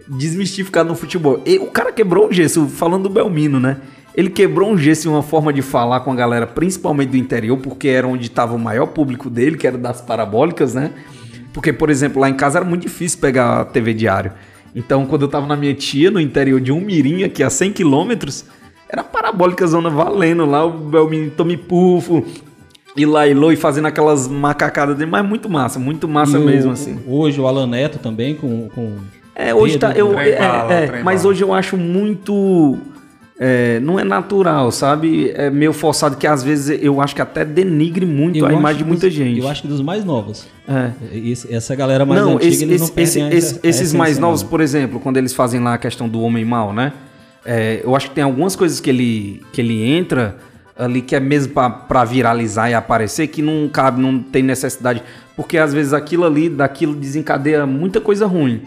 desmistificadas 0.09 0.91
no 0.91 0.97
futebol. 0.97 1.41
E 1.47 1.59
o 1.59 1.67
cara 1.67 1.93
quebrou 1.93 2.29
um 2.29 2.33
gesso, 2.33 2.67
falando 2.67 3.05
do 3.05 3.11
Belmino, 3.11 3.61
né? 3.61 3.77
Ele 4.17 4.31
quebrou 4.31 4.71
um 4.71 4.79
gesso 4.79 5.09
em 5.09 5.11
uma 5.11 5.23
forma 5.23 5.53
de 5.53 5.61
falar 5.61 6.01
com 6.01 6.13
a 6.13 6.15
galera, 6.15 6.47
principalmente 6.47 7.11
do 7.11 7.17
interior, 7.17 7.57
porque 7.59 7.89
era 7.89 8.07
onde 8.07 8.27
estava 8.27 8.55
o 8.55 8.59
maior 8.59 8.87
público 8.87 9.29
dele, 9.29 9.57
que 9.57 9.67
era 9.67 9.77
das 9.77 10.01
parabólicas, 10.01 10.73
né? 10.75 10.93
Porque, 11.53 11.73
por 11.73 11.91
exemplo, 11.91 12.21
lá 12.21 12.29
em 12.31 12.35
casa 12.35 12.59
era 12.59 12.65
muito 12.65 12.83
difícil 12.83 13.19
pegar 13.21 13.61
a 13.61 13.65
TV 13.65 13.93
diário. 13.93 14.33
Então, 14.75 15.05
quando 15.07 15.23
eu 15.23 15.29
tava 15.29 15.47
na 15.47 15.57
minha 15.57 15.75
tia, 15.75 16.11
no 16.11 16.21
interior 16.21 16.61
de 16.61 16.71
Umirim, 16.73 17.25
aqui 17.25 17.43
a 17.43 17.51
100 17.51 17.73
quilômetros, 17.73 18.45
era 18.89 19.03
parabólica 19.03 19.67
zona 19.67 19.91
valendo 19.91 20.45
lá, 20.47 20.65
o 20.65 20.71
Belmino 20.71 21.31
Tommy 21.31 21.57
Pufo, 21.57 22.25
e 22.97 23.05
lá 23.05 23.27
e 23.27 23.35
Loi 23.35 23.57
fazendo 23.57 23.87
aquelas 23.87 24.29
macacadas 24.29 24.97
dele, 24.97 25.11
mas 25.11 25.27
muito 25.27 25.49
massa, 25.49 25.79
muito 25.81 26.07
massa 26.09 26.39
E 26.39 26.41
o- 26.41 26.45
mesmo, 26.45 26.71
assim. 26.71 27.01
Hoje 27.07 27.41
o 27.41 27.47
Alan 27.49 27.67
Neto 27.67 27.99
também 27.99 28.37
com. 28.37 28.69
com 28.69 28.97
É, 29.35 29.53
hoje 29.53 29.77
tá. 29.79 29.91
Eu, 29.93 30.11
Trem 30.15 30.29
é, 30.31 30.39
bala, 30.39 30.73
é, 30.73 30.87
trem 30.87 31.03
mas 31.03 31.23
bala. 31.23 31.33
hoje 31.33 31.43
eu 31.43 31.53
acho 31.53 31.77
muito. 31.77 32.79
É, 33.39 33.81
não 33.81 33.99
é 33.99 34.05
natural, 34.05 34.71
sabe? 34.71 35.31
É 35.35 35.51
meio 35.51 35.73
forçado 35.73 36.17
que 36.17 36.27
às 36.27 36.43
vezes 36.43 36.79
eu 36.83 37.01
acho 37.01 37.15
que 37.15 37.23
até 37.23 37.45
denigre 37.45 38.07
muito 38.07 38.39
eu 38.39 38.47
a 38.47 38.53
imagem 38.53 38.79
de 38.83 38.89
muita 38.89 39.07
dos- 39.07 39.15
gente. 39.15 39.41
Eu 39.41 39.49
acho 39.49 39.63
que 39.63 39.69
dos 39.69 39.81
mais 39.81 40.05
novos. 40.05 40.47
É. 40.69 40.91
Esse- 41.13 41.53
essa 41.53 41.75
galera 41.75 42.07
mais 42.07 42.21
não, 42.21 42.37
antiga, 42.37 42.47
esse- 42.53 42.65
eles 42.65 42.81
não 42.81 42.87
esse- 42.89 43.01
esse- 43.03 43.21
a- 43.21 43.29
esse- 43.35 43.61
a 43.63 43.69
esses 43.69 43.93
mais 43.93 44.19
novos, 44.19 44.43
não. 44.43 44.49
por 44.49 44.61
exemplo, 44.61 45.01
quando 45.01 45.17
eles 45.17 45.33
fazem 45.35 45.61
lá 45.61 45.75
a 45.75 45.79
questão 45.79 46.09
do 46.09 46.21
homem 46.21 46.45
mal, 46.45 46.73
né? 46.73 46.93
É, 47.45 47.81
eu 47.85 47.95
acho 47.95 48.09
que 48.09 48.15
tem 48.15 48.25
algumas 48.25 48.55
coisas 48.57 48.81
que 48.81 48.89
ele, 48.89 49.43
que 49.53 49.61
ele 49.61 49.83
entra 49.91 50.37
ali 50.79 51.03
que 51.03 51.15
é 51.15 51.21
mesmo 51.21 51.53
pra- 51.53 51.71
pra 51.71 52.05
viralizar 52.05 52.71
e 52.71 52.75
aparecer 52.75 53.27
que 53.27 53.43
não 53.43 53.69
cabe, 53.69 54.01
não 54.01 54.19
tem 54.19 54.43
necessidade. 54.43 55.03
Porque 55.37 55.59
às 55.59 55.75
vezes 55.75 55.93
aquilo 55.93 56.25
ali, 56.25 56.49
daquilo 56.49 56.95
desencadeia 56.95 57.67
muita 57.67 58.01
coisa 58.01 58.27
ruim. 58.27 58.63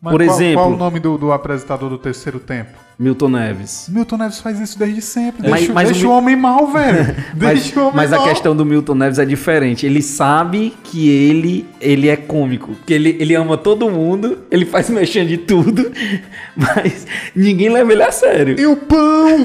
Mas 0.00 0.12
por 0.12 0.24
qual, 0.24 0.36
exemplo, 0.36 0.62
Qual 0.62 0.72
o 0.72 0.76
nome 0.76 0.98
do, 0.98 1.16
do 1.18 1.30
apresentador 1.32 1.88
do 1.90 1.98
terceiro 1.98 2.40
tempo? 2.40 2.70
Milton 3.02 3.28
Neves. 3.30 3.86
Milton 3.88 4.16
Neves 4.16 4.38
faz 4.40 4.60
isso 4.60 4.78
desde 4.78 5.02
sempre. 5.02 5.48
Mas- 5.48 5.60
Deixa, 5.62 5.72
mas 5.72 5.90
deixa 5.90 6.06
o 6.06 6.10
o, 6.10 6.12
homem 6.16 6.36
mal, 6.36 6.68
velho. 6.72 7.16
Mas, 7.36 7.60
Deixa 7.64 7.80
o 7.80 7.82
homem 7.84 7.96
mas 7.96 8.12
a 8.12 8.16
mal. 8.16 8.28
questão 8.28 8.54
do 8.54 8.64
Milton 8.64 8.94
Neves 8.94 9.18
é 9.18 9.24
diferente. 9.24 9.84
Ele 9.84 10.00
sabe 10.00 10.72
que 10.84 11.08
ele 11.08 11.66
ele 11.80 12.08
é 12.08 12.16
cômico. 12.16 12.76
Que 12.86 12.94
ele, 12.94 13.16
ele 13.18 13.34
ama 13.34 13.56
todo 13.56 13.90
mundo, 13.90 14.38
ele 14.50 14.64
faz 14.64 14.88
mexendo 14.88 15.28
de 15.28 15.36
tudo, 15.38 15.90
mas 16.56 17.06
ninguém 17.34 17.68
leva 17.70 17.92
ele 17.92 18.02
a 18.04 18.12
sério. 18.12 18.58
E 18.58 18.66
o 18.66 18.76
pão! 18.76 19.36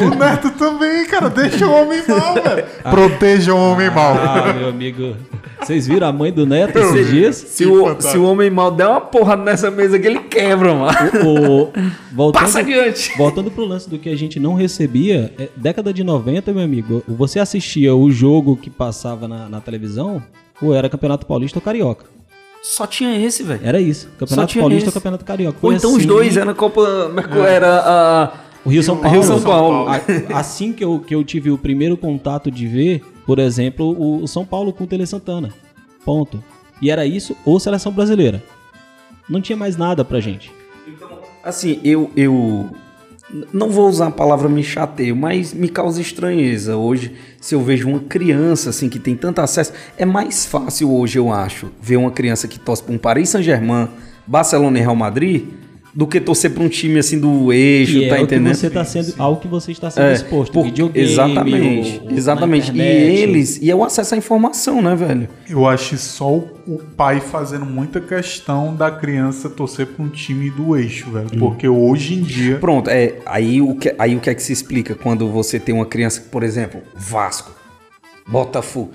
o 0.00 0.14
Neto 0.16 0.50
também, 0.52 1.04
cara. 1.06 1.28
Deixa 1.28 1.66
o 1.66 1.72
homem 1.72 2.00
mal, 2.06 2.34
velho. 2.34 2.64
Proteja 2.88 3.52
o 3.54 3.58
homem 3.72 3.90
mal. 3.90 4.14
Ah, 4.16 4.52
meu 4.52 4.68
amigo. 4.68 5.16
Vocês 5.60 5.86
viram 5.86 6.08
a 6.08 6.12
mãe 6.12 6.32
do 6.32 6.44
Neto 6.44 6.76
esses 6.76 7.08
dias? 7.08 7.36
Se 7.36 7.64
o, 7.64 8.00
se 8.00 8.18
o 8.18 8.24
homem 8.24 8.50
mal 8.50 8.72
der 8.72 8.86
uma 8.88 9.00
porrada 9.00 9.44
nessa 9.44 9.70
mesa 9.70 9.96
aqui, 9.96 10.08
ele 10.08 10.18
quebra, 10.18 10.74
mano. 10.74 10.92
O, 11.24 11.72
voltando, 12.12 12.42
Passa 12.42 12.58
adiante. 12.60 12.91
voltando 13.16 13.50
pro 13.50 13.64
lance 13.64 13.88
do 13.88 13.98
que 13.98 14.08
a 14.08 14.16
gente 14.16 14.38
não 14.40 14.54
recebia, 14.54 15.32
é, 15.38 15.48
década 15.56 15.92
de 15.92 16.02
90, 16.04 16.52
meu 16.52 16.62
amigo, 16.64 17.02
você 17.08 17.38
assistia 17.38 17.94
o 17.94 18.10
jogo 18.10 18.56
que 18.56 18.70
passava 18.70 19.26
na, 19.28 19.48
na 19.48 19.60
televisão, 19.60 20.22
ou 20.60 20.74
era 20.74 20.88
Campeonato 20.88 21.26
Paulista 21.26 21.58
ou 21.58 21.62
Carioca. 21.62 22.06
Só 22.62 22.86
tinha 22.86 23.18
esse, 23.18 23.42
velho. 23.42 23.60
Era 23.64 23.80
isso. 23.80 24.08
Campeonato 24.18 24.56
Paulista 24.58 24.88
ou 24.90 24.92
Campeonato 24.92 25.24
Carioca. 25.24 25.58
Ou 25.60 25.70
Foi 25.70 25.74
então 25.74 25.90
os 25.90 25.96
assim- 25.98 26.06
dois, 26.06 26.36
era 26.36 26.54
Copa 26.54 27.08
Mercur, 27.08 27.44
era 27.44 27.80
a. 27.84 28.32
O 28.64 28.68
Rio 28.70 28.82
São 28.84 28.96
Paulo. 28.96 29.10
Rio 29.16 29.22
São 29.24 29.42
Paulo. 29.42 29.88
A- 29.88 30.38
Assim 30.38 30.72
que 30.72 30.84
eu, 30.84 31.00
que 31.00 31.12
eu 31.12 31.24
tive 31.24 31.50
o 31.50 31.58
primeiro 31.58 31.96
contato 31.96 32.48
de 32.48 32.68
ver, 32.68 33.02
por 33.26 33.40
exemplo, 33.40 33.86
o, 33.90 34.22
o 34.22 34.28
São 34.28 34.44
Paulo 34.44 34.72
com 34.72 34.84
o 34.84 34.86
Tele 34.86 35.04
Santana. 35.04 35.48
Ponto. 36.04 36.40
E 36.80 36.88
era 36.88 37.04
isso 37.04 37.36
ou 37.44 37.58
seleção 37.58 37.90
brasileira. 37.90 38.40
Não 39.28 39.40
tinha 39.40 39.56
mais 39.56 39.76
nada 39.76 40.04
pra 40.04 40.20
gente. 40.20 40.52
Assim, 41.42 41.80
eu, 41.82 42.10
eu 42.16 42.70
não 43.52 43.70
vou 43.70 43.88
usar 43.88 44.08
a 44.08 44.10
palavra 44.10 44.48
me 44.48 44.62
chateio, 44.62 45.16
mas 45.16 45.52
me 45.52 45.68
causa 45.68 46.00
estranheza 46.00 46.76
hoje 46.76 47.14
se 47.40 47.54
eu 47.54 47.62
vejo 47.62 47.88
uma 47.88 48.00
criança 48.00 48.70
assim 48.70 48.88
que 48.88 48.98
tem 48.98 49.16
tanto 49.16 49.40
acesso. 49.40 49.72
É 49.96 50.04
mais 50.04 50.44
fácil 50.44 50.92
hoje, 50.92 51.18
eu 51.18 51.32
acho, 51.32 51.70
ver 51.80 51.96
uma 51.96 52.10
criança 52.10 52.46
que 52.46 52.58
torce 52.58 52.82
para 52.82 52.94
um 52.94 52.98
Paris 52.98 53.30
Saint-Germain, 53.30 53.88
Barcelona 54.26 54.78
e 54.78 54.82
Real 54.82 54.94
Madrid, 54.94 55.46
do 55.94 56.06
que 56.06 56.18
torcer 56.20 56.50
para 56.52 56.62
um 56.62 56.68
time 56.68 56.98
assim 56.98 57.20
do 57.20 57.52
eixo, 57.52 57.98
Que 58.00 58.08
tá 58.08 58.16
é 58.16 58.20
o 58.20 58.24
entendendo? 58.24 58.52
que 58.52 58.56
você 58.58 58.70
tá 58.70 58.82
sendo, 58.84 59.14
ao 59.18 59.36
que 59.36 59.46
você 59.46 59.72
está 59.72 59.90
sendo 59.90 60.04
É, 60.06 60.14
exposto. 60.14 60.50
por- 60.52 60.64
Videogame, 60.64 61.06
exatamente, 61.06 61.96
ou- 61.98 62.04
ou 62.04 62.10
na 62.10 62.16
exatamente. 62.16 62.66
E 62.70 62.74
internet. 62.74 63.20
eles, 63.20 63.58
e 63.60 63.70
é 63.70 63.74
o 63.76 63.84
acesso 63.84 64.14
à 64.14 64.16
informação, 64.18 64.80
né, 64.80 64.94
velho? 64.96 65.28
Eu 65.50 65.66
acho 65.66 65.98
só 65.98 66.32
o, 66.32 66.48
o 66.66 66.78
pai 66.96 67.20
fazendo 67.20 67.66
muita 67.66 68.00
questão 68.00 68.74
da 68.74 68.90
criança 68.90 69.50
torcer 69.50 69.86
pra 69.88 70.02
um 70.04 70.08
time 70.08 70.48
do 70.50 70.74
eixo, 70.76 71.10
velho. 71.10 71.26
Hum. 71.34 71.38
Porque 71.38 71.68
hoje 71.68 72.14
em 72.14 72.22
dia. 72.22 72.56
Pronto, 72.58 72.88
é, 72.88 73.16
aí 73.26 73.60
o 73.60 73.74
que, 73.74 73.94
aí 73.98 74.16
o 74.16 74.20
que 74.20 74.30
é 74.30 74.34
que 74.34 74.42
se 74.42 74.52
explica 74.52 74.94
quando 74.94 75.28
você 75.28 75.60
tem 75.60 75.74
uma 75.74 75.84
criança, 75.86 76.22
por 76.32 76.42
exemplo, 76.42 76.80
Vasco, 76.96 77.50
Botafogo. 78.26 78.92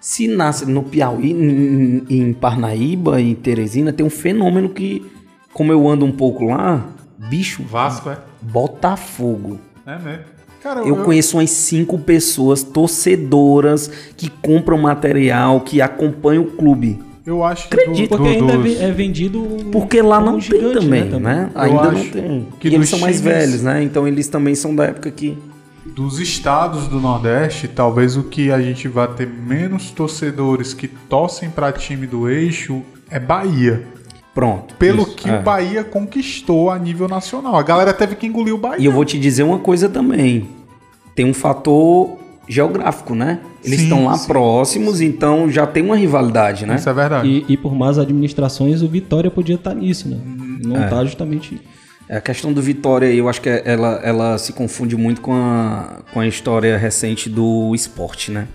Se 0.00 0.26
nasce 0.26 0.64
no 0.64 0.82
Piauí, 0.82 1.30
em, 1.30 2.02
em 2.08 2.32
Parnaíba, 2.32 3.20
em 3.20 3.34
Teresina, 3.34 3.92
tem 3.92 4.04
um 4.04 4.10
fenômeno 4.10 4.70
que, 4.70 5.04
como 5.52 5.72
eu 5.72 5.88
ando 5.88 6.04
um 6.04 6.12
pouco 6.12 6.44
lá, 6.46 6.84
bicho, 7.18 7.62
Vasco 7.62 8.10
é? 8.10 8.18
Botafogo. 8.42 9.58
É 9.86 9.98
mesmo. 9.98 10.24
Cara, 10.62 10.80
Eu 10.82 10.96
conheço 10.96 11.38
umas 11.38 11.50
cinco 11.50 11.98
pessoas 11.98 12.62
torcedoras 12.62 13.88
que 14.16 14.28
compram 14.28 14.76
material, 14.78 15.60
que 15.62 15.80
acompanham 15.80 16.42
o 16.44 16.50
clube. 16.50 16.98
Eu 17.24 17.42
acho 17.44 17.68
que. 17.68 17.80
Acredito. 17.80 18.10
Porque 18.10 18.28
ainda 18.28 18.52
é 18.52 18.56
dos- 18.56 18.62
ve- 18.64 18.76
é 18.76 18.90
vendido. 18.92 19.40
Porque 19.72 20.02
lá 20.02 20.20
não 20.20 20.38
gigante, 20.40 20.62
tem 20.64 20.72
também, 20.74 21.02
também. 21.04 21.20
né? 21.20 21.50
Eu 21.54 21.60
Ainda 21.60 21.82
não 21.82 21.90
acho 22.00 22.10
tem. 22.10 22.46
que 22.58 22.68
e 22.68 22.74
eles 22.74 22.88
são 22.88 22.98
mais 22.98 23.16
times- 23.20 23.34
velhos, 23.34 23.62
né? 23.62 23.82
Então 23.82 24.06
eles 24.06 24.28
também 24.28 24.54
são 24.54 24.74
da 24.74 24.84
época 24.84 25.10
que. 25.10 25.36
Dos 25.94 26.18
estados 26.20 26.86
do 26.88 27.00
Nordeste, 27.00 27.66
talvez 27.68 28.16
o 28.16 28.24
que 28.24 28.50
a 28.52 28.60
gente 28.60 28.86
vai 28.86 29.08
ter 29.08 29.26
menos 29.26 29.90
torcedores 29.90 30.74
que 30.74 30.86
torcem 30.88 31.48
pra 31.50 31.72
time 31.72 32.06
do 32.06 32.28
eixo 32.28 32.82
é 33.10 33.18
Bahia. 33.18 33.82
Pronto. 34.34 34.74
Pelo 34.76 35.02
isso, 35.02 35.16
que 35.16 35.28
é. 35.28 35.38
o 35.38 35.42
Bahia 35.42 35.82
conquistou 35.84 36.70
a 36.70 36.78
nível 36.78 37.08
nacional. 37.08 37.56
A 37.56 37.62
galera 37.62 37.92
teve 37.92 38.14
que 38.14 38.26
engolir 38.26 38.54
o 38.54 38.58
Bahia. 38.58 38.80
E 38.80 38.84
eu 38.84 38.92
vou 38.92 39.04
te 39.04 39.18
dizer 39.18 39.42
uma 39.42 39.58
coisa 39.58 39.88
também. 39.88 40.48
Tem 41.14 41.26
um 41.26 41.34
fator 41.34 42.16
geográfico, 42.48 43.14
né? 43.14 43.40
Eles 43.64 43.78
Sim, 43.80 43.84
estão 43.84 44.04
lá 44.06 44.16
sim. 44.16 44.26
próximos, 44.26 45.00
então 45.00 45.50
já 45.50 45.66
tem 45.66 45.82
uma 45.82 45.96
rivalidade, 45.96 46.64
né? 46.66 46.76
Isso 46.76 46.88
é 46.88 46.92
verdade. 46.92 47.28
E, 47.28 47.52
e 47.52 47.56
por 47.56 47.74
más 47.74 47.98
administrações, 47.98 48.82
o 48.82 48.88
Vitória 48.88 49.30
podia 49.30 49.56
estar 49.56 49.74
nisso, 49.74 50.08
né? 50.08 50.16
Não 50.64 50.76
É. 50.76 50.88
tá 50.88 51.04
justamente. 51.04 51.60
A 52.08 52.20
questão 52.20 52.52
do 52.52 52.60
Vitória, 52.60 53.06
eu 53.06 53.28
acho 53.28 53.40
que 53.40 53.48
ela, 53.48 54.00
ela 54.02 54.38
se 54.38 54.52
confunde 54.52 54.96
muito 54.96 55.20
com 55.20 55.32
a, 55.32 56.00
com 56.12 56.18
a 56.18 56.26
história 56.26 56.76
recente 56.76 57.28
do 57.30 57.72
esporte, 57.74 58.30
né? 58.32 58.48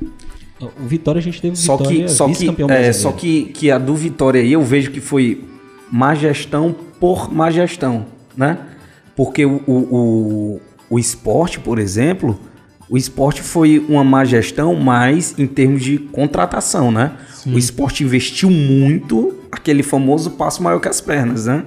O 0.62 0.86
Vitória 0.88 1.20
a 1.20 1.22
gente 1.22 1.42
teve 1.42 1.56
Só 1.56 1.78
Vitória 1.78 2.04
que, 2.06 2.10
só 2.12 2.28
que, 2.28 2.48
é, 2.50 2.52
brasileiro. 2.52 2.94
só 2.94 3.12
que, 3.12 3.44
que 3.54 3.72
a 3.72 3.78
do 3.78 3.96
Vitória 3.96 4.42
aí 4.42 4.52
eu 4.54 4.62
vejo 4.62 4.92
que 4.92 5.00
foi 5.00 5.42
má 5.92 6.16
gestão 6.16 6.76
por 7.00 7.34
má 7.34 7.50
gestão, 7.52 8.06
né? 8.36 8.58
Porque 9.16 9.46
o, 9.46 9.62
o, 9.66 9.74
o, 9.74 10.62
o 10.90 11.00
esporte, 11.00 11.60
por 11.60 11.80
exemplo, 11.80 12.40
o 12.90 12.98
esporte 12.98 13.42
foi 13.42 13.80
uma 13.90 14.04
má 14.04 14.24
gestão, 14.26 14.76
mas 14.76 15.38
em 15.38 15.48
termos 15.48 15.84
de 15.84 15.98
contratação, 15.98 16.92
né? 16.92 17.12
O 17.46 17.58
esporte 17.58 18.04
investiu 18.04 18.50
muito, 18.50 19.36
aquele 19.52 19.84
famoso 19.84 20.32
passo 20.32 20.62
maior 20.62 20.80
que 20.80 20.88
as 20.88 21.00
pernas, 21.02 21.46
né? 21.46 21.64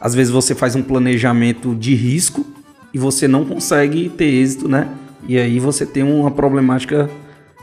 Às 0.00 0.14
vezes 0.14 0.32
você 0.32 0.54
faz 0.54 0.76
um 0.76 0.82
planejamento 0.82 1.74
de 1.74 1.94
risco 1.94 2.44
e 2.92 2.98
você 2.98 3.26
não 3.26 3.44
consegue 3.44 4.08
ter 4.08 4.26
êxito, 4.26 4.68
né? 4.68 4.88
E 5.26 5.38
aí 5.38 5.58
você 5.58 5.86
tem 5.86 6.02
uma 6.02 6.30
problemática 6.30 7.08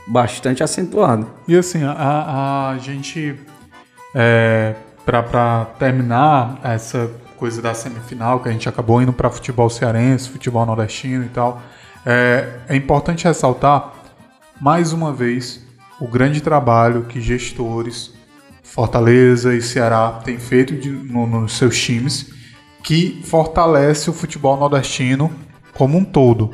bastante 0.06 0.62
acentuada. 0.62 1.26
E 1.46 1.56
assim, 1.56 1.82
a, 1.84 1.92
a, 1.92 2.70
a 2.70 2.78
gente, 2.78 3.34
é, 4.14 4.74
pra 5.04 5.66
terminar 5.78 6.60
essa 6.62 7.10
coisa 7.36 7.60
da 7.60 7.74
semifinal, 7.74 8.40
que 8.40 8.48
a 8.48 8.52
gente 8.52 8.68
acabou 8.68 9.02
indo 9.02 9.12
pra 9.12 9.30
futebol 9.30 9.68
cearense, 9.68 10.28
futebol 10.30 10.64
nordestino 10.64 11.24
e 11.24 11.28
tal, 11.28 11.60
é, 12.06 12.48
é 12.68 12.76
importante 12.76 13.24
ressaltar, 13.24 13.92
mais 14.60 14.92
uma 14.92 15.12
vez, 15.12 15.60
o 16.00 16.06
grande 16.06 16.40
trabalho 16.40 17.02
que 17.04 17.20
gestores, 17.20 18.12
Fortaleza 18.62 19.54
e 19.54 19.60
Ceará 19.60 20.20
têm 20.24 20.38
feito 20.38 20.74
de- 20.74 20.90
no- 20.90 21.26
nos 21.26 21.58
seus 21.58 21.78
times, 21.78 22.32
que 22.82 23.20
fortalece 23.24 24.08
o 24.08 24.12
futebol 24.12 24.56
nordestino 24.56 25.30
como 25.74 25.98
um 25.98 26.04
todo. 26.04 26.50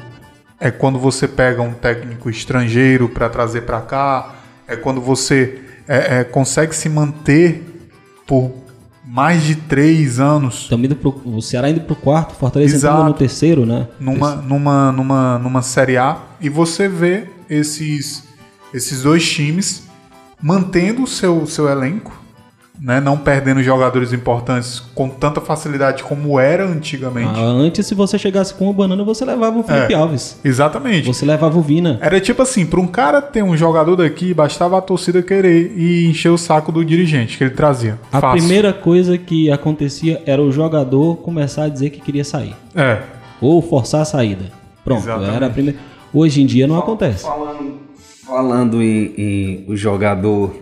É 0.58 0.70
quando 0.70 0.98
você 0.98 1.28
pega 1.28 1.62
um 1.62 1.72
técnico 1.72 2.28
estrangeiro 2.28 3.08
para 3.08 3.28
trazer 3.28 3.62
para 3.62 3.80
cá, 3.82 4.34
é 4.66 4.74
quando 4.74 5.00
você 5.00 5.62
é, 5.86 6.20
é, 6.20 6.24
consegue 6.24 6.74
se 6.74 6.88
manter 6.88 7.77
por 8.28 8.52
mais 9.04 9.42
de 9.42 9.56
três 9.56 10.20
anos 10.20 10.62
Estamos 10.64 10.84
indo 10.84 10.94
pro, 10.94 11.20
o 11.24 11.40
Ceará 11.40 11.70
indo 11.70 11.80
pro 11.80 11.96
quarto, 11.96 12.34
Fortaleza 12.34 12.76
Exato. 12.76 12.94
entrando 12.94 13.08
no 13.08 13.18
terceiro, 13.18 13.64
né? 13.64 13.88
numa, 13.98 14.36
numa, 14.36 14.92
numa, 14.92 15.38
numa 15.38 15.62
Série 15.62 15.96
A 15.96 16.18
e 16.38 16.50
você 16.50 16.86
vê 16.86 17.30
esses, 17.48 18.22
esses 18.72 19.02
dois 19.02 19.26
times 19.28 19.88
mantendo 20.40 21.02
o 21.02 21.06
seu, 21.06 21.46
seu 21.46 21.66
elenco 21.68 22.12
né, 22.80 23.00
não 23.00 23.16
perdendo 23.16 23.62
jogadores 23.62 24.12
importantes 24.12 24.80
com 24.94 25.08
tanta 25.08 25.40
facilidade 25.40 26.02
como 26.04 26.38
era 26.38 26.64
antigamente. 26.64 27.32
Ah, 27.34 27.40
antes, 27.42 27.86
se 27.86 27.94
você 27.94 28.18
chegasse 28.18 28.54
com 28.54 28.68
o 28.70 28.72
banana, 28.72 29.02
você 29.02 29.24
levava 29.24 29.58
o 29.58 29.62
Felipe 29.62 29.92
É. 29.92 29.96
Alves. 29.96 30.38
Exatamente. 30.44 31.06
Você 31.06 31.26
levava 31.26 31.58
o 31.58 31.62
Vina. 31.62 31.98
Era 32.00 32.20
tipo 32.20 32.40
assim, 32.42 32.64
para 32.64 32.78
um 32.80 32.86
cara 32.86 33.20
ter 33.20 33.42
um 33.42 33.56
jogador 33.56 33.96
daqui, 33.96 34.32
bastava 34.32 34.78
a 34.78 34.80
torcida 34.80 35.22
querer 35.22 35.72
e 35.76 36.06
encher 36.06 36.30
o 36.30 36.38
saco 36.38 36.70
do 36.70 36.84
dirigente 36.84 37.36
que 37.36 37.44
ele 37.44 37.50
trazia. 37.54 37.98
A 38.12 38.20
Fácil. 38.20 38.38
primeira 38.38 38.72
coisa 38.72 39.18
que 39.18 39.50
acontecia 39.50 40.22
era 40.24 40.40
o 40.42 40.52
jogador 40.52 41.16
começar 41.16 41.64
a 41.64 41.68
dizer 41.68 41.90
que 41.90 42.00
queria 42.00 42.24
sair. 42.24 42.54
É. 42.76 42.98
Ou 43.40 43.60
forçar 43.60 44.02
a 44.02 44.04
saída. 44.04 44.46
Pronto, 44.84 45.02
Exatamente. 45.02 45.34
era 45.36 45.46
a 45.46 45.50
primeira. 45.50 45.78
Hoje 46.14 46.42
em 46.42 46.46
dia 46.46 46.66
não 46.66 46.78
acontece. 46.78 47.22
Falando, 47.24 47.74
falando 48.24 48.82
em, 48.82 49.14
em 49.18 49.64
o 49.68 49.76
jogador 49.76 50.54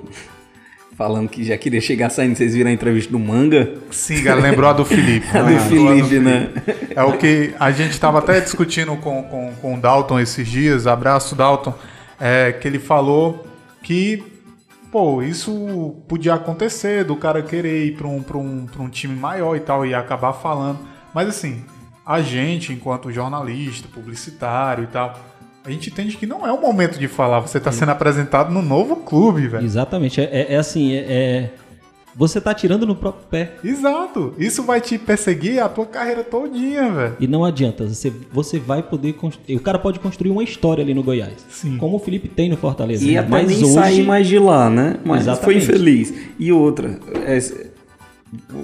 falando 0.96 1.28
que 1.28 1.44
já 1.44 1.56
queria 1.58 1.80
chegar 1.80 2.08
saindo, 2.08 2.34
vocês 2.34 2.54
viram 2.54 2.70
a 2.70 2.72
entrevista 2.72 3.12
do 3.12 3.18
Manga? 3.18 3.74
Sim, 3.90 4.24
cara, 4.24 4.40
lembrou 4.40 4.68
a 4.68 4.72
do 4.72 4.84
Felipe. 4.84 5.26
A 5.36 5.42
do 5.42 5.46
Lembrou 5.46 5.88
a 5.88 5.94
Felipe, 5.94 6.18
né? 6.18 6.50
É 6.94 7.02
o 7.02 7.18
que 7.18 7.54
a 7.60 7.70
gente 7.70 7.90
estava 7.90 8.18
até 8.18 8.40
discutindo 8.40 8.96
com, 8.96 9.22
com, 9.24 9.54
com 9.60 9.74
o 9.74 9.80
Dalton 9.80 10.18
esses 10.18 10.48
dias, 10.48 10.86
abraço 10.86 11.36
Dalton, 11.36 11.74
é, 12.18 12.50
que 12.52 12.66
ele 12.66 12.78
falou 12.78 13.46
que, 13.82 14.24
pô, 14.90 15.22
isso 15.22 15.96
podia 16.08 16.34
acontecer, 16.34 17.04
do 17.04 17.14
cara 17.14 17.42
querer 17.42 17.86
ir 17.86 17.96
para 17.96 18.06
um, 18.06 18.22
pra 18.22 18.38
um, 18.38 18.66
pra 18.66 18.82
um 18.82 18.88
time 18.88 19.14
maior 19.14 19.54
e 19.54 19.60
tal, 19.60 19.84
e 19.84 19.94
acabar 19.94 20.32
falando. 20.32 20.78
Mas 21.12 21.28
assim, 21.28 21.62
a 22.06 22.22
gente, 22.22 22.72
enquanto 22.72 23.12
jornalista, 23.12 23.86
publicitário 23.92 24.84
e 24.84 24.86
tal, 24.86 25.18
a 25.66 25.70
gente 25.70 25.90
entende 25.90 26.16
que 26.16 26.26
não 26.26 26.46
é 26.46 26.52
o 26.52 26.60
momento 26.60 26.98
de 26.98 27.08
falar, 27.08 27.40
você 27.40 27.58
está 27.58 27.72
sendo 27.72 27.90
apresentado 27.90 28.52
no 28.52 28.62
novo 28.62 28.96
clube, 28.96 29.48
velho. 29.48 29.64
Exatamente. 29.64 30.20
É, 30.20 30.24
é- 30.24 30.54
é 30.54 30.56
assim, 30.56 30.92
é, 30.94 30.98
é- 30.98 31.50
Você 32.18 32.40
tá 32.40 32.54
tirando 32.54 32.86
no 32.86 32.96
próprio 32.96 33.26
pé. 33.28 33.52
Exato. 33.62 34.32
Isso 34.38 34.62
vai 34.62 34.80
te 34.80 34.96
perseguir 34.96 35.62
a 35.62 35.68
tua 35.68 35.84
carreira 35.84 36.24
todinha, 36.24 36.90
velho. 36.90 37.16
E 37.20 37.26
não 37.26 37.44
adianta. 37.44 37.86
Você, 37.86 38.10
você 38.32 38.58
vai 38.58 38.82
poder 38.82 39.12
construir. 39.12 39.54
O 39.56 39.60
cara 39.60 39.78
pode 39.78 40.00
construir 40.00 40.30
uma 40.30 40.42
história 40.42 40.82
ali 40.82 40.94
no 40.94 41.02
Goiás. 41.02 41.44
Sim. 41.50 41.76
Como 41.76 41.96
o 41.96 41.98
Felipe 41.98 42.26
tem 42.26 42.48
no 42.48 42.56
Fortaleza. 42.56 43.04
E 43.04 43.18
até 43.18 43.28
Mas 43.28 43.48
nem 43.48 43.58
hoje, 43.58 43.74
sair 43.74 44.02
mais 44.02 44.26
de 44.26 44.38
lá, 44.38 44.70
né? 44.70 44.96
Mas 45.04 45.24
foi 45.24 45.32
Exatamente. 45.32 45.64
infeliz. 45.64 46.14
E 46.38 46.50
outra, 46.50 46.98
é, 47.26 47.36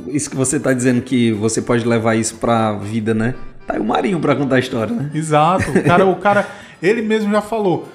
isso 0.08 0.30
que 0.30 0.36
você 0.36 0.58
tá 0.58 0.72
dizendo 0.72 1.02
que 1.02 1.30
você 1.32 1.60
pode 1.60 1.86
levar 1.86 2.14
isso 2.14 2.36
pra 2.36 2.72
vida, 2.78 3.12
né? 3.12 3.34
Tá 3.66 3.74
aí 3.74 3.80
o 3.80 3.84
Marinho 3.84 4.18
pra 4.18 4.34
contar 4.34 4.56
a 4.56 4.60
história, 4.60 4.94
né? 4.94 5.10
Exato. 5.14 5.70
O 5.70 5.82
cara, 5.82 6.06
o 6.06 6.16
cara, 6.16 6.46
ele 6.82 7.02
mesmo 7.02 7.30
já 7.30 7.40
falou. 7.40 7.88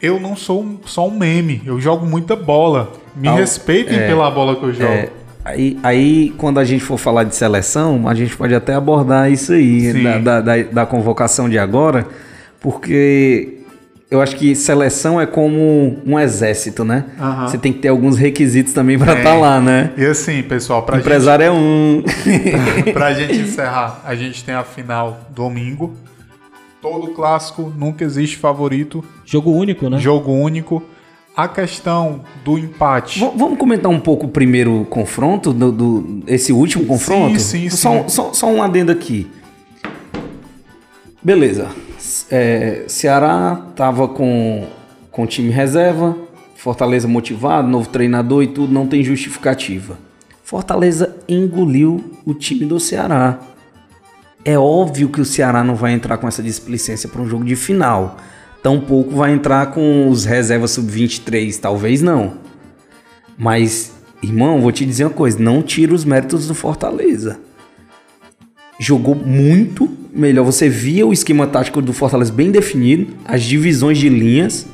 Eu 0.00 0.18
não 0.18 0.34
sou 0.34 0.62
um- 0.62 0.78
só 0.84 1.06
um 1.06 1.16
meme, 1.16 1.62
eu 1.64 1.80
jogo 1.80 2.04
muita 2.06 2.34
bola. 2.34 2.92
Me 3.14 3.28
respeitem 3.28 3.98
é, 3.98 4.06
pela 4.08 4.30
bola 4.30 4.56
que 4.56 4.62
eu 4.64 4.72
jogo. 4.72 4.90
É, 4.92 5.08
aí, 5.44 5.78
aí, 5.82 6.34
quando 6.38 6.58
a 6.58 6.64
gente 6.64 6.82
for 6.82 6.98
falar 6.98 7.22
de 7.24 7.36
seleção, 7.36 8.08
a 8.08 8.14
gente 8.14 8.36
pode 8.36 8.52
até 8.54 8.74
abordar 8.74 9.30
isso 9.30 9.52
aí, 9.52 9.92
da, 10.02 10.18
da, 10.18 10.40
da- 10.40 10.62
da 10.70 10.86
convocação 10.86 11.48
de 11.48 11.56
agora, 11.58 12.06
porque 12.60 13.58
eu 14.10 14.20
acho 14.20 14.36
que 14.36 14.54
seleção 14.54 15.20
é 15.20 15.26
como 15.26 15.98
um 16.04 16.18
exército, 16.18 16.84
né? 16.84 17.04
Aham. 17.20 17.48
Você 17.48 17.58
tem 17.58 17.72
que 17.72 17.78
ter 17.78 17.88
alguns 17.88 18.18
requisitos 18.18 18.72
também 18.72 18.98
pra 18.98 19.14
É. 19.14 19.18
estar 19.18 19.34
lá, 19.34 19.60
né? 19.60 19.90
E 19.96 20.04
assim, 20.04 20.42
pessoal, 20.42 20.82
pra 20.82 20.98
Empresário 20.98 21.44
é 21.44 21.50
um. 21.50 22.02
pra 22.92 23.12
gente 23.14 23.38
encerrar, 23.38 24.02
a 24.04 24.14
gente 24.14 24.44
tem 24.44 24.54
a 24.54 24.64
final 24.64 25.20
domingo. 25.34 25.94
Todo 26.82 27.12
clássico, 27.14 27.72
nunca 27.78 28.04
existe 28.04 28.36
favorito. 28.36 29.02
Jogo 29.24 29.52
único, 29.52 29.88
né? 29.88 29.98
Jogo 30.00 30.32
único. 30.32 30.82
A 31.34 31.46
questão 31.48 32.22
do 32.44 32.58
empate. 32.58 33.20
V- 33.20 33.30
Vamos 33.36 33.56
comentar 33.58 33.90
um 33.90 34.00
pouco 34.00 34.26
o 34.26 34.28
primeiro 34.28 34.84
confronto, 34.90 35.52
do, 35.52 35.70
do- 35.72 36.22
esse 36.26 36.52
último 36.52 36.84
confronto? 36.84 37.38
sim, 37.40 37.70
Só, 37.70 37.90
sim. 37.92 37.98
um- 38.04 38.08
só, 38.08 38.32
só 38.34 38.46
um 38.48 38.60
adendo 38.62 38.90
aqui. 38.92 39.30
Beleza. 41.22 41.68
É, 42.30 42.84
Ceará 42.88 43.62
tava 43.76 44.08
com, 44.08 44.66
com 45.10 45.26
time 45.26 45.50
reserva, 45.50 46.16
Fortaleza 46.56 47.08
motivado, 47.08 47.66
novo 47.68 47.88
treinador 47.88 48.42
e 48.42 48.48
tudo, 48.48 48.72
não 48.72 48.86
tem 48.86 49.02
justificativa. 49.02 49.98
Fortaleza 50.44 51.16
engoliu 51.28 52.04
o 52.26 52.34
time 52.34 52.64
do 52.66 52.78
Ceará. 52.78 53.38
É 54.44 54.58
óbvio 54.58 55.08
que 55.08 55.20
o 55.20 55.24
Ceará 55.24 55.62
não 55.62 55.76
vai 55.76 55.92
entrar 55.92 56.18
com 56.18 56.26
essa 56.26 56.42
displicência 56.42 57.08
para 57.08 57.22
um 57.22 57.28
jogo 57.28 57.44
de 57.44 57.54
final. 57.54 58.16
Tampouco 58.62 59.16
vai 59.16 59.32
entrar 59.32 59.66
com 59.66 60.08
os 60.08 60.24
reservas 60.24 60.72
sub-23, 60.72 61.58
talvez 61.60 62.02
não. 62.02 62.34
Mas, 63.38 63.92
irmão, 64.22 64.60
vou 64.60 64.72
te 64.72 64.84
dizer 64.84 65.04
uma 65.04 65.10
coisa: 65.10 65.38
não 65.38 65.62
tira 65.62 65.94
os 65.94 66.04
méritos 66.04 66.48
do 66.48 66.54
Fortaleza. 66.54 67.38
Jogou 68.78 69.14
muito 69.14 69.88
melhor. 70.12 70.44
Você 70.44 70.68
via 70.68 71.06
o 71.06 71.12
esquema 71.12 71.46
tático 71.46 71.80
do 71.80 71.92
Fortaleza 71.92 72.32
bem 72.32 72.50
definido, 72.50 73.14
as 73.24 73.42
divisões 73.42 73.98
de 73.98 74.08
linhas, 74.08 74.66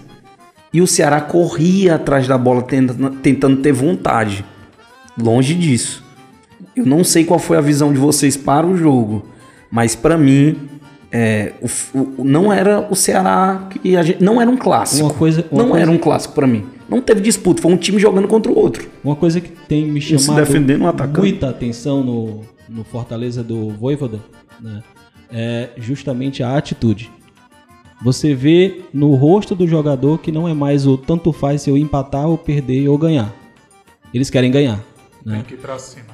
e 0.72 0.80
o 0.80 0.86
Ceará 0.86 1.20
corria 1.20 1.94
atrás 1.96 2.26
da 2.26 2.38
bola 2.38 2.62
tentando, 2.62 3.10
tentando 3.16 3.56
ter 3.58 3.72
vontade. 3.72 4.44
Longe 5.16 5.54
disso. 5.54 6.04
Eu 6.74 6.86
não 6.86 7.02
sei 7.02 7.24
qual 7.24 7.38
foi 7.38 7.56
a 7.56 7.62
visão 7.62 7.92
de 7.92 7.98
vocês 7.98 8.36
para 8.36 8.66
o 8.66 8.76
jogo, 8.76 9.26
mas 9.70 9.94
para 9.94 10.16
mim 10.16 10.56
é, 11.10 11.52
o 11.62 11.98
o- 11.98 12.24
não 12.24 12.52
era 12.52 12.86
o 12.90 12.94
Ceará 12.94 13.68
que 13.70 13.96
a 13.96 14.02
gente, 14.02 14.22
não 14.22 14.40
era 14.40 14.50
um 14.50 14.56
clássico. 14.56 15.06
Uma 15.06 15.14
coisa- 15.14 15.44
uma 15.50 15.62
não 15.62 15.70
coisa- 15.70 15.82
era 15.82 15.90
um 15.90 15.98
clássico 15.98 16.34
para 16.34 16.46
mim. 16.46 16.64
Não 16.88 17.00
teve 17.00 17.20
disputa, 17.20 17.60
foi 17.62 17.72
um 17.72 17.76
time 17.76 17.98
jogando 17.98 18.28
contra 18.28 18.50
o 18.52 18.58
outro. 18.58 18.88
Uma 19.04 19.16
coisa 19.16 19.40
que 19.40 19.48
tem 19.50 19.86
me 19.86 20.00
se 20.00 20.18
chamado 20.18 20.44
defendendo, 20.44 20.82
um 20.84 21.20
muita 21.20 21.48
atenção 21.50 22.02
no, 22.02 22.40
no 22.68 22.84
Fortaleza 22.84 23.42
do 23.42 23.70
Voivoda 23.70 24.18
né, 24.60 24.82
é 25.30 25.68
justamente 25.78 26.42
a 26.42 26.56
atitude. 26.56 27.10
Você 28.02 28.32
vê 28.34 28.82
no 28.94 29.14
rosto 29.16 29.54
do 29.54 29.66
jogador 29.66 30.18
que 30.18 30.30
não 30.30 30.48
é 30.48 30.54
mais 30.54 30.86
o 30.86 30.96
tanto 30.96 31.32
faz 31.32 31.62
se 31.62 31.70
eu 31.70 31.76
empatar 31.76 32.26
ou 32.28 32.38
perder 32.38 32.88
ou 32.88 32.96
ganhar. 32.96 33.34
Eles 34.14 34.30
querem 34.30 34.50
ganhar. 34.50 34.80
Né? 35.24 35.38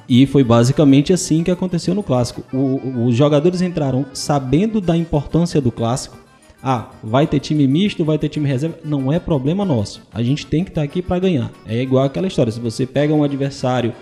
E 0.09 0.25
foi 0.25 0.43
basicamente 0.43 1.13
assim 1.13 1.43
que 1.43 1.51
aconteceu 1.51 1.93
no 1.93 2.03
clássico. 2.03 2.43
O- 2.53 3.05
os 3.05 3.15
jogadores 3.15 3.61
entraram 3.61 4.05
sabendo 4.13 4.81
da 4.81 4.95
importância 4.97 5.61
do 5.61 5.71
clássico. 5.71 6.17
Ah, 6.61 6.89
vai 7.03 7.27
ter 7.27 7.39
time 7.39 7.67
misto, 7.67 8.03
vai 8.03 8.17
ter 8.17 8.27
time 8.27 8.47
reserva. 8.47 8.77
Não 8.83 9.13
é 9.13 9.19
problema 9.19 9.63
nosso. 9.63 10.01
A 10.11 10.23
gente 10.23 10.47
tem 10.47 10.63
que 10.63 10.71
estar 10.71 10.81
aqui 10.81 11.01
para 11.01 11.19
ganhar. 11.19 11.51
É 11.67 11.79
igual 11.81 12.03
aquela 12.03 12.25
história. 12.27 12.51
Se 12.51 12.59
você 12.59 12.85
pega 12.87 13.13
um 13.13 13.23
adversário 13.23 13.93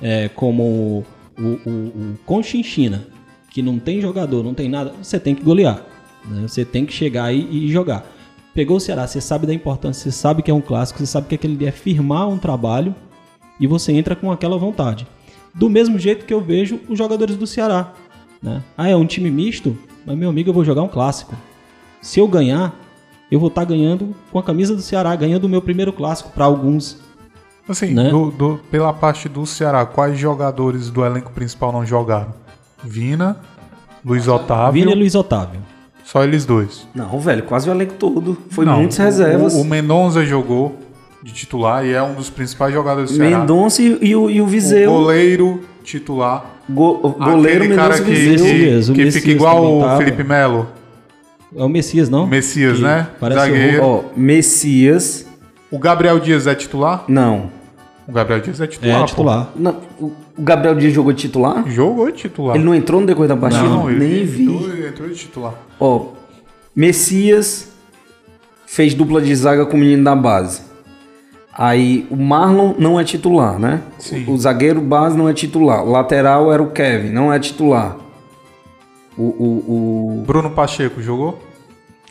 é, 0.00 0.28
como 0.28 1.04
o, 1.36 1.42
o, 1.42 1.70
o, 1.70 2.18
Conchinchina, 2.24 3.06
que 3.50 3.60
não 3.60 3.78
tem 3.78 4.00
jogador, 4.00 4.44
não 4.44 4.54
tem 4.54 4.68
nada, 4.68 4.92
você 5.02 5.18
tem 5.18 5.34
que 5.34 5.42
golear. 5.42 5.84
né? 6.28 6.42
Você 6.46 6.64
tem 6.64 6.86
que 6.86 6.92
chegar 6.92 7.24
aí 7.24 7.48
e 7.50 7.68
jogar. 7.70 8.06
Pegou 8.54 8.76
o 8.76 8.80
Ceará, 8.80 9.06
você 9.06 9.20
sabe 9.20 9.46
da 9.46 9.54
importância, 9.54 10.10
você 10.10 10.16
sabe 10.16 10.42
que 10.42 10.50
é 10.50 10.54
um 10.54 10.60
clássico, 10.60 10.98
você 11.00 11.06
sabe 11.06 11.26
que 11.26 11.34
aquele 11.34 11.56
dia 11.56 11.68
é 11.68 11.72
firmar 11.72 12.28
um 12.28 12.38
trabalho 12.38 12.94
e 13.60 13.66
você 13.66 13.92
entra 13.92 14.14
com 14.16 14.30
aquela 14.30 14.56
vontade. 14.58 15.06
Do 15.54 15.68
mesmo 15.68 15.98
jeito 15.98 16.24
que 16.24 16.32
eu 16.32 16.40
vejo 16.40 16.80
os 16.88 16.96
jogadores 16.98 17.36
do 17.36 17.46
Ceará. 17.46 17.92
Né? 18.42 18.62
Ah, 18.76 18.88
é 18.88 18.96
um 18.96 19.06
time 19.06 19.30
misto? 19.30 19.76
Mas, 20.06 20.16
meu 20.16 20.28
amigo, 20.30 20.50
eu 20.50 20.54
vou 20.54 20.64
jogar 20.64 20.82
um 20.82 20.88
clássico. 20.88 21.34
Se 22.00 22.18
eu 22.18 22.26
ganhar, 22.26 22.74
eu 23.30 23.38
vou 23.38 23.48
estar 23.48 23.64
ganhando 23.64 24.14
com 24.32 24.38
a 24.38 24.42
camisa 24.42 24.74
do 24.74 24.82
Ceará, 24.82 25.14
ganhando 25.14 25.44
o 25.44 25.48
meu 25.48 25.62
primeiro 25.62 25.92
clássico 25.92 26.30
para 26.30 26.44
alguns. 26.44 26.98
Assim, 27.68 27.94
Né? 27.94 28.10
do- 28.10 28.30
do- 28.32 28.60
pela 28.70 28.92
parte 28.92 29.28
do 29.28 29.46
Ceará, 29.46 29.86
quais 29.86 30.18
jogadores 30.18 30.90
do 30.90 31.04
elenco 31.04 31.30
principal 31.30 31.70
não 31.70 31.86
jogaram? 31.86 32.34
Vina, 32.82 33.36
Luiz 34.04 34.26
Otávio, 34.26 34.72
Vini 34.82 34.92
e 34.92 34.94
Luiz 34.96 35.14
Otávio. 35.14 35.60
só 36.04 36.24
eles 36.24 36.44
dois. 36.44 36.88
Não, 36.92 37.20
velho, 37.20 37.44
quase 37.44 37.70
o 37.70 37.72
elenco 37.72 37.94
todo. 37.94 38.36
Foi 38.50 38.64
Não, 38.64 38.78
muitas 38.78 38.98
reservas. 38.98 39.54
O, 39.54 39.60
o 39.60 39.64
Mendonça 39.64 40.24
jogou 40.24 40.76
de 41.22 41.32
titular 41.32 41.84
e 41.86 41.92
é 41.92 42.02
um 42.02 42.14
dos 42.14 42.28
principais 42.30 42.72
jogadores 42.74 43.10
do 43.10 43.16
Ceará. 43.16 43.38
Mendonça 43.38 43.80
e, 43.82 43.98
e 44.02 44.16
o, 44.16 44.28
e 44.30 44.40
o 44.40 44.44
O 44.44 44.46
Viseu. 44.46 44.90
goleiro 44.90 45.60
titular. 45.84 46.46
Go- 46.68 47.00
o 47.02 47.10
goleiro 47.10 47.64
Aquele 47.64 47.76
cara 47.76 47.94
Mendonça 47.94 48.04
que, 48.04 48.10
e 48.12 48.14
que, 48.14 48.20
Viseu. 48.30 48.46
Messias, 48.46 48.88
o 48.88 48.92
que 48.92 49.04
Messias 49.04 49.22
fica 49.24 49.34
igual 49.34 49.64
o. 49.64 49.96
Felipe 49.98 50.24
Melo. 50.24 50.68
É 51.54 51.62
o 51.62 51.68
Messias, 51.68 52.08
não? 52.08 52.26
Messias, 52.26 52.78
Que 52.78 52.82
né? 52.82 53.08
Parece 53.20 53.40
Zagueiro. 53.40 53.82
o... 53.82 53.86
Ó, 53.86 54.02
Messias. 54.16 55.26
O 55.70 55.78
Gabriel 55.78 56.18
Dias 56.18 56.46
é 56.46 56.54
titular? 56.54 57.04
Não. 57.08 57.50
O 58.08 58.12
Gabriel 58.12 58.40
Dias 58.40 58.60
é 58.60 58.66
titular. 58.66 58.96
É, 58.96 59.00
pô. 59.00 59.06
titular. 59.06 59.48
Não, 59.56 59.76
O 60.00 60.12
o 60.36 60.40
Gabriel 60.42 60.74
Dias 60.74 60.94
jogou 60.94 61.12
de 61.12 61.20
titular? 61.20 61.62
Jogou 61.68 62.10
de 62.10 62.16
titular. 62.16 62.56
Ele 62.56 62.64
não 62.64 62.74
entrou 62.74 63.02
no 63.02 63.06
decorrer 63.06 63.28
da 63.28 63.36
partida? 63.36 63.64
Não, 63.64 63.90
ele 63.90 63.98
Nem 64.02 64.24
vi. 64.24 64.44
Entrou, 64.44 64.70
ele 64.70 64.88
entrou 64.88 65.08
de 65.10 65.14
titular. 65.14 65.54
Ó, 65.78 66.06
Messias 66.74 67.68
fez 68.66 68.94
dupla 68.94 69.20
de 69.20 69.34
zaga 69.36 69.66
com 69.66 69.76
o 69.76 69.80
menino 69.80 70.02
da 70.04 70.16
base. 70.16 70.62
Aí 71.52 72.06
o 72.10 72.16
Marlon 72.16 72.74
não 72.78 72.98
é 72.98 73.04
titular, 73.04 73.58
né? 73.58 73.82
Sim. 73.98 74.24
O, 74.26 74.32
o 74.32 74.38
zagueiro 74.38 74.80
base 74.80 75.16
não 75.16 75.28
é 75.28 75.34
titular. 75.34 75.84
O 75.84 75.90
lateral 75.90 76.52
era 76.52 76.62
o 76.62 76.70
Kevin, 76.70 77.10
não 77.10 77.32
é 77.32 77.38
titular. 77.38 77.96
O, 79.18 79.22
o, 79.22 80.18
o- 80.20 80.24
Bruno 80.26 80.50
Pacheco 80.50 81.02
jogou? 81.02 81.38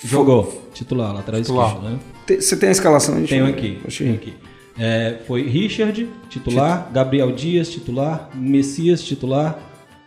Jogou. 0.04 0.62
Titular, 0.74 1.14
lateral 1.14 1.42
Titular. 1.42 1.68
esquerdo, 1.74 1.90
né? 1.90 2.00
Você 2.40 2.56
tem 2.56 2.70
a 2.70 2.72
escalação? 2.72 3.16
Deixa 3.16 3.34
Tenho 3.36 3.48
aqui. 3.48 3.80
Tenho 3.98 4.14
aqui. 4.14 4.34
É, 4.80 5.18
foi 5.28 5.44
Richard, 5.48 6.08
titular, 6.30 6.90
Gabriel 6.94 7.32
Dias, 7.32 7.70
titular, 7.70 8.30
Messias, 8.34 9.04
titular, 9.04 9.60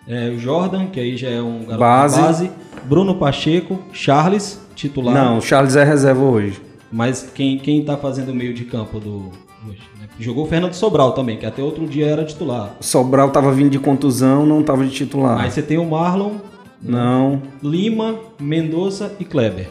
é, 0.09 0.33
Jordan, 0.39 0.87
que 0.87 0.99
aí 0.99 1.17
já 1.17 1.29
é 1.29 1.41
um 1.43 1.59
garoto 1.61 1.79
Base. 1.81 2.17
de 2.17 2.23
base, 2.23 2.51
Bruno 2.85 3.17
Pacheco, 3.17 3.79
Charles, 3.93 4.59
titular. 4.75 5.15
Não, 5.15 5.39
o 5.39 5.41
Charles 5.43 5.77
é 5.77 5.85
reserva 5.85 6.23
hoje. 6.23 6.61
Mas 6.97 7.29
quem, 7.35 7.59
quem 7.59 7.83
tá 7.83 7.97
fazendo 7.97 8.31
o 8.31 8.35
meio 8.35 8.55
de 8.55 8.65
campo 8.65 9.01
do. 9.01 9.33
hoje, 9.69 9.81
né? 10.01 10.07
Jogou 10.21 10.45
o 10.45 10.47
Fernando 10.49 10.75
Sobral 10.75 11.11
também, 11.11 11.37
que 11.37 11.45
até 11.45 11.61
outro 11.61 11.89
dia 11.89 12.07
era 12.07 12.25
titular. 12.25 12.77
Sobral 12.81 13.31
tava 13.31 13.51
vindo 13.53 13.71
de 13.71 13.81
contusão, 13.81 14.47
não 14.47 14.63
tava 14.63 14.85
de 14.85 14.93
titular. 14.93 15.41
Aí 15.41 15.51
você 15.51 15.61
tem 15.61 15.77
o 15.77 15.85
Marlon, 15.85 16.35
Não. 16.81 17.43
Lima, 17.61 18.15
Mendonça 18.41 19.13
e 19.19 19.25
Kleber. 19.25 19.69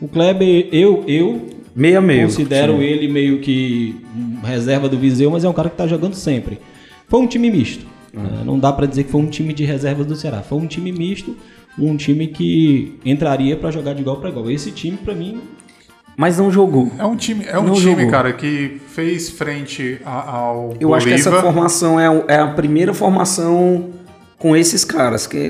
O 0.00 0.06
Kleber, 0.06 0.68
eu, 0.70 1.02
eu 1.08 1.48
Meia 1.74 2.00
meio. 2.00 2.22
considero 2.28 2.80
ele 2.80 3.08
meio 3.08 3.40
que 3.40 3.96
reserva 4.44 4.88
do 4.88 4.96
Viseu, 4.96 5.32
mas 5.32 5.42
é 5.42 5.48
um 5.48 5.52
cara 5.52 5.68
que 5.68 5.76
tá 5.76 5.88
jogando 5.88 6.14
sempre. 6.14 6.60
Foi 7.08 7.18
um 7.18 7.26
time 7.26 7.50
misto. 7.50 7.84
né? 8.12 8.42
Não 8.44 8.60
dá 8.60 8.72
pra 8.72 8.86
dizer 8.86 9.02
que 9.02 9.10
foi 9.10 9.20
um 9.20 9.26
time 9.26 9.52
de 9.52 9.64
reservas 9.64 10.06
do 10.06 10.14
Ceará. 10.14 10.40
Foi 10.40 10.56
um 10.56 10.68
time 10.68 10.92
misto, 10.92 11.36
um 11.76 11.96
time 11.96 12.28
que 12.28 12.94
entraria 13.04 13.56
pra 13.56 13.72
jogar 13.72 13.92
de 13.94 14.02
igual 14.02 14.18
pra 14.18 14.28
igual. 14.30 14.48
Esse 14.48 14.70
time, 14.70 14.96
pra 14.96 15.14
mim, 15.16 15.40
Mas 16.16 16.38
não 16.38 16.50
jogou. 16.50 16.92
É 16.98 17.04
um 17.04 17.16
time, 17.16 17.44
é 17.44 17.58
um 17.58 17.64
Não 17.64 17.74
time 17.74 17.96
jogou. 17.96 18.10
cara, 18.10 18.32
que 18.32 18.80
fez 18.88 19.30
frente 19.30 20.00
a- 20.04 20.30
ao 20.30 20.74
Eu 20.78 20.94
acho 20.94 21.06
que 21.06 21.12
essa 21.12 21.30
Bolívar. 21.30 21.52
formação 21.52 21.98
é, 21.98 22.24
é 22.28 22.38
a 22.38 22.46
primeira 22.48 22.94
formação 22.94 23.90
com 24.38 24.54
esses 24.56 24.84
caras. 24.84 25.26
Que 25.26 25.46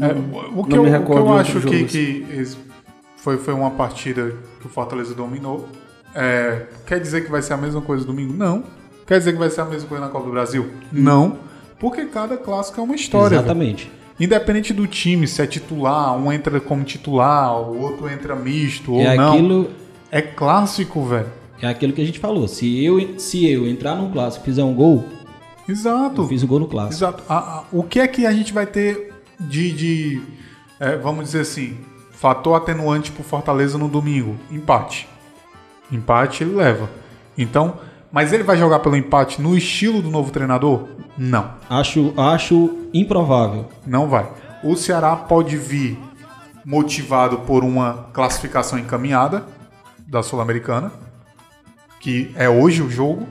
É, 0.00 0.06
o, 0.56 0.64
que 0.64 0.70
Não 0.70 0.78
eu, 0.78 0.82
me 0.82 0.88
o 0.88 0.92
que 0.92 0.98
recordo 0.98 1.26
eu 1.28 1.34
acho 1.34 1.60
que, 1.60 1.84
que 1.84 2.26
foi, 3.16 3.36
foi 3.38 3.54
uma 3.54 3.70
partida 3.70 4.34
que 4.60 4.66
o 4.66 4.68
Fortaleza 4.70 5.14
dominou. 5.14 5.68
É, 6.14 6.62
quer 6.86 6.98
dizer 7.00 7.24
que 7.24 7.30
vai 7.30 7.40
ser 7.42 7.52
a 7.54 7.56
mesma 7.56 7.80
coisa 7.80 8.04
domingo? 8.04 8.32
Não. 8.34 8.64
Quer 9.06 9.18
dizer 9.18 9.32
que 9.32 9.38
vai 9.38 9.50
ser 9.50 9.60
a 9.60 9.64
mesma 9.66 9.88
coisa 9.88 10.04
na 10.04 10.10
Copa 10.10 10.24
do 10.26 10.32
Brasil? 10.32 10.68
Não. 10.92 11.36
Porque 11.78 12.06
cada 12.06 12.36
clássico 12.36 12.80
é 12.80 12.82
uma 12.84 12.94
história. 12.94 13.36
exatamente. 13.36 13.90
Independente 14.18 14.72
do 14.72 14.86
time, 14.86 15.26
se 15.26 15.42
é 15.42 15.46
titular, 15.46 16.16
um 16.16 16.32
entra 16.32 16.60
como 16.60 16.84
titular, 16.84 17.58
o 17.60 17.80
outro 17.80 18.08
entra 18.08 18.36
misto 18.36 18.92
ou 18.92 19.00
É 19.00 19.16
não. 19.16 19.32
aquilo, 19.32 19.70
É 20.10 20.22
clássico, 20.22 21.04
velho. 21.04 21.26
é 21.60 21.66
aquilo 21.66 21.92
que 21.92 22.00
a 22.00 22.04
gente 22.06 22.18
falou. 22.20 22.46
Se 22.46 22.84
eu, 22.84 23.18
se 23.18 23.50
eu 23.50 23.66
entrar 23.66 23.96
num 23.96 24.10
clássico 24.12 24.44
e 24.44 24.46
fizer 24.46 24.62
um 24.62 24.72
gol, 24.74 25.04
Exato. 25.68 26.22
eu 26.22 26.28
fiz 26.28 26.42
o 26.42 26.46
gol 26.46 26.60
no 26.60 26.68
clássico. 26.68 26.94
Exato. 26.94 27.24
A- 27.28 27.36
a- 27.38 27.64
o 27.72 27.82
que 27.82 27.98
é 27.98 28.06
que 28.06 28.24
a 28.24 28.32
gente 28.32 28.52
vai 28.52 28.66
ter 28.66 29.12
de, 29.40 29.72
de, 29.72 30.22
é, 30.78 30.96
vamos 30.96 31.24
dizer 31.24 31.40
assim, 31.40 31.76
fator 32.12 32.54
atenuante 32.56 33.10
pro 33.10 33.24
Fortaleza 33.24 33.76
no 33.76 33.88
domingo? 33.88 34.36
Empate. 34.50 35.08
Empate 35.90 36.44
ele 36.44 36.54
leva. 36.54 36.88
Então, 37.36 37.78
mas 38.12 38.32
ele 38.32 38.44
vai 38.44 38.56
jogar 38.56 38.78
pelo 38.78 38.96
empate 38.96 39.42
no 39.42 39.56
estilo 39.56 40.00
do 40.00 40.08
novo 40.10 40.30
treinador? 40.30 40.84
Não, 41.16 41.50
Acho, 41.70 42.12
acho 42.16 42.70
improvável. 42.92 43.68
não 43.86 44.08
vai. 44.08 44.28
O 44.62 44.74
Ceará 44.76 45.14
pode 45.14 45.56
vir 45.56 45.98
motivado 46.64 47.38
por 47.40 47.62
uma 47.62 48.06
classificação 48.12 48.78
encaminhada 48.78 49.44
da 50.06 50.22
Sul-Americana, 50.22 50.90
que 52.00 52.30
é 52.34 52.48
hoje 52.48 52.82
o 52.82 52.90
jogo, 52.90 53.26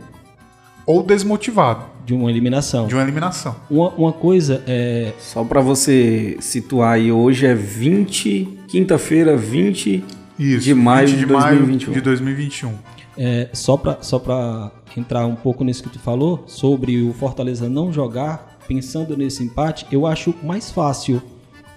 ou 0.86 1.02
desmotivado 1.04 1.86
De 2.06 2.14
uma 2.14 2.30
eliminação. 2.30 2.88
de 2.88 2.94
uma 2.94 3.02
eliminação. 3.04 3.56
Uma, 3.70 3.90
uma 3.90 4.12
coisa 4.14 4.64
é. 4.68 5.14
Só 5.20 5.44
pra 5.44 5.62
você 5.62 6.38
situar 6.40 6.94
aí, 6.94 7.12
hoje 7.12 7.46
é 7.46 7.56
20, 7.56 8.60
quinta-feira, 8.68 9.36
20 9.38 10.04
Isso, 10.38 10.64
de 10.66 10.74
maio 10.74 11.08
20 11.08 11.18
de, 11.20 11.26
de 11.26 11.32
maio 11.34 11.58
2021. 11.58 11.94
de 11.94 12.02
2021. 12.02 12.74
É, 13.18 13.50
só 13.54 13.78
para 13.78 14.02
só 14.02 14.18
pra 14.18 14.72
entrar 14.98 15.26
um 15.26 15.36
pouco 15.36 15.64
nisso 15.64 15.84
que 15.84 15.90
tu 15.90 16.00
falou, 16.00 16.44
sobre 16.48 17.02
o 17.02 17.14
Fortaleza 17.14 17.70
não 17.70 17.94
jogar, 17.94 18.58
pensando 18.68 19.16
nesse 19.16 19.44
empate, 19.44 19.86
eu 19.92 20.06
acho 20.08 20.34
mais 20.44 20.72
fácil 20.72 21.22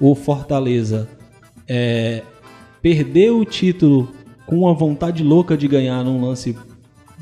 o 0.01 0.15
Fortaleza 0.15 1.09
é, 1.69 2.23
perder 2.81 3.31
o 3.31 3.45
título 3.45 4.13
com 4.47 4.61
uma 4.61 4.75
vontade 4.75 5.23
louca 5.23 5.57
de 5.57 5.67
ganhar 5.67 6.05
num 6.05 6.25
lance 6.25 6.57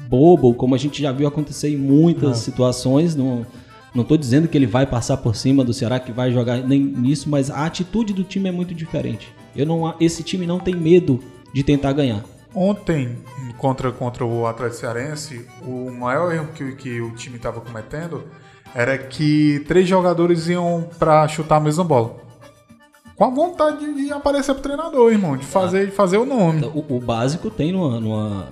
bobo, 0.08 0.54
como 0.54 0.74
a 0.74 0.78
gente 0.78 1.00
já 1.00 1.10
viu 1.10 1.26
acontecer 1.26 1.70
em 1.70 1.76
muitas 1.76 2.38
situações. 2.38 3.16
Não, 3.16 3.46
não 3.94 4.04
tô 4.04 4.16
dizendo 4.16 4.46
que 4.46 4.58
ele 4.58 4.66
vai 4.66 4.86
passar 4.86 5.16
por 5.16 5.34
cima 5.34 5.64
do 5.64 5.72
Ceará, 5.72 5.98
que 5.98 6.12
vai 6.12 6.30
jogar 6.30 6.58
nem 6.58 6.80
nisso, 6.80 7.28
mas 7.28 7.50
a 7.50 7.64
atitude 7.64 8.12
do 8.12 8.22
time 8.22 8.48
é 8.48 8.52
muito 8.52 8.74
diferente. 8.74 9.28
Eu 9.56 9.64
não, 9.64 9.94
esse 9.98 10.22
time 10.22 10.46
não 10.46 10.58
tem 10.58 10.74
medo 10.74 11.20
de 11.52 11.62
tentar 11.62 11.92
ganhar. 11.92 12.24
Ontem, 12.54 13.16
contra, 13.64 13.90
contra 13.90 14.26
o 14.26 14.46
Atlético 14.46 14.80
Cearense, 14.80 15.48
o 15.62 15.90
maior 15.90 16.30
erro 16.34 16.48
que, 16.54 16.72
que 16.72 17.00
o 17.00 17.14
time 17.14 17.36
estava 17.36 17.62
cometendo 17.62 18.24
era 18.74 18.98
que 18.98 19.64
três 19.66 19.88
jogadores 19.88 20.48
iam 20.48 20.86
para 20.98 21.26
chutar 21.28 21.56
a 21.56 21.60
mesma 21.60 21.82
bola. 21.82 22.16
Com 23.16 23.24
a 23.24 23.30
vontade 23.30 23.90
de, 23.94 24.12
aparecer 24.12 24.52
pro 24.52 24.62
treinador, 24.62 25.10
irmão, 25.10 25.34
de 25.34 25.46
fazer, 25.46 25.86
de 25.86 25.92
fazer 25.92 26.18
o 26.18 26.26
nome. 26.26 26.62
O, 26.74 26.96
o 26.96 27.00
básico 27.00 27.48
tem 27.48 27.72
numa, 27.72 27.98
numa, 27.98 28.48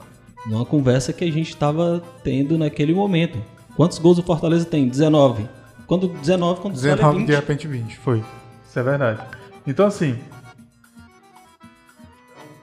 numa 0.46 0.64
conversa 0.64 1.12
que 1.12 1.24
a 1.24 1.30
gente 1.30 1.50
estava 1.50 2.02
tendo 2.24 2.56
naquele 2.56 2.94
momento. 2.94 3.38
Quantos 3.76 3.98
gols 3.98 4.16
o 4.16 4.22
Fortaleza 4.22 4.64
tem? 4.64 4.88
19. 4.88 5.46
Quando 5.86 6.08
19, 6.08 6.62
quando 6.62 6.76
você 6.76 6.86
olha 6.86 6.96
19 6.96 7.18
20. 7.18 7.26
de 7.26 7.34
repente 7.34 7.68
20, 7.68 7.98
foi. 7.98 8.24
Isso 8.66 8.78
é 8.78 8.82
verdade. 8.82 9.20
Então 9.66 9.84
assim. 9.84 10.18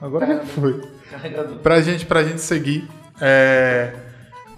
Agora 0.00 0.26
já 0.26 0.40
foi. 0.46 0.80
Pra 1.62 1.80
gente, 1.80 2.06
pra 2.06 2.22
gente 2.22 2.40
seguir, 2.40 2.88
é, 3.20 3.92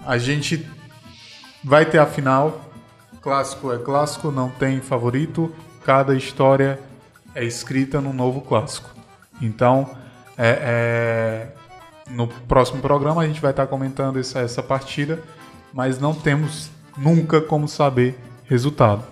a 0.06 0.18
gente 0.18 0.68
vai 1.64 1.84
ter 1.84 1.98
a 1.98 2.06
final. 2.06 2.70
Clássico 3.20 3.72
é 3.72 3.78
clássico, 3.78 4.30
não 4.30 4.50
tem 4.50 4.80
favorito. 4.80 5.54
Cada 5.84 6.14
história 6.14 6.78
é 7.34 7.44
escrita 7.44 8.00
num 8.00 8.12
novo 8.12 8.40
clássico. 8.40 8.90
Então, 9.40 9.90
é, 10.36 10.58
é, 10.60 12.10
no 12.10 12.28
próximo 12.28 12.80
programa 12.80 13.22
a 13.22 13.26
gente 13.26 13.40
vai 13.40 13.50
estar 13.50 13.66
comentando 13.66 14.18
essa, 14.18 14.40
essa 14.40 14.62
partida, 14.62 15.22
mas 15.72 15.98
não 15.98 16.14
temos 16.14 16.70
nunca 16.96 17.40
como 17.40 17.66
saber 17.66 18.18
resultado. 18.44 19.04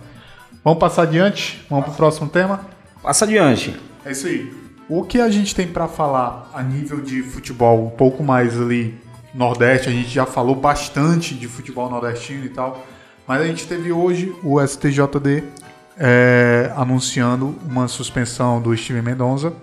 Vamos 0.63 0.79
passar 0.79 1.03
adiante? 1.03 1.65
Vamos 1.69 1.85
pro 1.85 1.93
próximo 1.95 2.29
tema? 2.29 2.65
Passa 3.01 3.25
adiante. 3.25 3.79
É 4.05 4.11
isso 4.11 4.27
aí. 4.27 4.70
O 4.93 5.05
que 5.05 5.21
a 5.21 5.29
gente 5.29 5.55
tem 5.55 5.65
pra 5.65 5.87
falar 5.87 6.51
a 6.53 6.61
nível 6.61 6.99
de 6.99 7.23
futebol, 7.23 7.85
um 7.85 7.89
pouco 7.89 8.21
mais 8.21 8.59
ali 8.59 8.99
Nordeste, 9.33 9.87
a 9.87 9.91
gente 9.93 10.09
já 10.09 10.25
falou 10.25 10.53
bastante 10.53 11.33
de 11.33 11.47
futebol 11.47 11.89
nordestino 11.89 12.43
e 12.43 12.49
tal, 12.49 12.85
mas 13.25 13.41
a 13.41 13.47
gente 13.47 13.65
teve 13.65 13.93
hoje 13.93 14.35
o 14.43 14.59
STJD 14.59 15.45
é, 15.97 16.73
anunciando 16.75 17.57
uma 17.65 17.87
suspensão 17.87 18.61
do 18.61 18.75
Steven 18.75 19.01
Mendonça 19.01 19.53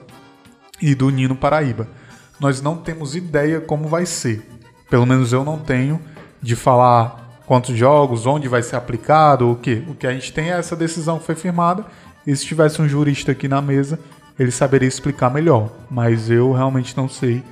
e 0.80 0.94
do 0.94 1.10
Nino 1.10 1.36
Paraíba. 1.36 1.86
Nós 2.40 2.62
não 2.62 2.78
temos 2.78 3.14
ideia 3.14 3.60
como 3.60 3.86
vai 3.86 4.06
ser. 4.06 4.48
Pelo 4.88 5.04
menos 5.04 5.34
eu 5.34 5.44
não 5.44 5.58
tenho 5.58 6.00
de 6.40 6.56
falar 6.56 7.42
quantos 7.44 7.76
jogos, 7.76 8.24
onde 8.24 8.48
vai 8.48 8.62
ser 8.62 8.76
aplicado, 8.76 9.50
o 9.50 9.56
que. 9.56 9.84
O 9.88 9.94
que 9.94 10.06
a 10.06 10.12
gente 10.14 10.32
tem 10.32 10.50
é 10.50 10.58
essa 10.58 10.74
decisão 10.74 11.18
que 11.18 11.26
foi 11.26 11.34
firmada. 11.34 11.84
E 12.26 12.34
se 12.34 12.46
tivesse 12.46 12.80
um 12.80 12.88
jurista 12.88 13.32
aqui 13.32 13.46
na 13.46 13.60
mesa, 13.60 13.98
ele 14.39 14.51
saberia 14.51 14.89
explicar 14.89 15.30
melhor. 15.32 15.70
Mas 15.91 16.30
eu 16.30 16.53
realmente 16.53 16.97
não 16.97 17.09
sei 17.09 17.43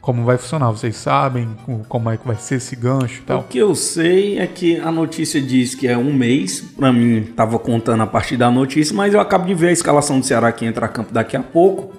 como 0.00 0.24
vai 0.24 0.38
funcionar. 0.38 0.70
Vocês 0.70 0.94
sabem 0.96 1.48
o- 1.66 1.80
como 1.88 2.08
é 2.10 2.16
que 2.16 2.26
vai 2.26 2.36
ser 2.36 2.56
esse 2.56 2.76
gancho 2.76 3.16
e 3.20 3.22
O 3.22 3.26
tal? 3.26 3.42
que 3.42 3.58
eu 3.58 3.74
sei 3.74 4.38
é 4.38 4.46
que 4.46 4.78
a 4.78 4.92
notícia 4.92 5.40
diz 5.40 5.74
que 5.74 5.88
é 5.88 5.98
um 5.98 6.12
mês. 6.14 6.60
Pra 6.60 6.92
mim, 6.92 7.22
tava 7.34 7.58
contando 7.58 8.02
a 8.02 8.06
partir 8.06 8.36
da 8.36 8.50
notícia, 8.50 8.94
mas 8.94 9.12
eu 9.14 9.20
acabo 9.20 9.46
de 9.46 9.54
ver 9.54 9.68
a 9.68 9.72
escalação 9.72 10.20
do 10.20 10.24
Ceará 10.26 10.52
que 10.52 10.64
entra 10.64 10.86
a 10.86 10.88
campo 10.88 11.12
daqui 11.12 11.36
a 11.36 11.42
pouco. 11.42 11.92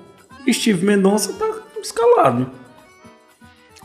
Steve 0.49 0.85
Mendonça 0.85 1.33
tá 1.33 1.45
escalado. 1.81 2.49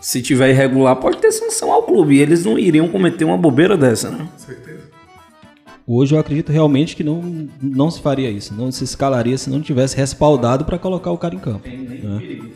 Se 0.00 0.20
tiver 0.22 0.50
irregular, 0.50 0.96
pode 0.96 1.18
ter 1.18 1.30
sanção 1.30 1.70
ao 1.72 1.82
clube. 1.84 2.16
E 2.16 2.20
eles 2.20 2.44
não 2.44 2.58
iriam 2.58 2.88
cometer 2.88 3.24
uma 3.24 3.36
bobeira 3.38 3.76
dessa, 3.76 4.10
né? 4.10 4.26
Hoje 5.86 6.14
eu 6.14 6.20
acredito 6.20 6.52
realmente 6.52 6.94
que 6.94 7.02
não, 7.02 7.48
não 7.60 7.90
se 7.90 8.00
faria 8.00 8.30
isso. 8.30 8.54
Não 8.54 8.70
se 8.70 8.84
escalaria 8.84 9.36
se 9.36 9.50
não 9.50 9.60
tivesse 9.60 9.96
respaldado 9.96 10.64
para 10.64 10.78
colocar 10.78 11.10
o 11.10 11.18
cara 11.18 11.34
em 11.34 11.38
campo. 11.38 11.68
né? 11.68 12.50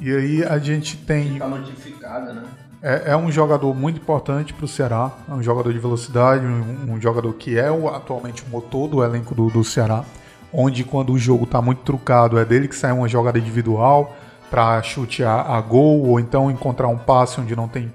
E 0.00 0.10
aí 0.14 0.44
a 0.44 0.58
gente 0.58 0.96
tem 0.96 1.38
Tá 1.38 1.46
notificada, 1.48 2.32
né? 2.32 2.42
É, 2.82 3.12
é 3.12 3.16
um 3.16 3.30
jogador 3.32 3.72
muito 3.74 3.98
importante 3.98 4.52
para 4.52 4.64
o 4.64 4.68
Ceará, 4.68 5.10
é 5.28 5.32
um 5.32 5.42
jogador 5.42 5.72
de 5.72 5.78
velocidade, 5.78 6.44
um, 6.44 6.92
um 6.94 7.00
jogador 7.00 7.32
que 7.32 7.56
é 7.58 7.70
o- 7.70 7.88
atualmente 7.88 8.42
o 8.42 8.50
motor 8.50 8.88
do 8.88 9.02
elenco 9.02 9.34
do, 9.34 9.48
do 9.48 9.64
Ceará, 9.64 10.04
onde 10.52 10.84
quando 10.84 11.12
o 11.12 11.18
jogo 11.18 11.44
está 11.44 11.62
muito 11.62 11.78
trucado 11.82 12.38
é 12.38 12.44
dele 12.44 12.68
que 12.68 12.76
sai 12.76 12.92
uma 12.92 13.08
jogada 13.08 13.38
individual 13.38 14.14
para 14.50 14.82
chute 14.82 15.24
a, 15.24 15.58
gol 15.62 16.06
ou 16.06 16.20
então 16.20 16.50
encontrar 16.50 16.88
um 16.88 16.98
passe 16.98 17.40
onde 17.40 17.56
não 17.56 17.66
tem, 17.68 17.90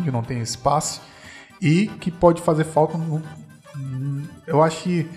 onde 0.00 0.10
não 0.10 0.22
tem 0.22 0.40
esse 0.40 0.58
passe 0.58 1.00
e 1.62 1.86
que 2.00 2.10
pode 2.10 2.42
fazer 2.42 2.64
falta 2.64 2.98
no, 2.98 3.22
eu 4.46 4.62
acho 4.62 4.82
que 4.82 5.08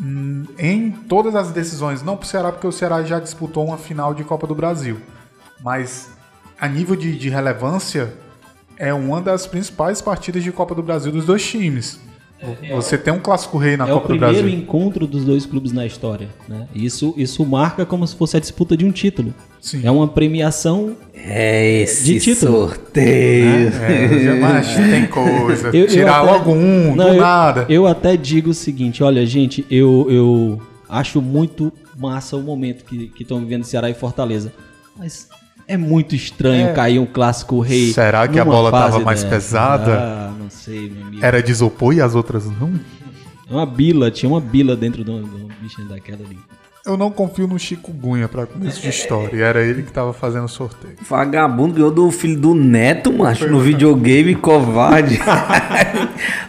hum, 0.00 0.44
em 0.58 0.90
todas 0.90 1.34
as 1.34 1.50
decisões, 1.50 2.02
não 2.02 2.16
para 2.16 2.24
o 2.24 2.28
Ceará 2.28 2.52
porque 2.52 2.66
o 2.66 2.72
Ceará 2.72 3.02
já 3.02 3.18
disputou 3.18 3.66
uma 3.66 3.78
final 3.78 4.14
de 4.14 4.24
Copa 4.24 4.46
do 4.46 4.54
Brasil, 4.54 5.00
mas 5.62 6.10
a 6.58 6.68
nível 6.68 6.96
de, 6.96 7.16
de 7.16 7.28
relevância 7.28 8.14
é 8.76 8.92
uma 8.92 9.20
das 9.20 9.46
principais 9.46 10.00
partidas 10.00 10.42
de 10.42 10.52
Copa 10.52 10.74
do 10.74 10.82
Brasil 10.82 11.10
dos 11.10 11.24
dois 11.24 11.46
times. 11.46 11.98
Você 12.74 12.98
tem 12.98 13.12
um 13.12 13.18
clássico 13.18 13.56
rei 13.56 13.76
na 13.76 13.88
É 13.88 13.90
o 13.92 13.94
Copa 13.94 14.08
do 14.08 14.18
primeiro 14.18 14.42
Brasil. 14.42 14.58
encontro 14.58 15.06
dos 15.06 15.24
dois 15.24 15.46
clubes 15.46 15.72
na 15.72 15.86
história. 15.86 16.28
Né? 16.48 16.66
Isso, 16.74 17.14
isso 17.16 17.44
marca 17.46 17.86
como 17.86 18.06
se 18.06 18.14
fosse 18.14 18.36
a 18.36 18.40
disputa 18.40 18.76
de 18.76 18.84
um 18.84 18.92
título. 18.92 19.32
Sim. 19.60 19.80
É 19.84 19.90
uma 19.90 20.06
premiação. 20.06 20.96
É 21.14 21.80
esse 21.82 22.04
De 22.04 22.20
título. 22.20 22.68
sorteio. 22.68 23.68
É, 23.74 24.34
mas 24.40 24.66
tem 24.76 25.06
coisa. 25.06 25.68
Eu- 25.68 25.82
eu 25.82 25.86
Tirar 25.88 26.20
até- 26.22 26.30
logo 26.30 26.52
um, 26.52 26.94
Não, 26.94 27.06
do 27.08 27.14
eu, 27.14 27.20
nada. 27.20 27.66
Eu 27.68 27.86
até 27.86 28.16
digo 28.16 28.50
o 28.50 28.54
seguinte: 28.54 29.02
olha, 29.02 29.24
gente, 29.26 29.64
eu, 29.70 30.06
eu 30.10 30.62
acho 30.88 31.20
muito 31.22 31.72
massa 31.98 32.36
o 32.36 32.42
momento 32.42 32.84
que 32.84 33.10
estão 33.18 33.40
vivendo 33.40 33.64
Ceará 33.64 33.88
e 33.90 33.94
Fortaleza. 33.94 34.52
Mas 34.96 35.28
é 35.68 35.76
muito 35.76 36.14
estranho 36.14 36.68
É. 36.68 36.72
cair 36.72 36.98
um 36.98 37.06
clássico 37.06 37.60
rei. 37.60 37.92
Será 37.92 38.26
que 38.28 38.38
a 38.38 38.44
bola 38.44 38.70
tava 38.70 39.00
mais 39.00 39.22
dessa. 39.22 39.34
pesada? 39.34 39.92
Ah, 39.98 40.32
não 40.38 40.50
sei, 40.50 40.90
meu 40.90 41.06
amigo. 41.06 41.24
Era 41.24 41.42
de 41.42 41.50
isopor 41.50 41.94
e 41.94 42.00
as 42.00 42.14
outras 42.14 42.46
não? 42.46 42.72
É 43.48 43.52
uma 43.52 43.66
bila, 43.66 44.10
tinha 44.10 44.28
uma 44.28 44.40
bila 44.40 44.76
dentro 44.76 45.04
do, 45.04 45.20
do 45.20 45.48
bichinho 45.60 45.88
daquela 45.88 46.20
ali. 46.24 46.38
Eu 46.84 46.96
não 46.96 47.10
confio 47.10 47.48
no 47.48 47.58
Chico 47.58 47.90
Gunha 47.92 48.28
pra 48.28 48.46
começo 48.46 48.80
de 48.80 48.88
história. 48.88 49.34
E 49.36 49.40
era 49.40 49.60
ele 49.60 49.82
que 49.82 49.90
tava 49.90 50.12
fazendo 50.12 50.44
o 50.44 50.48
sorteio. 50.48 50.94
Vagabundo 51.08 51.74
ganhou 51.74 51.90
do 51.90 52.08
filho 52.12 52.38
do 52.38 52.54
neto, 52.54 53.12
macho, 53.12 53.48
no 53.48 53.58
videogame, 53.58 54.36
covarde. 54.36 55.18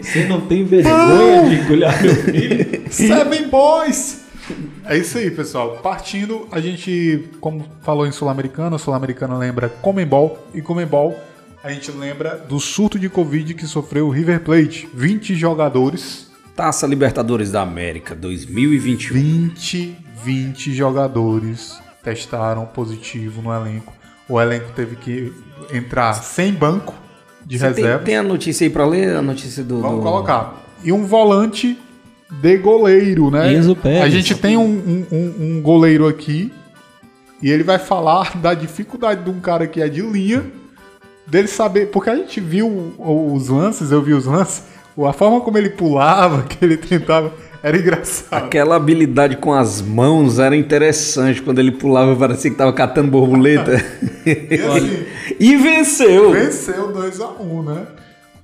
Você 0.00 0.26
não 0.26 0.40
tem 0.42 0.64
vergonha 0.64 1.48
de 1.48 1.54
engolhar 1.56 2.02
meu 2.02 2.14
filho? 2.14 2.82
Seven 2.90 3.48
Boys! 3.48 4.20
É 4.88 4.96
isso 4.96 5.18
aí, 5.18 5.30
pessoal. 5.30 5.76
Partindo, 5.82 6.48
a 6.50 6.60
gente, 6.60 7.28
como 7.40 7.64
falou 7.82 8.06
em 8.06 8.12
Sul-Americana, 8.12 8.78
Sul-Americana 8.78 9.36
lembra 9.36 9.68
Comembol. 9.68 10.48
E 10.54 10.62
Comembol, 10.62 11.18
a 11.62 11.70
gente 11.70 11.90
lembra 11.90 12.36
do 12.48 12.58
surto 12.58 12.98
de 12.98 13.08
Covid 13.08 13.52
que 13.54 13.66
sofreu 13.66 14.06
o 14.06 14.10
River 14.10 14.40
Plate. 14.40 14.88
20 14.94 15.34
jogadores. 15.34 16.30
Taça 16.56 16.86
Libertadores 16.86 17.52
da 17.52 17.62
América 17.62 18.14
2021. 18.14 19.12
20, 19.14 19.96
20 20.24 20.72
jogadores 20.74 21.78
testaram 22.02 22.64
positivo 22.66 23.42
no 23.42 23.52
elenco. 23.52 23.92
O 24.28 24.40
elenco 24.40 24.70
teve 24.74 24.96
que 24.96 25.32
entrar 25.72 26.14
sem 26.14 26.52
banco 26.52 26.94
de 27.44 27.58
Você 27.58 27.70
tem, 27.72 27.84
reserva. 27.84 28.04
tem 28.04 28.16
a 28.16 28.22
notícia 28.22 28.64
aí 28.66 28.70
pra 28.70 28.84
ler? 28.86 29.14
A 29.16 29.22
notícia 29.22 29.62
do. 29.62 29.80
Vamos 29.80 29.98
do- 29.98 30.02
colocar. 30.02 30.62
E 30.82 30.90
um 30.92 31.04
volante 31.04 31.78
de 32.30 32.56
goleiro, 32.58 33.30
né? 33.30 33.52
Enzo 33.52 33.74
Pérez. 33.74 34.02
A 34.02 34.08
gente 34.08 34.34
tem 34.34 34.56
um, 34.56 34.62
um- 34.64 35.06
um- 35.10 35.34
um 35.58 35.62
goleiro 35.62 36.06
aqui 36.06 36.52
e 37.42 37.50
ele 37.50 37.62
vai 37.62 37.78
falar 37.78 38.36
da 38.38 38.54
dificuldade 38.54 39.24
de 39.24 39.30
um 39.30 39.40
cara 39.40 39.66
que 39.66 39.80
é 39.80 39.88
de 39.88 40.02
linha, 40.02 40.44
dele 41.26 41.48
saber. 41.48 41.86
Porque 41.90 42.10
a 42.10 42.16
gente 42.16 42.40
viu 42.40 42.94
os 42.98 43.48
lances, 43.48 43.90
eu 43.90 44.02
vi 44.02 44.12
os 44.12 44.26
lances, 44.26 44.64
a 45.06 45.12
forma 45.12 45.40
como 45.40 45.56
ele 45.58 45.70
pulava, 45.70 46.42
que 46.48 46.62
ele 46.64 46.76
tentava, 46.76 47.32
era 47.62 47.76
engraçado. 47.76 48.44
Aquela 48.44 48.76
habilidade 48.76 49.36
com 49.36 49.52
as 49.52 49.80
mãos 49.80 50.38
era 50.38 50.54
interessante. 50.54 51.40
Quando 51.42 51.58
ele 51.58 51.72
pulava, 51.72 52.14
parecia 52.14 52.50
que 52.50 52.56
tava 52.56 52.72
catando 52.72 53.10
borboleta. 53.10 53.72
E 54.28 54.60
assim, 54.60 55.06
e 55.40 55.56
venceu! 55.56 56.32
venceu 56.32 56.92
2x1, 56.92 57.64
né? 57.64 57.86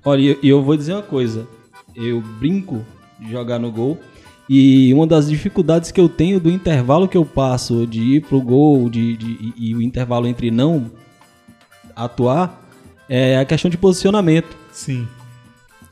Olha, 0.02 0.20
e 0.22 0.28
eu, 0.28 0.38
eu 0.42 0.62
vou 0.62 0.74
dizer 0.78 0.94
uma 0.94 1.02
coisa. 1.02 1.46
Eu 1.94 2.22
brinco 2.40 2.80
jogar 3.30 3.58
no 3.58 3.70
gol. 3.70 3.98
E 4.48 4.92
uma 4.92 5.06
das 5.06 5.28
dificuldades 5.30 5.90
que 5.90 6.00
eu 6.00 6.08
tenho 6.08 6.38
do 6.38 6.50
intervalo 6.50 7.08
que 7.08 7.16
eu 7.16 7.24
passo 7.24 7.86
de 7.86 8.00
ir 8.16 8.20
pro 8.22 8.40
gol 8.42 8.90
de, 8.90 9.16
de- 9.16 9.54
e, 9.56 9.74
o 9.74 9.80
intervalo 9.80 10.26
entre 10.26 10.50
não 10.50 10.90
atuar 11.96 12.62
é 13.08 13.38
a 13.38 13.44
questão 13.44 13.70
de 13.70 13.78
posicionamento. 13.78 14.56
Sim. 14.72 15.06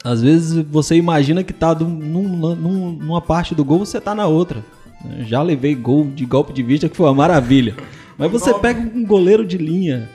Às 0.05 0.21
vezes 0.23 0.65
você 0.71 0.97
imagina 0.97 1.43
que 1.45 1.53
tá 1.53 1.75
num- 1.75 2.55
num- 2.57 2.93
numa 2.93 3.21
parte 3.21 3.55
do 3.55 3.65
gol, 3.65 3.81
você 3.81 4.01
tá 4.01 4.15
na 4.15 4.27
outra. 4.27 4.65
Já 5.21 5.43
levei 5.43 5.75
gol 5.75 6.05
de 6.07 6.25
golpe 6.27 6.53
de 6.53 6.63
vista 6.63 6.89
que 6.89 6.97
foi 6.97 7.07
uma 7.07 7.15
maravilha. 7.15 7.75
Mas 8.19 8.31
você 8.31 8.53
pega 8.55 8.81
um 8.81 9.05
goleiro 9.05 9.45
de 9.47 9.57
linha, 9.59 10.09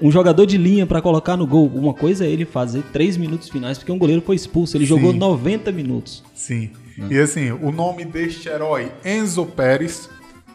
um 0.00 0.10
jogador 0.10 0.44
de 0.46 0.56
linha 0.58 0.86
pra 0.86 1.00
colocar 1.00 1.36
no 1.36 1.46
gol. 1.46 1.66
Uma 1.74 1.94
coisa 1.94 2.24
é 2.26 2.28
ele 2.30 2.44
fazer 2.44 2.82
três 2.92 3.16
minutos 3.16 3.48
finais, 3.48 3.78
porque 3.78 3.92
um 3.92 3.98
goleiro 3.98 4.22
foi 4.22 4.36
expulso. 4.36 4.76
Ele 4.76 4.84
jogou 4.84 5.12
Sim. 5.12 5.18
90 5.18 5.72
minutos. 5.72 6.22
Sim. 6.34 6.70
E 7.10 7.18
assim, 7.18 7.50
o 7.52 7.70
nome 7.70 8.04
deste 8.04 8.48
herói, 8.48 8.90
Enzo 9.04 9.46
Pérez, 9.46 10.10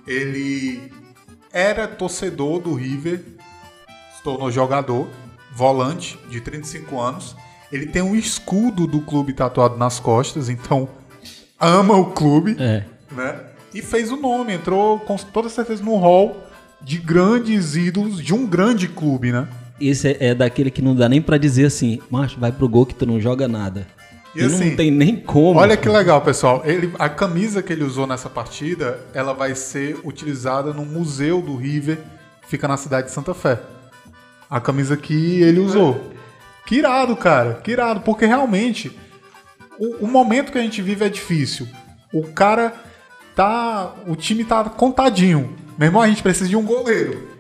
ele 0.06 0.92
era 1.52 1.88
torcedor 1.88 2.60
do 2.60 2.74
River, 2.74 3.24
se 4.18 4.24
tornou 4.24 4.52
jogador, 4.52 5.08
volante 5.56 6.20
de 6.30 6.42
35 6.42 7.00
anos. 7.00 7.36
Ele 7.72 7.86
tem 7.86 8.02
um 8.02 8.16
escudo 8.16 8.86
do 8.86 9.00
clube 9.02 9.34
tatuado 9.34 9.78
nas 9.78 10.00
costas, 10.00 10.50
então 10.50 10.90
ama 11.60 11.96
o 11.96 12.08
clube, 12.12 12.56
É. 12.60 12.84
né? 13.12 13.40
E 13.74 13.82
fez 13.82 14.12
o 14.12 14.18
nome, 14.18 14.54
entrou 14.54 15.00
com 15.00 15.16
toda 15.16 15.50
certeza 15.50 15.84
no 15.84 15.96
hall 15.98 16.38
de 16.84 16.98
grandes 16.98 17.76
ídolos 17.76 18.22
de 18.22 18.34
um 18.34 18.46
grande 18.46 18.88
clube, 18.88 19.32
né? 19.32 19.48
Esse 19.80 20.10
é, 20.10 20.28
é 20.28 20.36
daquele 20.36 20.70
que 20.70 20.82
não 20.82 20.96
dá 20.96 21.10
nem 21.10 21.22
pra 21.22 21.38
dizer 21.38 21.66
assim, 21.66 22.00
macho, 22.10 22.40
vai 22.40 22.52
pro 22.52 22.70
gol 22.70 22.86
que 22.86 22.96
tu 22.96 23.06
não 23.06 23.20
joga 23.20 23.48
nada. 23.48 23.88
E 24.36 24.42
E 24.42 24.44
assim, 24.44 24.70
não 24.70 24.76
tem 24.76 24.92
nem 24.92 25.16
como. 25.16 25.60
Olha 25.60 25.78
que 25.78 25.88
legal, 25.88 26.22
pessoal. 26.22 26.62
Ele, 26.66 26.92
a 26.98 27.08
camisa 27.08 27.62
que 27.62 27.72
ele 27.72 27.84
usou 27.84 28.08
nessa 28.08 28.30
partida, 28.30 29.00
ela 29.14 29.34
vai 29.34 29.56
ser 29.56 30.00
utilizada 30.04 30.74
no 30.74 30.86
museu 30.86 31.42
do 31.42 31.56
River, 31.56 32.00
que 32.42 32.50
fica 32.50 32.68
na 32.68 32.78
cidade 32.78 33.08
de 33.08 33.14
Santa 33.14 33.34
Fé. 33.34 33.60
A 34.50 34.60
camisa 34.60 34.98
que 34.98 35.42
ele 35.42 35.60
usou. 35.60 36.12
Que 36.66 36.76
irado, 36.76 37.16
cara. 37.16 37.56
Que 37.56 37.72
irado, 37.72 38.02
porque 38.02 38.26
realmente 38.26 38.92
o, 39.80 40.06
o 40.06 40.08
momento 40.08 40.52
que 40.52 40.58
a 40.58 40.62
gente 40.62 40.82
vive 40.82 41.06
é 41.06 41.10
difícil. 41.10 41.68
O 42.14 42.24
cara 42.24 42.74
tá, 43.36 43.94
o 44.08 44.16
time 44.16 44.44
tá 44.44 44.64
contadinho. 44.66 45.56
Meu 45.78 45.88
irmão, 45.88 46.02
a 46.02 46.08
gente 46.08 46.22
precisa 46.24 46.50
de 46.50 46.56
um 46.56 46.64
goleiro. 46.64 47.34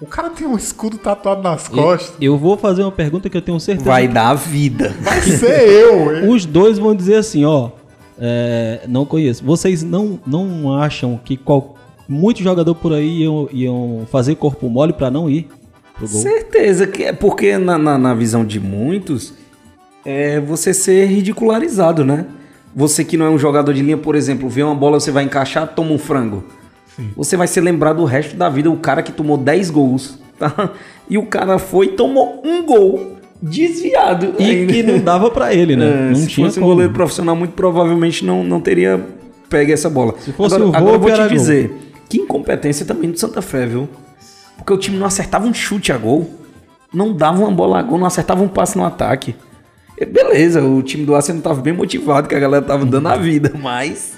O 0.00 0.06
cara 0.06 0.30
tem 0.30 0.46
um 0.46 0.56
escudo 0.56 0.96
tatuado 0.96 1.42
nas 1.42 1.66
costas. 1.66 2.14
Eu 2.20 2.38
vou 2.38 2.56
fazer 2.56 2.82
uma 2.82 2.92
pergunta 2.92 3.28
que 3.28 3.36
eu 3.36 3.42
tenho 3.42 3.58
certeza 3.58 3.84
Vai 3.88 4.06
dar 4.06 4.28
a 4.30 4.34
vida. 4.34 4.94
Vai 5.00 5.20
ser 5.22 5.68
eu. 5.68 6.16
hein? 6.16 6.28
Os 6.30 6.46
dois 6.46 6.78
vão 6.78 6.94
dizer 6.94 7.16
assim, 7.16 7.44
ó, 7.44 7.70
é, 8.18 8.82
não 8.86 9.04
conheço. 9.04 9.44
Vocês 9.44 9.82
não, 9.82 10.18
não 10.24 10.72
acham 10.76 11.18
que 11.22 11.36
qual, 11.36 11.74
muito 12.08 12.42
jogador 12.42 12.76
por 12.76 12.92
aí 12.92 13.22
iam, 13.22 13.48
iam 13.52 14.06
fazer 14.10 14.36
corpo 14.36 14.68
mole 14.68 14.92
pra 14.92 15.10
não 15.10 15.28
ir 15.28 15.48
pro 15.96 16.08
gol? 16.08 16.22
Certeza 16.22 16.86
que 16.86 17.02
é 17.02 17.12
porque 17.12 17.58
na, 17.58 17.76
na, 17.76 17.98
na 17.98 18.14
visão 18.14 18.44
de 18.44 18.60
muitos 18.60 19.34
é 20.04 20.38
você 20.40 20.72
ser 20.72 21.06
ridicularizado, 21.06 22.04
né? 22.04 22.26
Você 22.74 23.04
que 23.04 23.16
não 23.16 23.26
é 23.26 23.30
um 23.30 23.38
jogador 23.38 23.72
de 23.72 23.82
linha, 23.82 23.96
por 23.96 24.14
exemplo, 24.14 24.48
vê 24.48 24.62
uma 24.62 24.76
bola, 24.76 25.00
você 25.00 25.10
vai 25.10 25.24
encaixar, 25.24 25.66
toma 25.74 25.90
um 25.90 25.98
frango. 25.98 26.44
Você 27.16 27.36
vai 27.36 27.46
ser 27.46 27.60
lembrado 27.60 28.00
o 28.00 28.04
resto 28.04 28.36
da 28.36 28.48
vida, 28.48 28.70
o 28.70 28.76
cara 28.76 29.02
que 29.02 29.12
tomou 29.12 29.36
10 29.36 29.70
gols, 29.70 30.18
tá? 30.38 30.72
E 31.08 31.16
o 31.16 31.26
cara 31.26 31.58
foi 31.58 31.86
e 31.86 31.88
tomou 31.90 32.42
um 32.44 32.64
gol 32.64 33.16
desviado. 33.40 34.34
E 34.38 34.44
ainda. 34.44 34.72
que 34.72 34.82
não 34.82 34.98
dava 34.98 35.30
pra 35.30 35.54
ele, 35.54 35.76
né? 35.76 35.86
É, 35.88 36.08
não 36.10 36.14
se 36.16 36.26
tinha 36.26 36.46
fosse 36.46 36.60
um 36.60 36.64
goleiro 36.64 36.92
profissional, 36.92 37.36
muito 37.36 37.52
provavelmente 37.52 38.24
não, 38.24 38.42
não 38.42 38.60
teria 38.60 39.04
pegue 39.48 39.72
essa 39.72 39.88
bola. 39.88 40.14
Se 40.18 40.32
fosse 40.32 40.54
agora, 40.54 40.70
o 40.70 40.76
agora 40.76 40.96
eu 40.96 41.00
vou 41.00 41.10
te 41.10 41.14
era 41.14 41.28
gol. 41.28 41.36
dizer, 41.36 41.72
que 42.08 42.18
incompetência 42.18 42.84
também 42.84 43.10
do 43.10 43.18
Santa 43.18 43.40
Fé, 43.40 43.66
viu? 43.66 43.88
Porque 44.56 44.72
o 44.72 44.76
time 44.76 44.98
não 44.98 45.06
acertava 45.06 45.46
um 45.46 45.54
chute 45.54 45.92
a 45.92 45.96
gol, 45.96 46.28
não 46.92 47.14
dava 47.14 47.38
uma 47.40 47.50
bola 47.50 47.78
a 47.78 47.82
gol, 47.82 47.98
não 47.98 48.06
acertava 48.06 48.42
um 48.42 48.48
passe 48.48 48.76
no 48.76 48.84
ataque. 48.84 49.34
Beleza, 50.06 50.62
o 50.62 50.82
time 50.82 51.04
do 51.04 51.14
Arsenal 51.14 51.42
tava 51.42 51.60
bem 51.60 51.72
motivado, 51.72 52.28
que 52.28 52.34
a 52.34 52.38
galera 52.38 52.64
tava 52.64 52.84
dando 52.84 53.08
a 53.08 53.16
vida, 53.16 53.52
mas, 53.60 54.17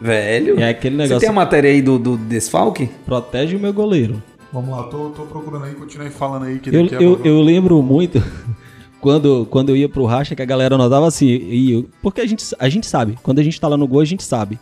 velho... 0.00 0.58
É 0.60 0.70
aquele 0.70 0.96
Você 0.96 1.02
negócio- 1.02 1.20
tem 1.20 1.28
a 1.28 1.32
matéria 1.32 1.70
aí 1.70 1.82
do, 1.82 1.98
do 1.98 2.16
desfalque? 2.16 2.88
Protege 3.04 3.56
o 3.56 3.60
meu 3.60 3.72
goleiro. 3.72 4.22
Vamos 4.52 4.70
lá, 4.70 4.84
tô, 4.84 5.10
tô 5.10 5.22
procurando 5.24 5.64
aí, 5.64 5.74
continue 5.74 6.08
falando 6.10 6.44
aí 6.46 6.58
que 6.58 6.74
Eu, 6.74 6.82
daqui 6.84 6.94
a 6.96 7.00
eu, 7.02 7.20
eu 7.24 7.40
lembro 7.40 7.82
muito 7.82 8.22
quando, 9.00 9.46
quando 9.50 9.68
eu 9.70 9.76
ia 9.76 9.88
pro 9.88 10.04
racha 10.06 10.34
que 10.34 10.42
a 10.42 10.46
galera 10.46 10.76
notava 10.78 11.06
assim. 11.06 11.26
E 11.26 11.72
eu- 11.72 11.86
porque 12.02 12.20
a 12.20 12.26
gente, 12.26 12.44
a 12.58 12.68
gente 12.68 12.86
sabe, 12.86 13.18
quando 13.22 13.38
a 13.38 13.42
gente 13.42 13.60
tá 13.60 13.68
lá 13.68 13.76
no 13.76 13.86
gol, 13.86 14.00
a 14.00 14.04
gente 14.06 14.22
sabe. 14.22 14.58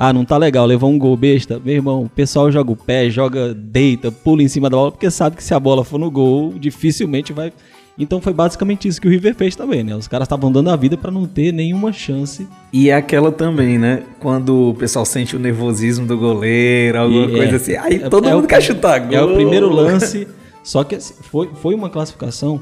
Ah, 0.00 0.12
não 0.12 0.24
tá 0.24 0.36
legal, 0.36 0.64
levou 0.64 0.88
um 0.90 0.98
gol 0.98 1.16
besta. 1.16 1.60
Meu 1.64 1.74
irmão, 1.74 2.04
o 2.04 2.08
pessoal 2.08 2.52
joga 2.52 2.70
o 2.70 2.76
pé, 2.76 3.10
joga, 3.10 3.52
deita, 3.52 4.12
pula 4.12 4.42
em 4.42 4.46
cima 4.48 4.70
da 4.70 4.76
bola, 4.76 4.92
porque 4.92 5.10
sabe 5.10 5.34
que 5.36 5.42
se 5.42 5.52
a 5.52 5.58
bola 5.58 5.82
for 5.84 5.98
no 5.98 6.08
gol, 6.08 6.52
dificilmente 6.56 7.32
vai. 7.32 7.52
Então 7.98 8.20
foi 8.20 8.32
basicamente 8.32 8.86
isso 8.86 9.00
que 9.00 9.08
o 9.08 9.10
River 9.10 9.34
fez 9.34 9.56
também, 9.56 9.82
né? 9.82 9.96
Os 9.96 10.06
caras 10.06 10.26
estavam 10.26 10.52
dando 10.52 10.70
a 10.70 10.76
vida 10.76 10.96
pra 10.96 11.10
não 11.10 11.26
ter 11.26 11.52
nenhuma 11.52 11.92
chance. 11.92 12.46
E 12.72 12.90
é 12.90 12.94
aquela 12.94 13.32
também, 13.32 13.76
né? 13.76 14.04
Quando 14.20 14.70
o 14.70 14.74
pessoal 14.74 15.04
sente 15.04 15.34
o 15.34 15.38
nervosismo 15.38 16.06
do 16.06 16.16
goleiro, 16.16 16.98
alguma 16.98 17.26
E 17.26 17.32
coisa 17.32 17.52
é- 17.52 17.56
assim. 17.56 17.76
Aí 17.76 17.94
é- 17.96 18.08
todo 18.08 18.28
é 18.28 18.34
mundo 18.34 18.46
quer 18.46 18.62
chutar 18.62 19.00
gol. 19.00 19.18
É 19.18 19.22
o 19.22 19.34
primeiro 19.34 19.68
lance. 19.68 20.28
Só 20.62 20.84
que 20.84 20.94
assim, 20.94 21.14
foi, 21.22 21.50
foi 21.60 21.74
uma 21.74 21.90
classificação 21.90 22.60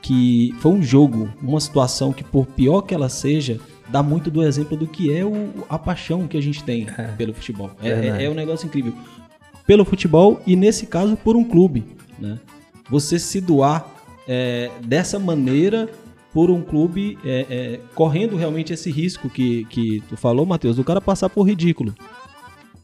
que 0.00 0.52
foi 0.58 0.72
um 0.72 0.82
jogo, 0.82 1.28
uma 1.40 1.60
situação 1.60 2.12
que, 2.12 2.24
por 2.24 2.44
pior 2.46 2.82
que 2.82 2.92
ela 2.92 3.08
seja, 3.08 3.60
dá 3.88 4.02
muito 4.02 4.32
do 4.32 4.42
exemplo 4.42 4.76
do 4.76 4.86
que 4.86 5.14
é 5.14 5.24
o, 5.24 5.50
a 5.68 5.78
paixão 5.78 6.26
que 6.26 6.36
a 6.36 6.40
gente 6.42 6.64
tem 6.64 6.88
pelo 7.16 7.32
futebol. 7.32 7.70
É, 7.80 7.90
é, 7.90 8.24
é 8.24 8.30
um 8.30 8.34
negócio 8.34 8.66
incrível. 8.66 8.92
Pelo 9.64 9.84
futebol 9.84 10.40
e, 10.44 10.56
nesse 10.56 10.86
caso, 10.86 11.16
por 11.16 11.36
um 11.36 11.44
clube. 11.44 11.84
Né? 12.18 12.38
Você 12.90 13.16
se 13.18 13.40
doar 13.40 13.86
é, 14.26 14.70
dessa 14.84 15.18
maneira 15.18 15.88
por 16.32 16.50
um 16.50 16.62
clube 16.62 17.18
é, 17.24 17.46
é, 17.50 17.80
correndo 17.94 18.36
realmente 18.36 18.72
esse 18.72 18.90
risco 18.90 19.28
que, 19.28 19.64
que 19.66 20.02
tu 20.08 20.16
falou, 20.16 20.46
Matheus, 20.46 20.76
do 20.76 20.84
cara 20.84 21.00
passar 21.00 21.28
por 21.28 21.42
ridículo. 21.42 21.94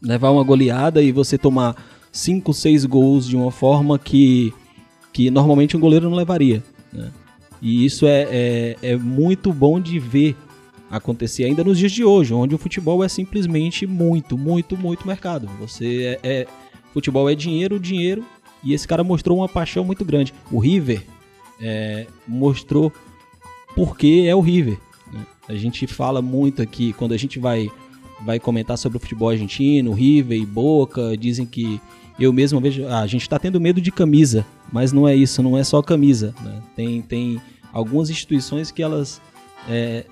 Levar 0.01 0.29
uma 0.29 0.43
goleada 0.43 1.01
e 1.01 1.11
você 1.11 1.37
tomar 1.37 1.75
5, 2.11 2.53
6 2.53 2.85
gols 2.85 3.27
de 3.27 3.35
uma 3.35 3.51
forma 3.51 3.97
que, 3.97 4.53
que 5.11 5.31
normalmente 5.31 5.75
um 5.75 5.79
goleiro 5.79 6.09
não 6.09 6.15
levaria. 6.15 6.63
Né? 6.93 7.11
E 7.61 7.85
isso 7.85 8.05
é, 8.05 8.27
é, 8.29 8.75
é 8.81 8.95
muito 8.95 9.51
bom 9.51 9.79
de 9.79 9.97
ver 9.99 10.35
acontecer 10.89 11.43
ainda 11.43 11.63
nos 11.63 11.77
dias 11.77 11.91
de 11.91 12.03
hoje, 12.03 12.33
onde 12.33 12.55
o 12.55 12.57
futebol 12.57 13.03
é 13.03 13.07
simplesmente 13.09 13.85
muito, 13.85 14.37
muito, 14.37 14.77
muito 14.77 15.07
mercado. 15.07 15.49
Você 15.59 16.19
é, 16.23 16.41
é 16.41 16.47
futebol 16.93 17.29
é 17.29 17.35
dinheiro, 17.35 17.79
dinheiro, 17.79 18.23
e 18.63 18.73
esse 18.73 18.87
cara 18.87 19.03
mostrou 19.03 19.37
uma 19.39 19.49
paixão 19.49 19.83
muito 19.83 20.05
grande. 20.05 20.33
O 20.51 20.59
River 20.59 21.03
é, 21.61 22.07
mostrou 22.27 22.91
porque 23.75 24.25
é 24.27 24.35
o 24.35 24.41
River. 24.41 24.77
Né? 25.11 25.25
A 25.47 25.55
gente 25.55 25.85
fala 25.87 26.21
muito 26.21 26.61
aqui, 26.61 26.93
quando 26.93 27.13
a 27.13 27.17
gente 27.17 27.39
vai, 27.39 27.69
vai 28.21 28.39
comentar 28.39 28.77
sobre 28.77 28.97
o 28.97 29.01
futebol 29.01 29.29
argentino, 29.29 29.93
River 29.93 30.37
e 30.37 30.45
Boca, 30.45 31.15
dizem 31.17 31.45
que 31.45 31.79
eu 32.19 32.33
mesmo 32.33 32.59
vejo, 32.59 32.85
ah, 32.87 32.99
a 32.99 33.07
gente 33.07 33.21
está 33.21 33.39
tendo 33.39 33.61
medo 33.61 33.79
de 33.79 33.91
camisa, 33.91 34.45
mas 34.71 34.91
não 34.91 35.07
é 35.07 35.15
isso, 35.15 35.41
não 35.41 35.57
é 35.57 35.63
só 35.63 35.81
camisa. 35.81 36.35
Né? 36.41 36.61
Tem, 36.75 37.01
tem 37.01 37.41
algumas 37.71 38.09
instituições 38.09 38.71
que 38.71 38.83
elas, 38.83 39.21
é, 39.69 40.05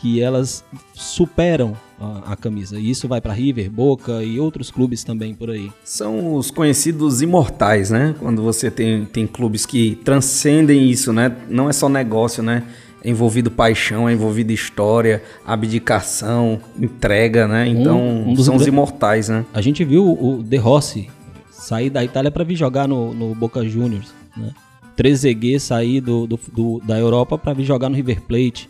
que 0.00 0.20
elas 0.20 0.64
superam 0.94 1.76
a, 2.00 2.32
a 2.32 2.36
camisa. 2.36 2.78
E 2.78 2.90
isso 2.90 3.06
vai 3.06 3.20
para 3.20 3.32
River, 3.32 3.70
Boca 3.70 4.22
e 4.22 4.40
outros 4.40 4.70
clubes 4.70 5.04
também 5.04 5.34
por 5.34 5.50
aí. 5.50 5.70
São 5.84 6.34
os 6.34 6.50
conhecidos 6.50 7.20
imortais, 7.20 7.90
né? 7.90 8.14
Quando 8.18 8.42
você 8.42 8.70
tem, 8.70 9.04
tem 9.04 9.26
clubes 9.26 9.66
que 9.66 9.96
transcendem 10.04 10.88
isso, 10.90 11.12
né? 11.12 11.36
Não 11.48 11.68
é 11.68 11.72
só 11.72 11.88
negócio, 11.88 12.42
né? 12.42 12.64
É 13.02 13.10
envolvido 13.10 13.50
paixão, 13.50 14.08
é 14.08 14.12
envolvido 14.12 14.52
história, 14.52 15.22
abdicação, 15.46 16.60
entrega, 16.78 17.46
né? 17.46 17.68
Então, 17.68 18.00
um, 18.00 18.30
um 18.30 18.36
são 18.36 18.56
os 18.56 18.66
imortais, 18.66 19.28
né? 19.28 19.44
A 19.52 19.60
gente 19.60 19.84
viu 19.84 20.04
o 20.04 20.42
De 20.42 20.56
Rossi 20.56 21.08
sair 21.50 21.90
da 21.90 22.02
Itália 22.02 22.30
para 22.30 22.44
vir 22.44 22.56
jogar 22.56 22.88
no, 22.88 23.12
no 23.12 23.34
Boca 23.34 23.62
Juniors, 23.66 24.12
né? 24.36 24.50
Trezeguet 24.96 25.60
sair 25.60 26.00
do, 26.00 26.26
do, 26.26 26.38
do 26.52 26.80
da 26.84 26.98
Europa 26.98 27.38
para 27.38 27.54
vir 27.54 27.64
jogar 27.64 27.88
no 27.88 27.96
River 27.96 28.20
Plate. 28.22 28.68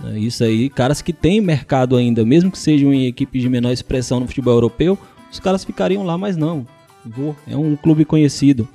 Né? 0.00 0.18
Isso 0.18 0.44
aí, 0.44 0.68
caras 0.68 1.02
que 1.02 1.12
têm 1.12 1.40
mercado 1.40 1.96
ainda, 1.96 2.24
mesmo 2.24 2.50
que 2.50 2.58
sejam 2.58 2.92
em 2.92 3.06
equipes 3.06 3.42
de 3.42 3.48
menor 3.48 3.72
expressão 3.72 4.20
no 4.20 4.26
futebol 4.26 4.54
europeu, 4.54 4.98
os 5.30 5.40
caras 5.40 5.64
ficariam 5.64 6.04
lá, 6.04 6.16
mas 6.18 6.36
não. 6.36 6.66
Vou, 7.04 7.36
é 7.46 7.56
um 7.56 7.74
clube 7.74 8.04
conhecido, 8.04 8.68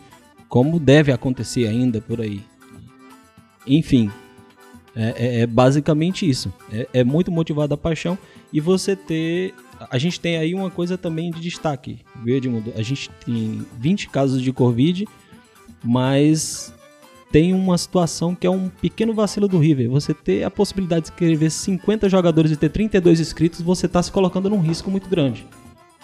como 0.49 0.79
deve 0.79 1.11
acontecer 1.11 1.67
ainda 1.67 2.01
por 2.01 2.19
aí. 2.19 2.41
Enfim, 3.65 4.11
é, 4.95 5.13
é, 5.17 5.39
é 5.41 5.47
basicamente 5.47 6.27
isso. 6.27 6.51
É, 6.71 6.87
é, 6.93 7.03
muito 7.03 7.31
motivado 7.31 7.73
a 7.73 7.77
paixão 7.77 8.17
e 8.51 8.59
você 8.59 8.95
ter. 8.95 9.53
A 9.91 9.97
gente 9.99 10.19
tem 10.19 10.37
aí 10.37 10.55
uma 10.55 10.71
coisa 10.71 10.97
também 10.97 11.29
de 11.29 11.39
destaque, 11.39 11.99
viu, 12.23 12.35
Edmundo? 12.35 12.73
A 12.75 12.81
gente 12.81 13.09
tem 13.23 13.63
20 13.77 14.09
casos 14.09 14.41
de 14.41 14.51
Covid, 14.51 15.07
mas 15.83 16.73
tem 17.31 17.53
uma 17.53 17.77
situação 17.77 18.33
que 18.33 18.47
é 18.47 18.49
um 18.49 18.69
pequeno 18.69 19.13
vacilo 19.13 19.47
do 19.47 19.57
River. 19.57 19.89
Você 19.89 20.13
ter 20.13 20.43
a 20.43 20.51
possibilidade 20.51 21.01
de 21.03 21.07
escrever 21.09 21.49
50 21.49 22.09
jogadores 22.09 22.51
e 22.51 22.55
ter 22.55 22.69
32 22.69 23.19
inscritos, 23.19 23.61
você 23.61 23.85
está 23.85 24.01
se 24.01 24.11
colocando 24.11 24.49
num 24.49 24.61
risco 24.61 24.89
muito 24.89 25.09
grande. 25.09 25.45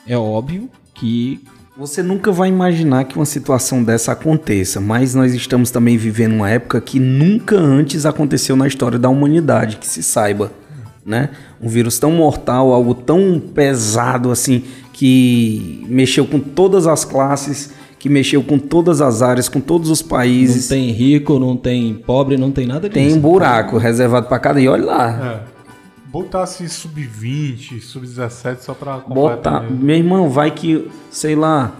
É 0.05 0.17
óbvio 0.17 0.69
que 0.93 1.39
você 1.75 2.03
nunca 2.03 2.31
vai 2.31 2.49
imaginar 2.49 3.05
que 3.05 3.15
uma 3.15 3.25
situação 3.25 3.83
dessa 3.83 4.11
aconteça, 4.11 4.79
mas 4.79 5.15
nós 5.15 5.33
estamos 5.33 5.71
também 5.71 5.97
vivendo 5.97 6.33
uma 6.33 6.49
época 6.49 6.79
que 6.79 6.99
nunca 6.99 7.57
antes 7.57 8.05
aconteceu 8.05 8.55
na 8.55 8.67
história 8.67 8.99
da 8.99 9.09
humanidade, 9.09 9.77
que 9.77 9.87
se 9.87 10.03
saiba, 10.03 10.51
né? 11.03 11.29
Um 11.59 11.67
vírus 11.67 11.97
tão 11.97 12.11
mortal, 12.11 12.71
algo 12.71 12.93
tão 12.93 13.39
pesado 13.39 14.29
assim, 14.29 14.63
que 14.91 15.83
mexeu 15.89 16.27
com 16.27 16.39
todas 16.39 16.85
as 16.85 17.03
classes, 17.03 17.71
que 18.03 18.09
mexeu 18.09 18.43
com 18.43 18.59
todas 18.59 18.99
as 18.99 19.21
áreas, 19.21 19.47
com 19.47 19.61
todos 19.61 19.89
os 19.89 20.01
países. 20.01 20.69
Não 20.69 20.75
tem 20.75 20.91
rico, 20.91 21.39
não 21.39 21.55
tem 21.55 21.93
pobre, 21.93 22.35
não 22.35 22.51
tem 22.51 22.67
nada 22.67 22.89
disso. 22.89 22.93
Tem 22.99 23.13
um 23.13 23.17
buraco 23.17 23.77
reservado 23.77 24.27
para 24.27 24.37
cada 24.39 24.59
e 24.59 24.67
olha 24.67 24.83
lá. 24.83 25.39
É. 26.05 26.09
Botasse 26.11 26.67
sub-20, 26.67 27.79
sub-17 27.79 28.57
só 28.57 28.73
pra 28.73 28.97
Botar. 28.97 29.61
Meu 29.61 29.95
irmão, 29.95 30.29
vai 30.29 30.51
que, 30.51 30.85
sei 31.09 31.33
lá, 31.33 31.71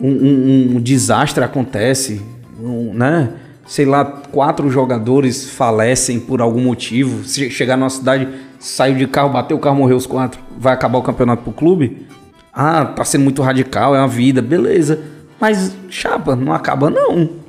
um, 0.00 0.12
um, 0.12 0.76
um 0.76 0.80
desastre 0.80 1.42
acontece, 1.42 2.22
um, 2.62 2.94
né? 2.94 3.32
Sei 3.66 3.84
lá, 3.84 4.04
quatro 4.04 4.70
jogadores 4.70 5.50
falecem 5.50 6.20
por 6.20 6.40
algum 6.40 6.62
motivo. 6.62 7.24
Se 7.24 7.50
chegar 7.50 7.76
numa 7.76 7.90
cidade, 7.90 8.28
saiu 8.60 8.94
de 8.94 9.08
carro, 9.08 9.30
bateu 9.30 9.56
o 9.56 9.60
carro, 9.60 9.74
morreu 9.74 9.96
os 9.96 10.06
quatro. 10.06 10.40
Vai 10.56 10.72
acabar 10.72 10.98
o 10.98 11.02
campeonato 11.02 11.42
pro 11.42 11.52
clube? 11.52 12.06
Ah, 12.52 12.84
tá 12.84 13.04
sendo 13.04 13.22
muito 13.24 13.42
radical, 13.42 13.94
é 13.94 13.98
uma 13.98 14.08
vida, 14.08 14.42
beleza. 14.42 15.00
Mas, 15.40 15.74
chapa, 15.88 16.36
não 16.36 16.52
acaba 16.52 16.90
não. 16.90 17.40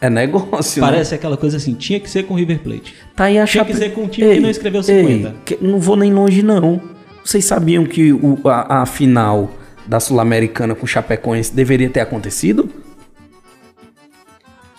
É 0.00 0.10
negócio, 0.10 0.82
né? 0.82 0.88
Parece 0.88 1.12
né? 1.12 1.16
aquela 1.16 1.36
coisa 1.36 1.56
assim, 1.56 1.72
tinha 1.74 1.98
que 1.98 2.10
ser 2.10 2.24
com 2.24 2.34
o 2.34 2.36
River 2.36 2.58
Plate. 2.58 2.94
Tá 3.14 3.24
aí 3.24 3.38
a 3.38 3.46
Tinha 3.46 3.64
que 3.64 3.74
ser 3.74 3.94
com 3.94 4.02
um 4.02 4.08
time 4.08 4.26
ei, 4.26 4.34
que 4.34 4.40
não 4.40 4.50
escreveu 4.50 4.82
50. 4.82 5.28
Ei, 5.28 5.34
que, 5.44 5.58
não 5.64 5.80
vou 5.80 5.96
nem 5.96 6.12
longe, 6.12 6.42
não. 6.42 6.80
Vocês 7.24 7.44
sabiam 7.44 7.86
que 7.86 8.12
o, 8.12 8.38
a, 8.44 8.82
a 8.82 8.86
final 8.86 9.50
da 9.86 9.98
Sul-Americana 9.98 10.74
com 10.74 10.84
o 10.84 10.88
Chapecoense 10.88 11.54
deveria 11.54 11.88
ter 11.88 12.00
acontecido? 12.00 12.68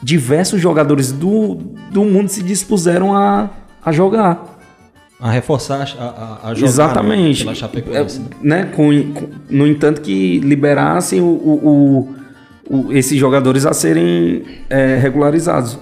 Diversos 0.02 0.62
jogadores 0.62 1.12
do, 1.12 1.56
do 1.92 2.06
mundo 2.06 2.30
se 2.30 2.44
dispuseram 2.44 3.16
a, 3.16 3.50
a 3.84 3.92
jogar. 3.92 4.57
A 5.20 5.32
reforçar 5.32 5.88
a, 5.98 6.04
a, 6.04 6.50
a 6.50 6.54
jogar 6.54 6.68
Exatamente. 6.68 7.44
pela 7.44 7.56
Chapecoense. 7.56 8.22
É, 8.22 8.48
né? 8.48 8.66
Com, 8.66 9.14
com, 9.14 9.30
no 9.50 9.66
entanto 9.66 10.02
que 10.02 10.40
liberassem 10.40 11.22
o, 11.22 11.26
o 11.26 12.16
o, 12.70 12.92
esses 12.92 13.18
jogadores 13.18 13.66
a 13.66 13.74
serem 13.74 14.44
é, 14.70 14.98
regularizados. 14.98 15.78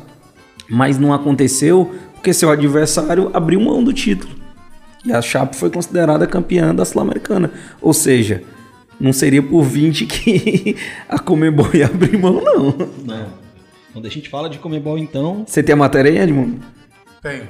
Mas 0.70 0.98
não 0.98 1.14
aconteceu 1.14 1.94
porque 2.14 2.34
seu 2.34 2.50
adversário 2.50 3.30
abriu 3.34 3.60
mão 3.60 3.84
do 3.84 3.94
título. 3.94 4.34
E 5.06 5.14
a 5.14 5.22
Chape 5.22 5.56
foi 5.56 5.70
considerada 5.70 6.26
campeã 6.26 6.74
da 6.74 6.84
Sul-Americana. 6.84 7.52
Ou 7.80 7.94
seja, 7.94 8.42
não 9.00 9.14
seria 9.14 9.44
por 9.44 9.64
20 9.64 10.06
que 10.06 10.76
a 11.08 11.20
Comebol 11.20 11.70
ia 11.74 11.86
abrir 11.86 12.18
mão, 12.18 12.42
não. 12.44 12.76
Não. 13.06 13.28
Quando 13.94 14.08
a 14.08 14.10
gente 14.10 14.30
fala 14.30 14.50
de 14.50 14.58
Comebol, 14.58 14.98
então. 14.98 15.44
Você 15.46 15.62
tem 15.62 15.74
a 15.74 15.78
matéria 15.78 16.12
aí, 16.12 16.18
Edmundo? 16.18 16.60
Tem. 17.22 17.44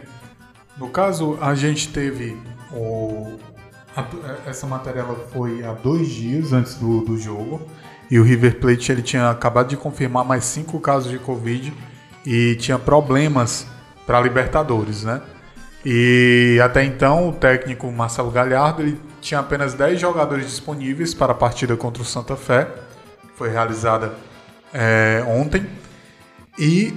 No 0.77 0.89
caso, 0.89 1.37
a 1.41 1.55
gente 1.55 1.89
teve 1.89 2.37
o. 2.71 3.37
A, 3.95 4.05
essa 4.49 4.67
matéria 4.67 5.03
foi 5.31 5.63
há 5.63 5.71
dois 5.71 6.09
dias 6.09 6.51
antes 6.51 6.75
do, 6.75 7.01
do 7.01 7.17
jogo. 7.17 7.61
E 8.09 8.19
o 8.19 8.23
River 8.23 8.59
Plate 8.59 8.91
ele 8.91 9.01
tinha 9.01 9.29
acabado 9.29 9.69
de 9.69 9.77
confirmar 9.77 10.23
mais 10.23 10.43
cinco 10.43 10.79
casos 10.79 11.09
de 11.09 11.17
Covid 11.17 11.73
e 12.25 12.55
tinha 12.55 12.77
problemas 12.77 13.65
para 14.05 14.21
Libertadores, 14.21 15.03
né? 15.03 15.21
E 15.83 16.59
até 16.63 16.83
então 16.83 17.29
o 17.29 17.33
técnico 17.33 17.91
Marcelo 17.91 18.31
Galhardo 18.31 18.81
ele 18.81 18.99
tinha 19.21 19.39
apenas 19.39 19.73
10 19.73 19.99
jogadores 19.99 20.45
disponíveis 20.45 21.13
para 21.13 21.31
a 21.31 21.35
partida 21.35 21.75
contra 21.75 22.01
o 22.01 22.05
Santa 22.05 22.35
Fé, 22.35 22.67
foi 23.35 23.49
realizada 23.49 24.13
é, 24.73 25.23
ontem. 25.27 25.65
E 26.57 26.93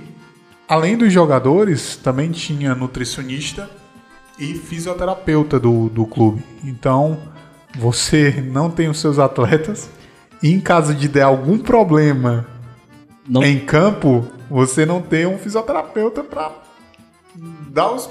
além 0.69 0.97
dos 0.97 1.13
jogadores, 1.13 1.97
também 1.97 2.31
tinha 2.31 2.75
nutricionista 2.75 3.69
e 4.39 4.55
fisioterapeuta 4.55 5.59
do, 5.59 5.89
do 5.89 6.07
clube. 6.07 6.45
Então 6.63 7.19
você 7.77 8.45
não 8.53 8.71
tem 8.71 8.89
os 8.89 9.01
seus 9.01 9.19
atletas, 9.19 9.89
em 10.43 10.61
caso 10.61 10.95
de 10.95 11.09
der 11.09 11.23
algum 11.23 11.59
problema 11.59 12.47
não... 13.27 13.43
em 13.43 13.59
campo, 13.59 14.27
você 14.51 14.87
não 14.87 15.01
tem 15.03 15.27
um 15.27 15.39
fisioterapeuta 15.39 16.23
para 16.23 16.53
dar 17.71 17.93
os, 17.93 18.09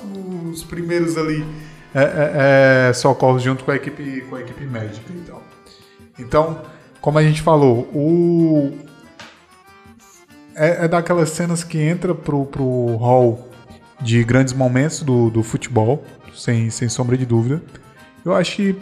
os, 0.51 0.63
primeiros 0.63 1.17
ali 1.17 1.45
é, 1.93 2.01
é, 2.01 2.89
é, 2.89 2.93
socorros 2.93 3.41
junto 3.41 3.63
com 3.63 3.71
a 3.71 3.75
equipe 3.75 4.21
com 4.29 4.35
a 4.35 4.41
equipe 4.41 4.65
médica 4.65 5.11
então. 5.13 5.41
Então 6.17 6.61
como 7.01 7.17
a 7.17 7.23
gente 7.23 7.41
falou 7.41 7.79
o 7.93 8.86
é, 10.57 10.85
é 10.85 10.87
daquelas 10.87 11.29
cenas 11.29 11.63
que 11.63 11.79
entra 11.79 12.13
pro, 12.13 12.45
pro 12.45 12.95
hall 12.97 13.47
de 14.01 14.23
grandes 14.23 14.53
momentos 14.53 15.01
do, 15.01 15.29
do 15.29 15.43
futebol 15.43 16.03
sem, 16.33 16.69
sem 16.69 16.89
sombra 16.89 17.17
de 17.17 17.25
dúvida 17.25 17.61
eu 18.27 18.35
acho 18.35 18.57
que 18.57 18.75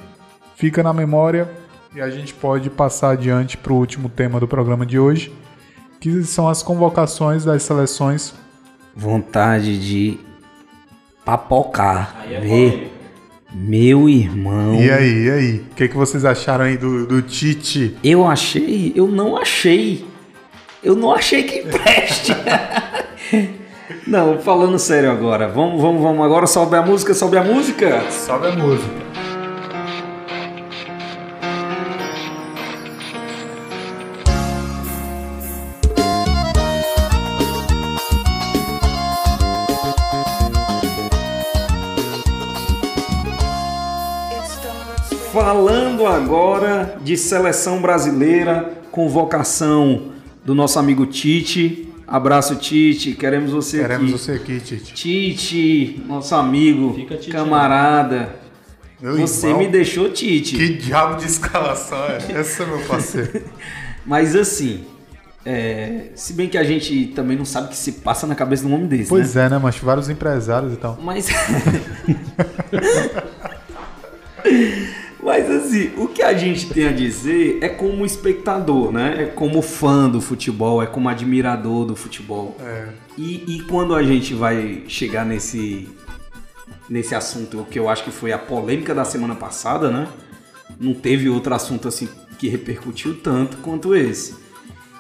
fica 0.55 0.81
na 0.81 0.91
memória 0.91 1.47
e 1.95 2.01
a 2.01 2.09
gente 2.09 2.33
pode 2.33 2.69
passar 2.69 3.11
adiante 3.11 3.55
para 3.57 3.71
o 3.71 3.77
último 3.77 4.09
tema 4.09 4.39
do 4.39 4.47
programa 4.47 4.85
de 4.85 4.97
hoje, 4.97 5.31
que 5.99 6.23
são 6.23 6.47
as 6.49 6.63
convocações 6.63 7.45
das 7.45 7.61
seleções. 7.61 8.33
Vontade 8.95 9.77
de 9.79 10.17
papocar. 11.23 12.25
É 12.29 12.39
ver. 12.39 12.91
Meu 13.53 14.09
irmão. 14.09 14.75
E 14.81 14.89
aí, 14.89 15.25
e 15.25 15.29
aí? 15.29 15.55
O 15.71 15.75
que, 15.75 15.87
que 15.87 15.95
vocês 15.95 16.25
acharam 16.25 16.65
aí 16.65 16.75
do, 16.75 17.05
do 17.05 17.21
Tite? 17.21 17.95
Eu 18.03 18.27
achei, 18.27 18.91
eu 18.95 19.07
não 19.07 19.37
achei. 19.37 20.05
Eu 20.85 20.95
não 20.95 21.11
achei 21.11 21.41
que 21.41 21.61
preste. 21.63 22.31
Não, 24.05 24.37
falando 24.37 24.77
sério 24.77 25.11
agora. 25.11 25.47
Vamos, 25.47 25.81
vamos, 25.81 25.99
vamos. 25.99 26.23
Agora 26.23 26.45
sobe 26.45 26.77
a 26.77 26.81
música, 26.83 27.11
sobe 27.15 27.39
a 27.39 27.43
música. 27.43 28.03
Sobe 28.11 28.49
a 28.49 28.51
música. 28.51 28.93
Falando 45.33 46.05
agora 46.05 46.95
de 47.01 47.17
seleção 47.17 47.81
brasileira, 47.81 48.71
convocação 48.91 50.14
do 50.45 50.53
nosso 50.53 50.77
amigo 50.79 51.05
Tite. 51.07 51.89
Abraço, 52.07 52.55
Tite. 52.55 53.13
Queremos 53.13 53.51
você 53.51 53.79
Queremos 53.79 54.09
aqui. 54.09 54.11
você 54.11 54.31
aqui, 54.33 54.59
Tite. 54.59 54.93
Tite, 54.93 56.03
nosso 56.07 56.35
amigo, 56.35 56.93
Fica 56.93 57.17
Tite, 57.17 57.31
camarada. 57.31 58.35
Meu 59.01 59.17
Você 59.17 59.47
irmão, 59.47 59.63
me 59.63 59.67
deixou 59.67 60.09
Tite. 60.09 60.55
Que 60.55 60.69
diabo 60.69 61.15
de 61.15 61.25
escalação 61.25 61.97
é 62.05 62.39
essa, 62.39 62.65
meu 62.65 62.79
parceiro? 62.81 63.43
Mas 64.05 64.35
assim, 64.35 64.85
é, 65.43 66.11
se 66.15 66.33
bem 66.33 66.47
que 66.47 66.57
a 66.57 66.63
gente 66.63 67.07
também 67.07 67.35
não 67.35 67.43
sabe 67.43 67.67
o 67.67 67.69
que 67.71 67.77
se 67.77 67.93
passa 67.93 68.27
na 68.27 68.35
cabeça 68.35 68.63
de 68.63 68.69
um 68.71 68.75
homem 68.75 68.87
desse, 68.87 69.03
né? 69.03 69.09
pois 69.09 69.35
é, 69.35 69.49
né, 69.49 69.57
mas 69.57 69.77
vários 69.77 70.09
empresários 70.09 70.73
e 70.73 70.77
tal. 70.77 70.97
Mas. 71.01 71.27
Mas 75.25 75.49
assim, 75.49 75.91
o 75.97 76.07
que 76.07 76.21
a 76.21 76.37
gente 76.37 76.69
tem 76.71 76.85
a 76.87 76.91
dizer 76.91 77.57
é 77.59 77.67
como 77.67 78.05
espectador, 78.05 78.91
né? 78.91 79.23
É 79.23 79.25
como 79.25 79.59
fã 79.63 80.07
do 80.07 80.21
futebol, 80.21 80.83
é 80.83 80.85
como 80.85 81.09
admirador 81.09 81.83
do 81.83 81.95
futebol. 81.95 82.55
É. 82.59 82.89
E, 83.17 83.55
e 83.55 83.63
quando 83.63 83.95
a 83.95 84.03
gente 84.03 84.35
vai 84.35 84.83
chegar 84.87 85.25
nesse, 85.25 85.89
nesse 86.87 87.15
assunto, 87.15 87.65
que 87.71 87.79
eu 87.79 87.89
acho 87.89 88.03
que 88.03 88.11
foi 88.11 88.31
a 88.33 88.37
polêmica 88.37 88.93
da 88.93 89.03
semana 89.03 89.33
passada, 89.33 89.89
né? 89.89 90.07
Não 90.79 90.93
teve 90.93 91.27
outro 91.27 91.55
assunto 91.55 91.87
assim 91.87 92.07
que 92.37 92.47
repercutiu 92.47 93.15
tanto 93.15 93.57
quanto 93.57 93.95
esse. 93.95 94.35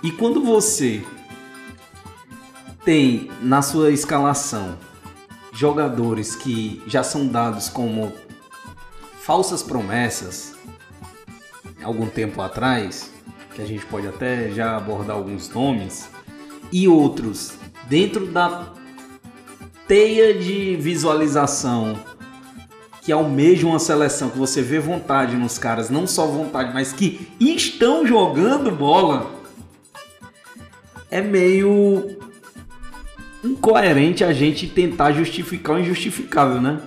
E 0.01 0.09
quando 0.09 0.41
você 0.41 1.03
tem 2.83 3.29
na 3.43 3.61
sua 3.61 3.91
escalação 3.91 4.75
jogadores 5.53 6.35
que 6.35 6.81
já 6.87 7.03
são 7.03 7.27
dados 7.27 7.69
como 7.69 8.11
falsas 9.25 9.63
promessas 9.63 10.53
algum 11.83 12.05
tempo 12.05 12.41
atrás, 12.43 13.11
que 13.55 13.61
a 13.61 13.65
gente 13.65 13.83
pode 13.87 14.07
até 14.07 14.51
já 14.51 14.77
abordar 14.77 15.15
alguns 15.15 15.49
nomes, 15.49 16.07
e 16.71 16.87
outros 16.87 17.53
dentro 17.87 18.27
da 18.27 18.71
teia 19.87 20.31
de 20.33 20.75
visualização 20.75 21.97
que 23.01 23.11
almejam 23.11 23.71
uma 23.71 23.79
seleção, 23.79 24.29
que 24.29 24.37
você 24.37 24.61
vê 24.61 24.79
vontade 24.79 25.35
nos 25.35 25.57
caras, 25.57 25.89
não 25.89 26.05
só 26.05 26.27
vontade, 26.27 26.71
mas 26.71 26.93
que 26.93 27.27
estão 27.39 28.05
jogando 28.05 28.71
bola, 28.71 29.31
é 31.09 31.21
meio 31.21 32.17
incoerente 33.43 34.23
a 34.23 34.33
gente 34.33 34.67
tentar 34.67 35.11
justificar 35.13 35.75
o 35.75 35.79
injustificável, 35.79 36.61
né? 36.61 36.79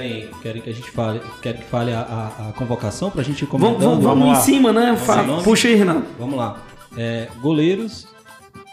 Querem, 0.00 0.28
querem 0.40 0.62
que 0.62 0.70
a 0.70 0.72
gente 0.72 0.90
fale, 0.90 1.20
querem 1.42 1.60
que 1.60 1.66
fale 1.66 1.92
a, 1.92 2.00
a, 2.00 2.48
a 2.48 2.52
convocação 2.52 3.10
pra 3.10 3.22
gente 3.22 3.42
ir 3.42 3.46
comentando? 3.46 3.80
Vamos, 3.80 4.04
vamos, 4.04 4.04
vamos 4.04 4.26
lá. 4.28 4.38
em 4.38 4.40
cima, 4.40 4.72
né? 4.72 4.96
Puxa 5.44 5.68
aí, 5.68 5.74
Renato. 5.74 6.06
Vamos 6.18 6.38
lá. 6.38 6.58
É, 6.96 7.28
goleiros, 7.42 8.08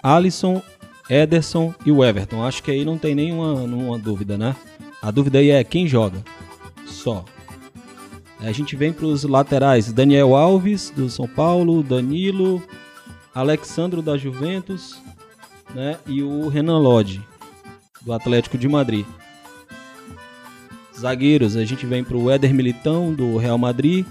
Alisson, 0.02 0.62
Ederson 1.10 1.74
e 1.86 1.92
o 1.92 2.04
Everton. 2.04 2.46
Acho 2.46 2.64
que 2.64 2.72
aí 2.72 2.86
não 2.86 2.98
tem 2.98 3.14
nenhuma, 3.14 3.68
nenhuma 3.68 4.00
dúvida, 4.00 4.38
né? 4.38 4.56
A 5.02 5.12
dúvida 5.12 5.40
aí 5.40 5.50
é 5.50 5.62
quem 5.66 5.86
joga. 5.86 6.24
Só. 6.86 7.26
A 8.40 8.52
gente 8.54 8.78
vem 8.78 8.94
para 8.94 9.06
os 9.06 9.24
laterais. 9.24 9.92
Daniel 9.92 10.34
Alves, 10.34 10.94
do 10.96 11.10
São 11.10 11.28
Paulo. 11.28 11.84
Danilo. 11.84 12.64
Alexandro, 13.36 14.02
da 14.02 14.16
Juventus. 14.16 14.98
Né? 15.76 15.98
E 16.08 16.24
o 16.24 16.48
Renan 16.48 16.78
Lodge, 16.80 17.22
do 18.02 18.14
Atlético 18.14 18.58
de 18.58 18.70
Madrid. 18.70 19.06
Zagueiros, 21.00 21.56
a 21.56 21.64
gente 21.64 21.86
vem 21.86 22.04
para 22.04 22.18
o 22.18 22.30
Éder 22.30 22.54
Militão, 22.54 23.14
do 23.14 23.38
Real 23.38 23.58
Madrid. 23.58 24.06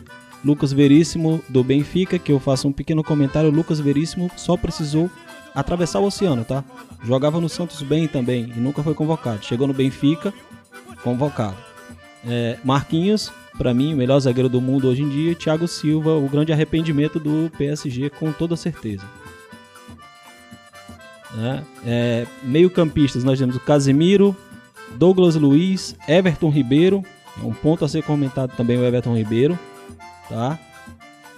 Lucas 0.44 0.72
Veríssimo, 0.72 1.42
do 1.48 1.64
Benfica, 1.64 2.18
que 2.18 2.30
eu 2.30 2.38
faço 2.38 2.68
um 2.68 2.72
pequeno 2.72 3.02
comentário. 3.02 3.50
Lucas 3.50 3.80
Veríssimo 3.80 4.30
só 4.36 4.56
precisou 4.56 5.10
atravessar 5.54 5.98
o 5.98 6.04
oceano, 6.04 6.44
tá? 6.44 6.62
Jogava 7.02 7.40
no 7.40 7.48
Santos 7.48 7.82
bem 7.82 8.06
também 8.06 8.52
e 8.56 8.60
nunca 8.60 8.82
foi 8.82 8.94
convocado. 8.94 9.44
Chegou 9.44 9.66
no 9.66 9.74
Benfica, 9.74 10.32
convocado. 11.02 11.56
É, 12.24 12.58
Marquinhos, 12.62 13.32
para 13.56 13.72
mim, 13.72 13.94
o 13.94 13.96
melhor 13.96 14.20
zagueiro 14.20 14.48
do 14.48 14.60
mundo 14.60 14.88
hoje 14.88 15.02
em 15.02 15.08
dia. 15.08 15.34
Thiago 15.34 15.66
Silva, 15.66 16.12
o 16.12 16.28
grande 16.28 16.52
arrependimento 16.52 17.18
do 17.18 17.50
PSG, 17.56 18.10
com 18.10 18.30
toda 18.30 18.54
certeza. 18.54 19.04
Né? 21.34 21.64
É, 21.84 22.26
Meio-campistas, 22.42 23.24
nós 23.24 23.38
temos 23.38 23.56
o 23.56 23.60
Casemiro, 23.60 24.36
Douglas 24.96 25.36
Luiz, 25.36 25.96
Everton 26.08 26.50
Ribeiro. 26.50 27.02
É 27.42 27.46
um 27.46 27.52
ponto 27.52 27.84
a 27.84 27.88
ser 27.88 28.02
comentado 28.02 28.56
também 28.56 28.78
o 28.78 28.84
Everton 28.84 29.16
Ribeiro. 29.16 29.58
Tá? 30.28 30.58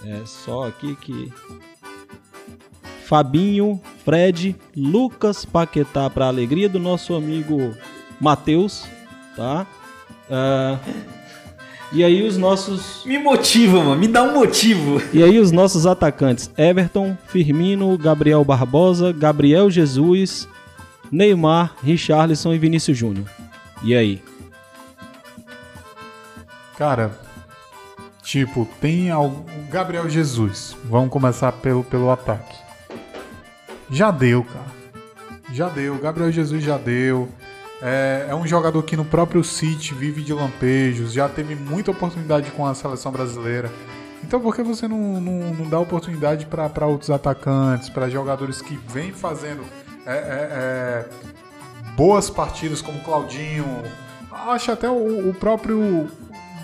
É 0.04 0.22
só 0.24 0.66
aqui 0.66 0.94
que. 0.96 1.32
Fabinho, 3.04 3.80
Fred, 4.04 4.54
Lucas 4.76 5.44
Paquetá 5.44 6.10
para 6.10 6.26
alegria 6.26 6.68
do 6.68 6.78
nosso 6.78 7.14
amigo 7.14 7.74
Matheus, 8.20 8.84
tá? 9.34 9.66
Ah, 10.30 10.78
e 11.90 12.04
aí 12.04 12.22
os 12.26 12.36
nossos 12.36 13.02
Me 13.06 13.18
motiva, 13.18 13.82
mano. 13.82 13.96
Me 13.98 14.06
dá 14.06 14.22
um 14.22 14.34
motivo. 14.34 15.00
e 15.12 15.22
aí 15.22 15.38
os 15.38 15.50
nossos 15.50 15.86
atacantes: 15.86 16.50
Everton, 16.56 17.16
Firmino, 17.26 17.96
Gabriel 17.96 18.44
Barbosa, 18.44 19.10
Gabriel 19.10 19.70
Jesus, 19.70 20.46
Neymar, 21.10 21.74
Richarlison 21.82 22.52
e 22.52 22.58
Vinícius 22.58 22.96
Júnior. 22.96 23.26
E 23.82 23.94
aí? 23.96 24.22
Cara, 26.76 27.10
tipo, 28.22 28.66
tem 28.80 29.10
al- 29.10 29.26
o 29.26 29.44
Gabriel 29.70 30.08
Jesus. 30.08 30.76
Vamos 30.84 31.10
começar 31.10 31.52
pelo, 31.52 31.82
pelo 31.82 32.10
ataque. 32.10 32.56
Já 33.90 34.10
deu, 34.10 34.44
cara. 34.44 34.78
Já 35.52 35.68
deu. 35.68 35.98
Gabriel 35.98 36.30
Jesus 36.30 36.62
já 36.62 36.76
deu. 36.76 37.28
É, 37.80 38.26
é 38.28 38.34
um 38.34 38.46
jogador 38.46 38.82
que 38.82 38.96
no 38.96 39.04
próprio 39.04 39.42
City 39.42 39.94
vive 39.94 40.22
de 40.22 40.32
lampejos. 40.32 41.12
Já 41.12 41.28
teve 41.28 41.54
muita 41.54 41.90
oportunidade 41.90 42.50
com 42.50 42.66
a 42.66 42.74
seleção 42.74 43.10
brasileira. 43.10 43.70
Então 44.22 44.40
por 44.40 44.54
que 44.54 44.62
você 44.62 44.86
não, 44.88 45.20
não, 45.20 45.54
não 45.54 45.68
dá 45.70 45.78
oportunidade 45.78 46.44
para 46.46 46.86
outros 46.86 47.08
atacantes, 47.08 47.88
para 47.88 48.10
jogadores 48.10 48.60
que 48.60 48.76
vêm 48.88 49.12
fazendo 49.12 49.62
é, 50.04 50.12
é, 50.12 50.18
é, 50.18 51.08
boas 51.96 52.30
partidas 52.30 52.80
como 52.82 52.98
o 52.98 53.02
Claudinho? 53.02 53.64
Acho 54.30 54.72
até 54.72 54.88
o, 54.88 55.28
o 55.30 55.34
próprio. 55.34 56.06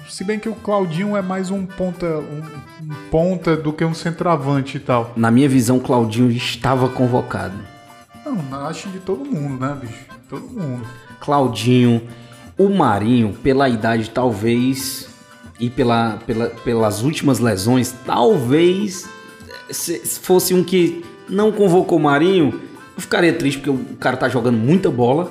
Se 0.09 0.23
bem 0.23 0.39
que 0.39 0.49
o 0.49 0.55
Claudinho 0.55 1.17
é 1.17 1.23
mais 1.23 1.51
um 1.51 1.65
ponta, 1.67 2.07
um, 2.07 2.43
um 2.85 2.95
ponta 3.11 3.57
do 3.57 3.73
que 3.73 3.85
um 3.85 3.95
centroavante 3.95 4.77
e 4.77 4.81
tal. 4.81 5.13
Na 5.17 5.31
minha 5.31 5.49
visão, 5.49 5.79
Claudinho 5.81 6.31
estava 6.31 6.89
convocado. 6.89 7.55
Não, 8.25 8.67
acho 8.67 8.89
de 8.91 8.99
todo 9.01 9.25
mundo, 9.25 9.61
né, 9.65 9.77
bicho? 9.81 10.05
Todo 10.29 10.47
mundo. 10.49 10.87
Claudinho, 11.21 12.03
o 12.59 12.69
Marinho, 12.69 13.33
pela 13.43 13.69
idade, 13.69 14.11
talvez, 14.11 15.09
e 15.59 15.71
pela, 15.71 16.19
pela- 16.27 16.51
pelas 16.51 17.03
últimas 17.03 17.39
lesões, 17.39 17.95
talvez 18.05 19.09
se 19.71 19.99
se 20.05 20.21
fosse 20.21 20.53
um 20.55 20.63
que 20.63 21.05
não 21.29 21.51
convocou 21.51 21.99
o 21.99 22.03
Marinho, 22.03 22.61
eu 22.97 23.01
ficaria 23.03 23.33
triste 23.33 23.59
porque 23.59 23.71
o 23.71 23.97
cara 23.97 24.17
tá 24.17 24.29
jogando 24.29 24.57
muita 24.57 24.91
bola, 24.91 25.31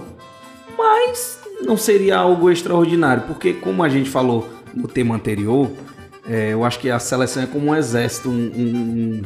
mas 0.77 1.39
não 1.61 1.77
seria 1.77 2.17
algo 2.17 2.49
extraordinário, 2.49 3.23
porque 3.23 3.53
como 3.53 3.83
a 3.83 3.89
gente 3.89 4.09
falou 4.09 4.47
no 4.73 4.87
tema 4.87 5.15
anterior, 5.15 5.69
é, 6.27 6.53
eu 6.53 6.63
acho 6.65 6.79
que 6.79 6.89
a 6.89 6.99
seleção 6.99 7.43
é 7.43 7.45
como 7.45 7.67
um 7.67 7.75
exército, 7.75 8.29
um, 8.29 8.33
um- 8.33 9.21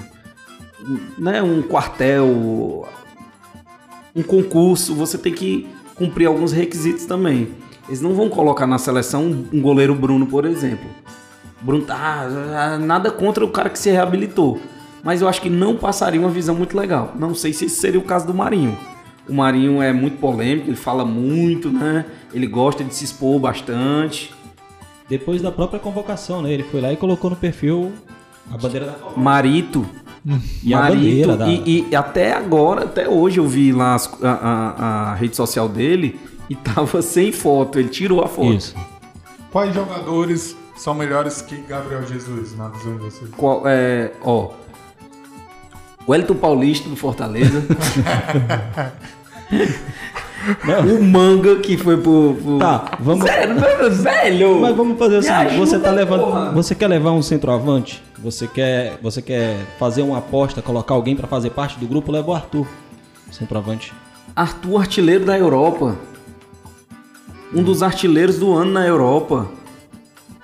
um- 0.87 0.99
né, 1.17 1.41
um 1.41 1.61
quartel, 1.61 2.87
um 4.15 4.23
concurso, 4.23 4.93
você 4.95 5.17
tem 5.17 5.33
que 5.33 5.67
cumprir 5.95 6.27
alguns 6.27 6.51
requisitos 6.51 7.05
também. 7.05 7.49
Eles 7.87 8.01
não 8.01 8.13
vão 8.13 8.29
colocar 8.29 8.67
na 8.67 8.77
seleção 8.77 9.23
um 9.51 9.61
goleiro 9.61 9.95
Bruno, 9.95 10.27
por 10.27 10.45
exemplo. 10.45 10.87
Bruno 11.61 11.85
tá 11.85 12.77
nada 12.79 13.09
contra 13.09 13.43
o 13.43 13.49
cara 13.49 13.69
que 13.69 13.79
se 13.79 13.89
reabilitou, 13.89 14.59
mas 15.07 15.21
eu 15.21 15.27
acho 15.29 15.41
que 15.41 15.49
não 15.49 15.77
passaria 15.77 16.19
uma 16.19 16.29
visão 16.29 16.53
muito 16.53 16.77
legal. 16.77 17.13
Não 17.17 17.33
sei 17.33 17.53
se 17.53 17.63
esse 17.63 17.77
seria 17.77 17.97
o 17.97 18.03
caso 18.03 18.27
do 18.27 18.33
Marinho. 18.33 18.77
O 19.29 19.33
Marinho 19.33 19.81
é 19.81 19.93
muito 19.93 20.17
polêmico, 20.19 20.67
ele 20.69 20.75
fala 20.75 21.05
muito, 21.05 21.69
né? 21.71 22.05
Ele 22.33 22.45
gosta 22.45 22.83
de 22.83 22.93
se 22.93 23.05
expor 23.05 23.39
bastante. 23.39 24.33
Depois 25.07 25.41
da 25.41 25.49
própria 25.49 25.79
convocação, 25.79 26.41
né? 26.41 26.51
Ele 26.51 26.63
foi 26.63 26.81
lá 26.81 26.91
e 26.91 26.97
colocou 26.97 27.29
no 27.29 27.37
perfil 27.37 27.93
a 28.53 28.57
bandeira 28.57 28.85
da 28.87 28.91
Copa. 28.93 29.17
Marito, 29.17 29.85
E 30.61 30.71
Marito, 30.71 31.37
da... 31.37 31.47
e, 31.47 31.87
e 31.89 31.95
até 31.95 32.33
agora, 32.33 32.83
até 32.83 33.07
hoje 33.07 33.39
eu 33.39 33.47
vi 33.47 33.71
lá 33.71 33.95
as- 33.95 34.11
a, 34.21 34.29
a- 34.29 35.11
a 35.11 35.15
rede 35.15 35.37
social 35.37 35.69
dele 35.69 36.19
e 36.49 36.55
tava 36.75 37.01
sem 37.01 37.31
foto. 37.31 37.79
Ele 37.79 37.87
tirou 37.87 38.21
a 38.21 38.27
foto. 38.27 38.53
Isso. 38.53 38.75
Quais 39.53 39.73
jogadores 39.73 40.55
são 40.75 40.93
melhores 40.93 41.41
que 41.41 41.55
Gabriel 41.61 42.05
Jesus 42.05 42.57
na 42.57 42.67
visão 42.67 42.97
de 42.97 43.03
vocês? 43.05 43.29
Qual, 43.37 43.63
é, 43.65 44.11
ó. 44.21 44.49
O 46.07 46.15
Elton 46.15 46.35
Paulista 46.35 46.87
do 46.89 46.95
Fortaleza. 46.95 47.63
o 50.97 51.03
Manga 51.03 51.57
que 51.57 51.77
foi 51.77 51.97
pro. 51.97 52.35
pro... 52.41 52.57
Tá, 52.59 52.91
vamos- 52.99 53.25
Sério, 53.25 53.55
velho! 53.91 54.61
Mas 54.61 54.75
vamos 54.75 54.97
fazer 54.97 55.17
assim, 55.17 55.57
você 55.57 55.77
tá 55.79 55.91
levando, 55.91 56.23
porra. 56.23 56.51
você 56.51 56.73
quer 56.73 56.87
levar 56.87 57.11
um 57.11 57.21
centroavante? 57.21 58.01
Você 58.19 58.47
quer, 58.47 58.97
você 59.01 59.21
quer 59.21 59.57
fazer 59.77 60.01
uma 60.01 60.17
aposta, 60.19 60.61
colocar 60.61 60.93
alguém 60.93 61.15
pra 61.15 61.27
fazer 61.27 61.49
parte 61.51 61.77
do 61.77 61.85
grupo? 61.85 62.11
Leva 62.11 62.31
o 62.31 62.33
Arthur, 62.33 62.65
centroavante. 63.29 63.93
Arthur, 64.35 64.79
artilheiro 64.79 65.25
da 65.25 65.37
Europa. 65.37 65.95
Um 67.53 67.63
dos 67.63 67.81
artilheiros 67.83 68.39
do 68.39 68.53
ano 68.53 68.71
na 68.71 68.85
Europa. 68.85 69.47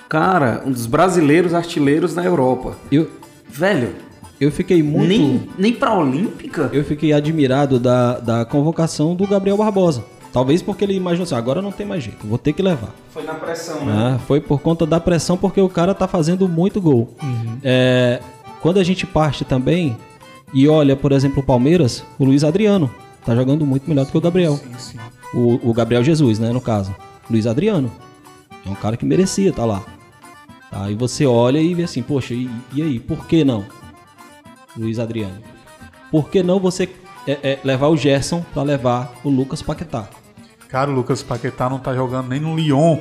Cara, 0.07 0.61
um 0.65 0.71
dos 0.71 0.85
brasileiros 0.85 1.53
artilheiros 1.53 2.15
na 2.15 2.23
Europa. 2.23 2.75
Eu, 2.91 3.09
Velho, 3.49 3.95
eu 4.39 4.51
fiquei 4.51 4.81
muito, 4.83 5.07
nem, 5.07 5.49
nem 5.57 5.73
pra 5.73 5.93
Olímpica? 5.93 6.69
eu 6.73 6.83
fiquei 6.83 7.13
admirado 7.13 7.79
da, 7.79 8.19
da 8.19 8.45
convocação 8.45 9.15
do 9.15 9.27
Gabriel 9.27 9.57
Barbosa. 9.57 10.03
Talvez 10.31 10.63
porque 10.63 10.83
ele 10.83 10.95
imaginou 10.95 11.25
assim, 11.25 11.35
agora 11.35 11.61
não 11.61 11.71
tem 11.71 11.85
mais 11.85 12.03
jeito, 12.03 12.25
vou 12.25 12.39
ter 12.39 12.53
que 12.53 12.61
levar. 12.63 12.89
Foi 13.11 13.23
na 13.23 13.35
pressão, 13.35 13.85
né? 13.85 13.93
né? 13.93 14.19
Foi 14.25 14.41
por 14.41 14.59
conta 14.61 14.83
da 14.83 14.99
pressão, 14.99 15.37
porque 15.37 15.61
o 15.61 15.69
cara 15.69 15.93
tá 15.93 16.07
fazendo 16.07 16.49
muito 16.49 16.81
gol. 16.81 17.15
É, 17.63 18.19
quando 18.59 18.79
a 18.79 18.83
gente 18.83 19.05
parte 19.05 19.45
também 19.45 19.95
e 20.53 20.67
olha, 20.67 20.95
por 20.95 21.11
exemplo, 21.11 21.41
o 21.41 21.45
Palmeiras, 21.45 22.03
o 22.17 22.25
Luiz 22.25 22.43
Adriano 22.43 22.89
tá 23.25 23.35
jogando 23.35 23.65
muito 23.65 23.87
melhor 23.87 24.05
do 24.05 24.11
que 24.11 24.17
o 24.17 24.21
Gabriel. 24.21 24.57
Sim, 24.57 24.73
sim. 24.77 24.97
O, 25.33 25.69
o 25.69 25.73
Gabriel 25.73 26.03
Jesus, 26.03 26.39
né, 26.39 26.51
no 26.51 26.61
caso. 26.61 26.95
Luiz 27.29 27.47
Adriano. 27.47 27.91
É 28.65 28.69
um 28.69 28.75
cara 28.75 28.95
que 28.95 29.05
merecia 29.05 29.49
estar 29.49 29.65
lá. 29.65 29.83
Tá, 30.71 30.85
Aí 30.85 30.95
você 30.95 31.25
olha 31.25 31.59
e 31.59 31.73
vê 31.73 31.83
assim, 31.83 32.01
poxa, 32.01 32.33
e, 32.33 32.49
e 32.73 32.81
aí, 32.81 32.99
por 32.99 33.27
que 33.27 33.43
não? 33.43 33.65
Luiz 34.77 34.99
Adriano. 34.99 35.37
Por 36.11 36.29
que 36.29 36.43
não 36.43 36.59
você 36.59 36.89
é, 37.27 37.31
é, 37.43 37.59
levar 37.63 37.87
o 37.87 37.97
Gerson 37.97 38.43
pra 38.53 38.63
levar 38.63 39.13
o 39.23 39.29
Lucas 39.29 39.61
Paquetá? 39.61 40.07
Cara, 40.69 40.89
o 40.89 40.93
Lucas 40.93 41.21
Paquetá 41.23 41.69
não 41.69 41.79
tá 41.79 41.93
jogando 41.93 42.29
nem 42.29 42.39
no 42.39 42.55
Lyon. 42.55 42.97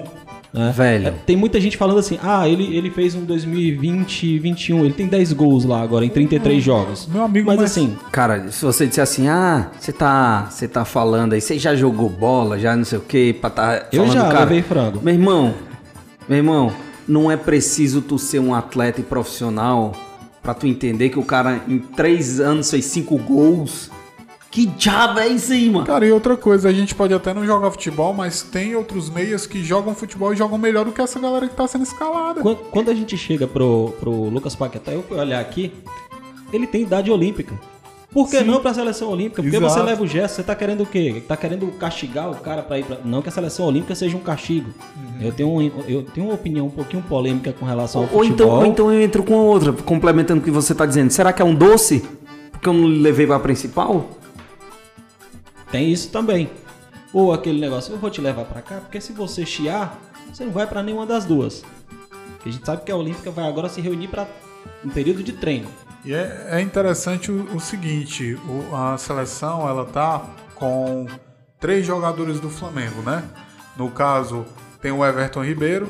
né? 0.52 0.72
Velho. 0.76 1.08
É, 1.08 1.10
tem 1.10 1.36
muita 1.36 1.58
gente 1.60 1.76
falando 1.76 1.98
assim, 1.98 2.18
ah, 2.22 2.46
ele, 2.48 2.76
ele 2.76 2.90
fez 2.90 3.14
um 3.14 3.24
2020, 3.24 4.38
21, 4.38 4.84
ele 4.84 4.94
tem 4.94 5.06
10 5.06 5.32
gols 5.32 5.64
lá 5.64 5.80
agora 5.82 6.04
em 6.04 6.10
33 6.10 6.62
jogos. 6.62 7.06
Meu 7.06 7.22
amigo, 7.24 7.46
mas, 7.46 7.56
mas- 7.58 7.70
assim, 7.70 7.96
Cara, 8.10 8.50
se 8.50 8.62
você 8.64 8.86
disser 8.86 9.02
assim, 9.02 9.28
ah, 9.28 9.70
você 9.78 9.92
tá, 9.92 10.48
você 10.50 10.68
tá 10.68 10.84
falando 10.84 11.32
aí, 11.32 11.40
você 11.40 11.58
já 11.58 11.74
jogou 11.74 12.08
bola, 12.10 12.58
já 12.58 12.76
não 12.76 12.84
sei 12.84 12.98
o 12.98 13.02
que, 13.02 13.32
pra 13.32 13.48
tá 13.50 13.86
Eu 13.90 14.02
falando, 14.06 14.12
já 14.12 14.22
cara. 14.28 14.40
levei 14.40 14.62
frango. 14.62 15.00
Meu 15.02 15.14
irmão, 15.14 15.54
meu 16.28 16.36
irmão, 16.38 16.72
não 17.08 17.30
é 17.30 17.36
preciso 17.36 18.02
tu 18.02 18.18
ser 18.18 18.38
um 18.38 18.54
atleta 18.54 19.00
e 19.00 19.04
profissional 19.04 19.92
pra 20.42 20.52
tu 20.54 20.66
entender 20.66 21.10
que 21.10 21.18
o 21.18 21.24
cara 21.24 21.62
em 21.68 21.78
três 21.78 22.40
anos 22.40 22.70
fez 22.70 22.84
cinco 22.86 23.16
gols. 23.16 23.90
Que 24.50 24.66
diabo 24.66 25.18
é 25.18 25.28
isso 25.28 25.52
aí, 25.52 25.70
mano? 25.70 25.86
Cara, 25.86 26.06
e 26.06 26.12
outra 26.12 26.36
coisa, 26.36 26.68
a 26.68 26.72
gente 26.72 26.94
pode 26.94 27.14
até 27.14 27.32
não 27.32 27.46
jogar 27.46 27.70
futebol, 27.70 28.12
mas 28.12 28.42
tem 28.42 28.74
outros 28.74 29.08
meias 29.08 29.46
que 29.46 29.64
jogam 29.64 29.94
futebol 29.94 30.34
e 30.34 30.36
jogam 30.36 30.58
melhor 30.58 30.84
do 30.84 30.92
que 30.92 31.00
essa 31.00 31.18
galera 31.18 31.48
que 31.48 31.54
tá 31.54 31.66
sendo 31.66 31.84
escalada. 31.84 32.42
quando, 32.42 32.58
quando 32.58 32.90
a 32.90 32.94
gente 32.94 33.16
chega 33.16 33.46
pro, 33.46 33.94
pro 33.98 34.10
Lucas 34.28 34.54
Paquetá, 34.54 34.92
eu 34.92 35.02
fui 35.04 35.16
olhar 35.16 35.40
aqui, 35.40 35.72
ele 36.52 36.66
tem 36.66 36.82
idade 36.82 37.10
olímpica. 37.10 37.58
Por 38.12 38.28
que 38.28 38.38
Sim. 38.40 38.44
não 38.44 38.60
pra 38.60 38.74
seleção 38.74 39.08
olímpica? 39.08 39.42
Porque 39.42 39.56
Exato. 39.56 39.72
você 39.72 39.82
leva 39.82 40.02
o 40.02 40.06
Gerson, 40.06 40.34
você 40.36 40.42
tá 40.42 40.54
querendo 40.54 40.82
o 40.82 40.86
quê? 40.86 41.22
Tá 41.26 41.34
querendo 41.34 41.66
castigar 41.78 42.30
o 42.30 42.34
cara 42.34 42.62
pra 42.62 42.78
ir 42.78 42.84
pra... 42.84 42.98
Não 43.04 43.22
que 43.22 43.30
a 43.30 43.32
seleção 43.32 43.64
olímpica 43.66 43.94
seja 43.94 44.14
um 44.16 44.20
castigo. 44.20 44.70
Eu, 45.18 45.32
tenho 45.32 45.48
um, 45.48 45.62
eu 45.88 46.02
tenho 46.02 46.26
uma 46.26 46.34
opinião 46.34 46.66
um 46.66 46.70
pouquinho 46.70 47.02
polêmica 47.02 47.54
com 47.54 47.64
relação 47.64 48.02
ao 48.02 48.08
Ou 48.12 48.22
então, 48.24 48.46
futebol. 48.46 48.58
ou 48.58 48.66
então 48.66 48.92
eu 48.92 49.00
entro 49.00 49.22
com 49.22 49.32
outra, 49.34 49.72
complementando 49.72 50.42
o 50.42 50.44
que 50.44 50.50
você 50.50 50.74
tá 50.74 50.84
dizendo. 50.84 51.10
Será 51.10 51.32
que 51.32 51.40
é 51.40 51.44
um 51.44 51.54
doce? 51.54 52.04
Porque 52.50 52.68
eu 52.68 52.74
não 52.74 52.86
levei 52.86 53.26
pra 53.26 53.38
principal? 53.40 54.06
Tem 55.70 55.90
isso 55.90 56.10
também. 56.10 56.50
Ou 57.14 57.32
aquele 57.32 57.60
negócio, 57.60 57.94
eu 57.94 57.98
vou 57.98 58.10
te 58.10 58.20
levar 58.20 58.44
pra 58.44 58.60
cá, 58.60 58.76
porque 58.76 59.00
se 59.00 59.12
você 59.12 59.46
chiar, 59.46 59.98
você 60.30 60.44
não 60.44 60.52
vai 60.52 60.66
pra 60.66 60.82
nenhuma 60.82 61.06
das 61.06 61.24
duas. 61.24 61.64
Porque 62.36 62.48
a 62.48 62.52
gente 62.52 62.66
sabe 62.66 62.82
que 62.84 62.92
a 62.92 62.96
Olímpica 62.96 63.30
vai 63.30 63.46
agora 63.48 63.68
se 63.70 63.80
reunir 63.80 64.08
para 64.08 64.26
um 64.84 64.90
período 64.90 65.22
de 65.22 65.32
treino. 65.32 65.68
E 66.04 66.12
é, 66.14 66.48
é 66.52 66.60
interessante 66.60 67.30
o, 67.30 67.56
o 67.56 67.60
seguinte, 67.60 68.36
o- 68.48 68.74
a 68.74 68.98
seleção 68.98 69.68
ela 69.68 69.84
tá 69.84 70.22
com 70.54 71.06
três 71.60 71.86
jogadores 71.86 72.40
do 72.40 72.50
Flamengo, 72.50 73.02
né? 73.02 73.22
No 73.76 73.88
caso, 73.90 74.44
tem 74.80 74.90
o 74.90 75.04
Everton 75.04 75.44
Ribeiro, 75.44 75.88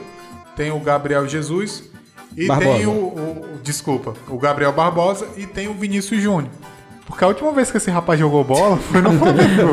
tem 0.54 0.70
o 0.70 0.78
Gabriel 0.78 1.26
Jesus 1.26 1.84
e 2.36 2.46
Barbosa. 2.46 2.76
tem 2.76 2.86
o, 2.86 2.90
o- 2.90 3.54
o- 3.54 3.60
desculpa, 3.62 4.14
o 4.28 4.38
Gabriel 4.38 4.72
Barbosa 4.72 5.26
e 5.36 5.46
tem 5.46 5.68
o 5.68 5.74
Vinícius 5.74 6.20
Júnior. 6.22 6.52
Porque 7.06 7.24
a 7.24 7.28
última 7.28 7.52
vez 7.52 7.70
que 7.70 7.76
esse 7.78 7.90
rapaz 7.90 8.18
jogou 8.20 8.44
bola 8.44 8.76
foi 8.76 9.00
no 9.00 9.12
Flamengo. 9.18 9.72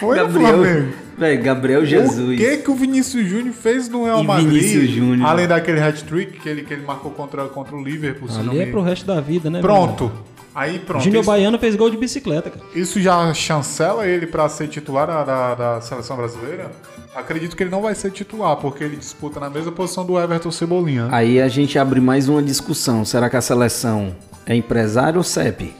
Foi 0.00 0.18
no 0.20 0.30
Flamengo. 0.30 0.92
Velho, 1.18 1.42
Gabriel 1.42 1.84
Jesus. 1.86 2.34
O 2.34 2.36
que 2.36 2.56
que 2.58 2.70
o 2.70 2.74
Vinícius 2.74 3.26
Júnior 3.28 3.54
fez 3.54 3.88
no 3.88 4.04
Real 4.04 4.22
E 4.22 4.26
Madrid? 4.26 4.48
Vinícius 4.48 4.90
Júnior. 4.90 5.26
Além 5.28 5.46
daquele 5.48 5.80
hat-trick 5.80 6.38
que 6.40 6.48
ele, 6.48 6.62
que 6.62 6.74
ele 6.74 6.84
marcou 6.84 7.10
contra, 7.10 7.44
contra 7.46 7.74
o 7.74 7.82
Liverpool. 7.82 8.28
Ali 8.38 8.60
é 8.60 8.64
me- 8.66 8.70
pro 8.70 8.82
resto 8.82 9.06
da 9.06 9.20
vida, 9.20 9.48
né? 9.48 9.60
Pronto. 9.60 10.12
Aí 10.54 10.78
pronto. 10.78 11.02
Júnior 11.04 11.20
Isso, 11.20 11.30
Baiano 11.30 11.58
fez 11.58 11.74
gol 11.76 11.90
de 11.90 11.96
bicicleta, 11.98 12.48
cara. 12.50 12.64
isso 12.74 12.98
já 13.00 13.32
chancela 13.34 14.06
ele 14.06 14.26
pra 14.26 14.48
ser 14.48 14.68
titular 14.68 15.06
da, 15.06 15.22
da, 15.24 15.54
da 15.54 15.80
seleção 15.82 16.16
brasileira? 16.16 16.70
Acredito 17.14 17.54
que 17.56 17.62
ele 17.62 17.70
não 17.70 17.80
vai 17.82 17.94
ser 17.94 18.10
titular, 18.10 18.56
porque 18.56 18.82
ele 18.84 18.96
disputa 18.96 19.38
na 19.40 19.48
mesma 19.50 19.72
posição 19.72 20.04
do 20.04 20.18
Everton 20.18 20.50
Cebolinha. 20.50 21.04
né? 21.04 21.10
Aí 21.12 21.40
a 21.40 21.48
gente 21.48 21.78
abre 21.78 22.00
mais 22.00 22.28
uma 22.28 22.42
discussão. 22.42 23.04
Será 23.04 23.28
que 23.30 23.36
a 23.36 23.40
seleção 23.42 24.14
é 24.46 24.54
empresário 24.54 25.18
ou 25.18 25.24
CEP? 25.24 25.74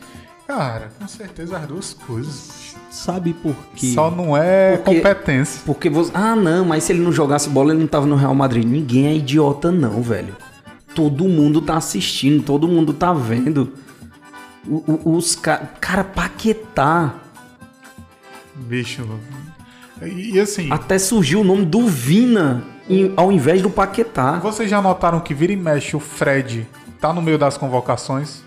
Cara, 0.46 0.88
com 0.98 1.08
certeza 1.08 1.56
as 1.58 1.66
duas 1.66 1.92
coisas. 1.94 2.65
Sabe 2.96 3.34
por 3.34 3.54
quê? 3.74 3.88
Só 3.88 4.10
não 4.10 4.34
é 4.36 4.78
Porque- 4.78 4.96
competência. 4.96 5.60
Porque 5.66 5.90
você. 5.90 6.10
Ah, 6.14 6.34
não, 6.34 6.64
mas 6.64 6.84
se 6.84 6.92
ele 6.92 7.00
não 7.02 7.12
jogasse 7.12 7.48
bola, 7.50 7.72
ele 7.72 7.80
não 7.80 7.86
tava 7.86 8.06
no 8.06 8.16
Real 8.16 8.34
Madrid. 8.34 8.64
Ninguém 8.64 9.06
é 9.06 9.14
idiota, 9.14 9.70
não, 9.70 10.00
velho. 10.00 10.34
Todo 10.94 11.24
mundo 11.28 11.60
tá 11.60 11.76
assistindo, 11.76 12.42
todo 12.42 12.66
mundo 12.66 12.94
tá 12.94 13.12
vendo. 13.12 13.74
O- 14.66 14.82
o- 15.04 15.14
os 15.16 15.34
caras. 15.36 15.68
Cara, 15.78 16.02
Paquetá. 16.04 17.14
Bicho. 18.54 19.06
E, 20.02 20.34
e 20.34 20.40
assim, 20.40 20.68
Até 20.72 20.98
surgiu 20.98 21.40
o 21.40 21.44
nome 21.44 21.64
do 21.66 21.86
Vina 21.86 22.64
em- 22.88 23.12
ao 23.16 23.30
invés 23.30 23.60
do 23.62 23.68
Paquetá. 23.70 24.38
vocês 24.38 24.68
já 24.70 24.80
notaram 24.80 25.20
que 25.20 25.34
vira 25.34 25.52
e 25.52 25.56
mexe 25.56 25.94
o 25.96 26.00
Fred 26.00 26.66
tá 27.00 27.12
no 27.12 27.20
meio 27.20 27.38
das 27.38 27.56
convocações? 27.58 28.42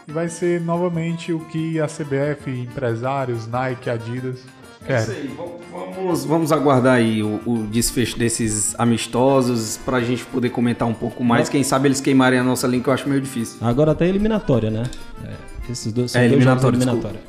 E 0.08 0.12
vai 0.12 0.30
ser 0.30 0.62
novamente 0.62 1.34
o 1.34 1.40
que 1.46 1.80
a 1.80 1.88
CBF, 1.88 2.52
empresários, 2.52 3.48
Nike, 3.48 3.90
Adidas 3.90 4.44
É 4.88 5.02
isso 5.02 5.12
aí, 5.12 5.32
vamos- 5.98 6.26
vamos, 6.26 6.52
aguardar 6.52 6.96
aí 6.96 7.24
o, 7.24 7.40
o 7.46 7.68
desfecho 7.70 8.18
desses 8.20 8.76
amistosos 8.78 9.78
pra 9.84 10.00
gente 10.02 10.24
poder 10.26 10.50
comentar 10.50 10.88
um 10.88 10.94
pouco 10.94 11.24
mais. 11.24 11.50
Quem 11.50 11.64
sabe 11.64 11.88
eles 11.88 12.00
queimarem 12.00 12.38
a 12.40 12.44
nossa 12.44 12.68
link, 12.68 12.86
eu 12.88 12.94
acho 12.94 13.08
meio 13.10 13.20
difícil. 13.22 13.58
Agora 13.62 13.92
até 13.94 14.08
eliminatória, 14.08 14.70
né? 14.70 14.84
É, 15.24 15.72
esses 15.72 15.92
dois 15.92 16.12
são 16.12 16.22
É, 16.22 16.26
dois 16.28 16.38
eliminatória, 16.38 16.78
eliminatória. 16.78 17.20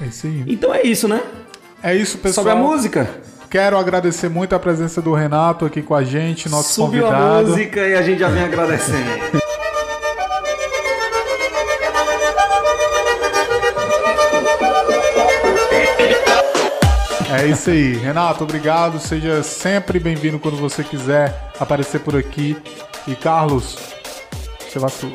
É 0.00 0.06
isso 0.06 0.26
aí. 0.26 0.44
Então 0.46 0.74
é 0.74 0.82
isso, 0.82 1.08
né? 1.08 1.22
É 1.82 1.94
isso, 1.94 2.18
pessoal. 2.18 2.46
Sobe 2.46 2.56
a 2.58 2.60
música. 2.60 3.08
Quero 3.48 3.78
agradecer 3.78 4.28
muito 4.28 4.54
a 4.54 4.58
presença 4.58 5.00
do 5.00 5.14
Renato 5.14 5.64
aqui 5.64 5.80
com 5.80 5.94
a 5.94 6.02
gente, 6.04 6.48
nosso 6.48 6.74
Subiu 6.74 7.06
a 7.06 7.10
convidado. 7.10 7.48
música 7.48 7.80
e 7.80 7.94
a 7.94 8.02
gente 8.02 8.18
já 8.18 8.28
vem 8.28 8.42
agradecendo. 8.42 8.98
É 17.46 17.50
isso 17.50 17.70
aí. 17.70 17.92
Renato, 17.92 18.42
obrigado. 18.42 18.98
Seja 18.98 19.40
sempre 19.40 20.00
bem-vindo 20.00 20.36
quando 20.36 20.56
você 20.56 20.82
quiser 20.82 21.52
aparecer 21.60 22.00
por 22.00 22.16
aqui. 22.16 22.56
E 23.06 23.14
Carlos, 23.14 23.78
você 24.58 24.80
vacilou. 24.80 25.14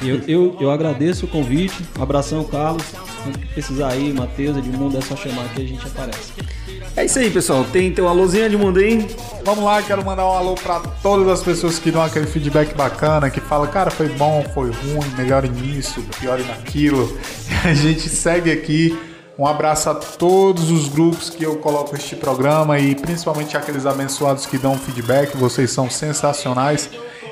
Eu, 0.00 0.22
eu, 0.26 0.56
eu 0.58 0.70
agradeço 0.70 1.26
o 1.26 1.28
convite. 1.28 1.84
Um 1.98 2.02
abração, 2.02 2.44
Carlos. 2.44 2.82
Quando 3.22 3.38
precisar 3.52 3.88
aí, 3.88 4.10
Matheus, 4.10 4.56
Edmundo, 4.56 4.96
é 4.96 5.02
só 5.02 5.14
chamar 5.16 5.46
que 5.50 5.60
a 5.60 5.66
gente 5.66 5.86
aparece. 5.86 6.32
É 6.96 7.04
isso 7.04 7.18
aí, 7.18 7.30
pessoal. 7.30 7.62
Tem 7.70 7.92
teu 7.92 8.08
alôzinho 8.08 8.48
de 8.48 8.56
mundo 8.56 8.78
aí? 8.78 9.06
Vamos 9.44 9.62
lá, 9.62 9.82
quero 9.82 10.02
mandar 10.02 10.24
um 10.24 10.32
alô 10.32 10.54
pra 10.54 10.80
todas 11.02 11.28
as 11.28 11.42
pessoas 11.42 11.78
que 11.78 11.90
dão 11.90 12.02
aquele 12.02 12.26
feedback 12.26 12.74
bacana, 12.74 13.28
que 13.28 13.40
fala, 13.40 13.66
cara, 13.66 13.90
foi 13.90 14.08
bom, 14.08 14.42
foi 14.54 14.70
ruim, 14.70 15.06
melhore 15.18 15.50
nisso, 15.50 16.02
piore 16.18 16.42
naquilo. 16.44 17.18
E 17.50 17.68
a 17.68 17.74
gente 17.74 18.08
segue 18.08 18.50
aqui. 18.50 18.98
Um 19.38 19.46
abraço 19.46 19.90
a 19.90 19.94
todos 19.94 20.70
os 20.70 20.88
grupos 20.88 21.28
que 21.28 21.44
eu 21.44 21.58
coloco 21.58 21.94
este 21.94 22.16
programa 22.16 22.78
e 22.78 22.94
principalmente 22.94 23.54
aqueles 23.54 23.84
abençoados 23.84 24.46
que 24.46 24.56
dão 24.56 24.78
feedback. 24.78 25.36
Vocês 25.36 25.70
são 25.70 25.90
sensacionais. 25.90 26.88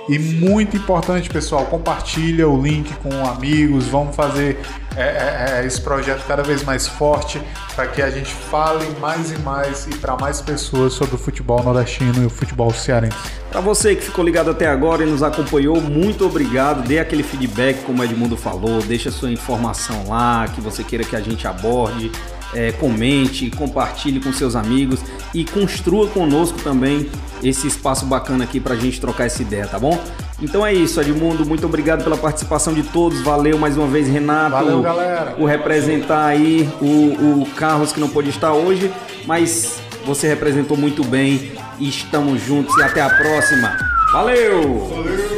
E 0.06 0.18
muito 0.18 0.76
importante, 0.76 1.30
pessoal, 1.30 1.64
compartilha 1.66 2.46
o 2.48 2.60
link 2.60 2.92
com 2.96 3.26
amigos. 3.26 3.86
Vamos 3.86 4.14
fazer 4.14 4.58
é, 4.96 5.02
é, 5.02 5.60
é, 5.62 5.66
esse 5.66 5.80
projeto 5.80 6.24
cada 6.26 6.42
vez 6.42 6.62
mais 6.62 6.86
forte 6.86 7.40
para 7.74 7.86
que 7.86 8.02
a 8.02 8.10
gente 8.10 8.32
fale 8.32 8.86
mais 9.00 9.32
e 9.32 9.38
mais 9.38 9.86
e 9.86 9.96
para 9.96 10.14
mais 10.16 10.42
pessoas 10.42 10.92
sobre 10.92 11.14
o 11.14 11.18
futebol 11.18 11.62
nordestino 11.62 12.22
e 12.22 12.26
o 12.26 12.30
futebol 12.30 12.70
cearense. 12.70 13.16
Pra 13.50 13.60
você 13.60 13.96
que 13.96 14.02
ficou 14.02 14.24
ligado 14.24 14.50
até 14.50 14.66
agora 14.66 15.02
e 15.02 15.06
nos 15.06 15.22
acompanhou, 15.22 15.80
muito 15.80 16.26
obrigado. 16.26 16.86
Dê 16.86 16.98
aquele 16.98 17.22
feedback, 17.22 17.82
como 17.84 18.02
o 18.02 18.04
Edmundo 18.04 18.36
falou, 18.36 18.82
deixa 18.82 19.10
sua 19.10 19.30
informação 19.30 20.08
lá, 20.08 20.46
que 20.48 20.60
você 20.60 20.84
queira 20.84 21.04
que 21.04 21.16
a 21.16 21.20
gente 21.20 21.46
aborde. 21.46 22.12
É, 22.54 22.70
comente, 22.72 23.50
compartilhe 23.50 24.20
com 24.20 24.32
seus 24.32 24.54
amigos 24.54 25.00
e 25.34 25.44
construa 25.44 26.06
conosco 26.06 26.58
também 26.62 27.10
esse 27.42 27.66
espaço 27.66 28.06
bacana 28.06 28.44
aqui 28.44 28.60
pra 28.60 28.76
gente 28.76 29.00
trocar 29.00 29.24
essa 29.24 29.42
ideia, 29.42 29.66
tá 29.66 29.78
bom? 29.78 30.00
Então 30.40 30.64
é 30.64 30.72
isso, 30.72 31.00
Edmundo, 31.00 31.44
muito 31.44 31.66
obrigado 31.66 32.02
pela 32.04 32.16
participação 32.16 32.72
de 32.72 32.82
todos, 32.82 33.20
valeu 33.22 33.58
mais 33.58 33.76
uma 33.76 33.86
vez, 33.86 34.08
Renato, 34.08 34.50
Valeu, 34.52 34.82
galera. 34.82 35.32
por 35.32 35.46
representar 35.46 36.26
aí 36.26 36.68
o, 36.80 37.42
o 37.42 37.46
Carlos 37.56 37.92
que 37.92 38.00
não 38.00 38.08
pôde 38.08 38.30
estar 38.30 38.52
hoje, 38.52 38.90
mas 39.26 39.80
você 40.04 40.28
representou 40.28 40.76
muito 40.76 41.02
bem 41.04 41.52
e 41.78 41.88
estamos 41.88 42.40
juntos 42.40 42.76
e 42.76 42.82
até 42.82 43.00
a 43.00 43.10
próxima. 43.10 43.76
Valeu! 44.12 44.92
É 44.92 45.33